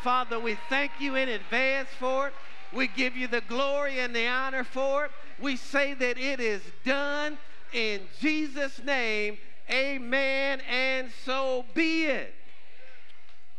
Father, 0.00 0.40
we 0.40 0.56
thank 0.70 0.92
you 0.98 1.16
in 1.16 1.28
advance 1.28 1.90
for 1.98 2.28
it. 2.28 2.34
We 2.72 2.86
give 2.86 3.14
you 3.14 3.26
the 3.26 3.42
glory 3.42 4.00
and 4.00 4.16
the 4.16 4.26
honor 4.26 4.64
for 4.64 5.04
it. 5.04 5.10
We 5.38 5.56
say 5.56 5.92
that 5.92 6.16
it 6.16 6.40
is 6.40 6.62
done 6.82 7.36
in 7.74 8.00
Jesus' 8.20 8.80
name. 8.82 9.36
Amen. 9.70 10.62
And 10.66 11.10
so 11.26 11.66
be 11.74 12.06
it. 12.06 12.34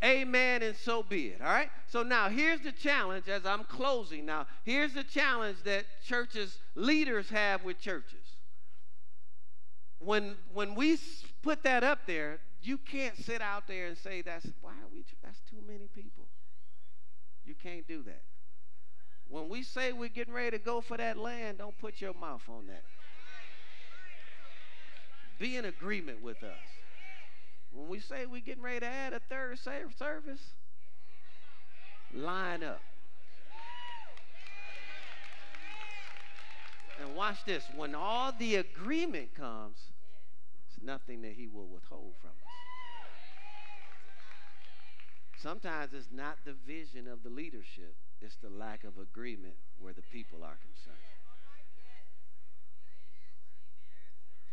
Amen. 0.03 0.63
And 0.63 0.75
so 0.75 1.03
be 1.03 1.27
it. 1.27 1.41
All 1.41 1.47
right. 1.47 1.69
So 1.87 2.03
now 2.03 2.29
here's 2.29 2.61
the 2.61 2.71
challenge 2.71 3.27
as 3.27 3.45
I'm 3.45 3.63
closing. 3.65 4.25
Now, 4.25 4.47
here's 4.63 4.93
the 4.93 5.03
challenge 5.03 5.57
that 5.65 5.85
churches, 6.05 6.59
leaders 6.75 7.29
have 7.29 7.63
with 7.63 7.79
churches. 7.79 8.37
When, 9.99 10.35
when 10.53 10.75
we 10.75 10.97
put 11.41 11.63
that 11.63 11.83
up 11.83 11.99
there, 12.07 12.39
you 12.61 12.77
can't 12.77 13.17
sit 13.17 13.41
out 13.41 13.67
there 13.67 13.87
and 13.87 13.97
say, 13.97 14.21
that's, 14.21 14.47
why 14.61 14.71
are 14.71 14.89
we, 14.93 15.03
that's 15.23 15.39
too 15.49 15.57
many 15.67 15.87
people. 15.93 16.25
You 17.45 17.55
can't 17.55 17.87
do 17.87 18.03
that. 18.03 18.21
When 19.27 19.49
we 19.49 19.63
say 19.63 19.91
we're 19.91 20.09
getting 20.09 20.33
ready 20.33 20.51
to 20.51 20.63
go 20.63 20.81
for 20.81 20.97
that 20.97 21.17
land, 21.17 21.59
don't 21.59 21.77
put 21.77 22.01
your 22.01 22.13
mouth 22.13 22.43
on 22.49 22.67
that. 22.67 22.83
Be 25.37 25.55
in 25.55 25.65
agreement 25.65 26.21
with 26.21 26.43
us. 26.43 26.78
When 27.71 27.87
we 27.87 27.99
say 27.99 28.25
we're 28.25 28.41
getting 28.41 28.63
ready 28.63 28.81
to 28.81 28.85
add 28.85 29.13
a 29.13 29.19
third 29.19 29.59
service, 29.59 30.41
line 32.13 32.63
up. 32.63 32.81
And 36.99 37.15
watch 37.15 37.45
this. 37.45 37.63
When 37.73 37.95
all 37.95 38.33
the 38.37 38.55
agreement 38.55 39.33
comes, 39.33 39.77
it's 40.67 40.83
nothing 40.83 41.21
that 41.21 41.33
he 41.33 41.47
will 41.47 41.67
withhold 41.67 42.15
from 42.19 42.31
us. 42.31 42.35
Sometimes 45.41 45.93
it's 45.93 46.09
not 46.11 46.37
the 46.43 46.53
vision 46.67 47.07
of 47.07 47.23
the 47.23 47.29
leadership, 47.29 47.95
it's 48.21 48.35
the 48.43 48.49
lack 48.49 48.83
of 48.83 48.97
agreement 48.97 49.53
where 49.79 49.93
the 49.93 50.01
people 50.01 50.43
are 50.43 50.57
concerned. 50.61 50.97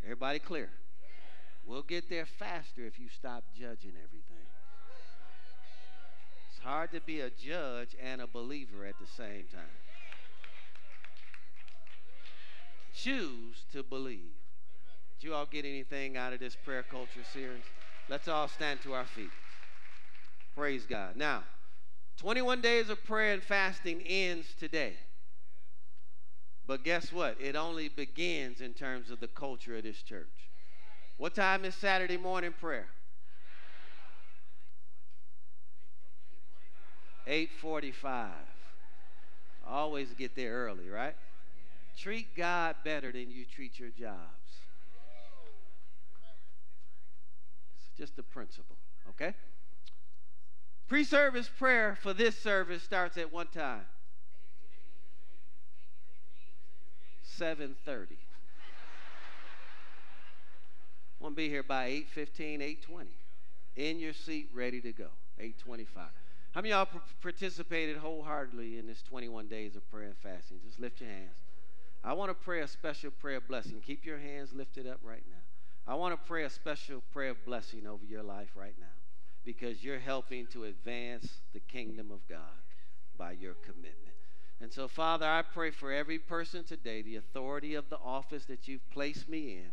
Everybody 0.04 0.38
clear? 0.38 0.70
We'll 1.66 1.82
get 1.82 2.08
there 2.08 2.26
faster 2.26 2.86
if 2.86 2.98
you 3.00 3.08
stop 3.08 3.42
judging 3.52 3.92
everything. 4.02 4.46
It's 6.48 6.62
hard 6.62 6.92
to 6.92 7.00
be 7.00 7.20
a 7.20 7.30
judge 7.30 7.96
and 8.00 8.20
a 8.20 8.26
believer 8.26 8.86
at 8.86 8.94
the 9.00 9.06
same 9.06 9.44
time. 9.52 9.62
Choose 12.94 13.64
to 13.72 13.82
believe. 13.82 14.32
Did 15.18 15.26
you 15.26 15.34
all 15.34 15.46
get 15.46 15.64
anything 15.64 16.16
out 16.16 16.32
of 16.32 16.40
this 16.40 16.56
prayer 16.64 16.84
culture 16.88 17.24
series? 17.32 17.64
Let's 18.08 18.28
all 18.28 18.48
stand 18.48 18.80
to 18.82 18.92
our 18.92 19.04
feet. 19.04 19.32
Praise 20.54 20.86
God. 20.86 21.16
Now, 21.16 21.42
21 22.18 22.60
days 22.60 22.88
of 22.90 23.04
prayer 23.04 23.34
and 23.34 23.42
fasting 23.42 24.02
ends 24.06 24.46
today. 24.58 24.94
But 26.66 26.84
guess 26.84 27.12
what? 27.12 27.36
It 27.40 27.56
only 27.56 27.88
begins 27.88 28.60
in 28.60 28.72
terms 28.72 29.10
of 29.10 29.20
the 29.20 29.28
culture 29.28 29.76
of 29.76 29.82
this 29.82 30.02
church. 30.02 30.45
What 31.16 31.34
time 31.34 31.64
is 31.64 31.74
Saturday 31.74 32.18
morning 32.18 32.52
prayer? 32.60 32.88
8:45. 37.26 38.30
Always 39.66 40.12
get 40.12 40.36
there 40.36 40.52
early, 40.66 40.88
right? 40.88 41.16
Treat 41.96 42.36
God 42.36 42.76
better 42.84 43.10
than 43.10 43.30
you 43.30 43.44
treat 43.44 43.78
your 43.78 43.88
jobs. 43.88 44.20
It's 47.76 47.98
just 47.98 48.18
a 48.18 48.22
principle, 48.22 48.76
okay? 49.08 49.34
Pre-service 50.86 51.48
prayer 51.58 51.96
for 52.00 52.12
this 52.12 52.38
service 52.38 52.82
starts 52.82 53.16
at 53.16 53.32
one 53.32 53.48
time. 53.48 53.86
7:30. 57.24 58.18
Want 61.18 61.25
to 61.36 61.42
be 61.42 61.48
here 61.50 61.62
by 61.62 61.86
8:15, 61.86 62.62
8:20. 62.62 63.14
In 63.76 63.98
your 63.98 64.14
seat, 64.14 64.48
ready 64.54 64.80
to 64.80 64.92
go. 64.92 65.10
8:25. 65.38 66.10
How 66.52 66.62
many 66.62 66.72
of 66.72 66.88
y'all 66.90 67.02
participated 67.20 67.98
wholeheartedly 67.98 68.78
in 68.78 68.86
this 68.86 69.02
21 69.02 69.46
days 69.46 69.76
of 69.76 69.88
prayer 69.90 70.06
and 70.06 70.16
fasting? 70.16 70.60
Just 70.64 70.80
lift 70.80 71.02
your 71.02 71.10
hands. 71.10 71.36
I 72.02 72.14
want 72.14 72.30
to 72.30 72.34
pray 72.34 72.62
a 72.62 72.68
special 72.68 73.10
prayer 73.10 73.40
blessing. 73.40 73.82
Keep 73.82 74.06
your 74.06 74.16
hands 74.16 74.54
lifted 74.54 74.86
up 74.86 75.00
right 75.02 75.24
now. 75.28 75.42
I 75.86 75.94
want 75.94 76.18
to 76.18 76.26
pray 76.26 76.44
a 76.44 76.50
special 76.50 77.02
prayer 77.12 77.34
blessing 77.34 77.86
over 77.86 78.04
your 78.06 78.22
life 78.22 78.56
right 78.56 78.78
now 78.78 78.86
because 79.44 79.84
you're 79.84 79.98
helping 79.98 80.46
to 80.48 80.64
advance 80.64 81.40
the 81.52 81.60
kingdom 81.60 82.10
of 82.10 82.26
God 82.28 82.62
by 83.18 83.32
your 83.32 83.54
commitment. 83.54 84.16
And 84.60 84.72
so, 84.72 84.88
Father, 84.88 85.26
I 85.26 85.42
pray 85.42 85.70
for 85.70 85.92
every 85.92 86.18
person 86.18 86.64
today, 86.64 87.02
the 87.02 87.16
authority 87.16 87.74
of 87.74 87.90
the 87.90 87.98
office 87.98 88.46
that 88.46 88.66
you've 88.66 88.88
placed 88.88 89.28
me 89.28 89.58
in. 89.58 89.70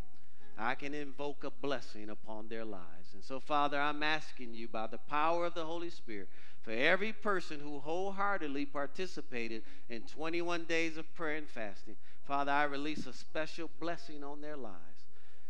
I 0.58 0.76
can 0.76 0.94
invoke 0.94 1.44
a 1.44 1.50
blessing 1.50 2.10
upon 2.10 2.48
their 2.48 2.66
lives. 2.66 3.14
And 3.14 3.24
so, 3.24 3.40
Father, 3.40 3.80
I'm 3.80 4.04
asking 4.04 4.54
you 4.54 4.68
by 4.68 4.88
the 4.88 4.98
power 4.98 5.46
of 5.46 5.54
the 5.54 5.66
Holy 5.66 5.90
Spirit 5.90 6.30
for 6.64 6.72
every 6.72 7.12
person 7.12 7.60
who 7.60 7.80
wholeheartedly 7.80 8.66
participated 8.66 9.64
in 9.90 10.02
21 10.04 10.64
days 10.64 10.98
of 10.98 11.14
prayer 11.14 11.36
and 11.36 11.50
fasting, 11.50 11.96
Father, 12.26 12.52
I 12.52 12.64
release 12.64 13.06
a 13.06 13.14
special 13.14 13.70
blessing 13.80 14.24
on 14.24 14.42
their 14.42 14.56
lives. 14.56 14.78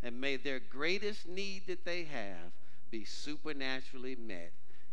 And 0.01 0.19
may 0.19 0.37
their 0.37 0.59
greatest 0.59 1.27
need 1.27 1.67
that 1.67 1.85
they 1.85 2.03
have 2.03 2.51
be 2.89 3.05
supernaturally 3.05 4.15
met 4.15 4.51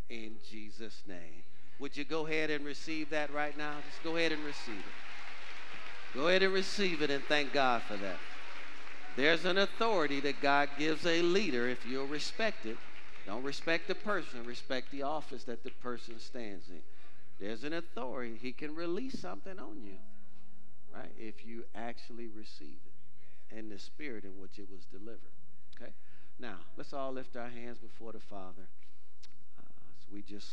in 0.09 0.37
Jesus' 0.49 1.03
name. 1.07 1.43
Would 1.79 1.97
you 1.97 2.05
go 2.05 2.27
ahead 2.27 2.51
and 2.51 2.65
receive 2.65 3.11
that 3.11 3.33
right 3.33 3.57
now? 3.57 3.75
Just 3.89 4.03
go 4.05 4.17
ahead 4.17 4.33
and 4.33 4.45
receive 4.45 4.75
it. 4.75 6.15
Go 6.15 6.29
ahead 6.29 6.43
and 6.43 6.53
receive 6.53 7.01
it 7.03 7.11
and 7.11 7.25
thank 7.25 7.53
God 7.53 7.83
for 7.83 7.97
that. 7.97 8.19
There's 9.17 9.45
an 9.45 9.59
authority 9.59 10.21
that 10.21 10.41
God 10.41 10.69
gives 10.79 11.05
a 11.05 11.23
leader 11.23 11.69
if 11.69 11.85
you'll 11.87 12.07
respect 12.07 12.67
it. 12.67 12.77
Don't 13.27 13.43
respect 13.43 13.89
the 13.89 13.95
person, 13.95 14.45
respect 14.45 14.91
the 14.91 15.03
office 15.03 15.45
that 15.45 15.63
the 15.63 15.71
person 15.83 16.19
stands 16.19 16.69
in. 16.69 16.81
There's 17.39 17.65
an 17.65 17.73
authority. 17.73 18.39
He 18.41 18.53
can 18.53 18.75
release 18.75 19.19
something 19.19 19.59
on 19.59 19.83
you, 19.83 19.97
right? 20.95 21.11
If 21.19 21.47
you 21.47 21.65
actually 21.75 22.29
receive 22.29 22.79
it 22.85 23.57
in 23.57 23.69
the 23.69 23.79
spirit 23.79 24.25
in 24.25 24.39
which 24.39 24.59
it 24.59 24.69
was 24.71 24.85
delivered. 24.87 25.19
Okay? 25.81 25.93
Now, 26.39 26.57
let's 26.77 26.93
all 26.93 27.13
lift 27.13 27.37
our 27.37 27.49
hands 27.49 27.79
before 27.79 28.13
the 28.13 28.21
Father. 28.21 28.69
Uh, 29.59 29.63
so 30.01 30.07
we 30.13 30.23
just 30.23 30.51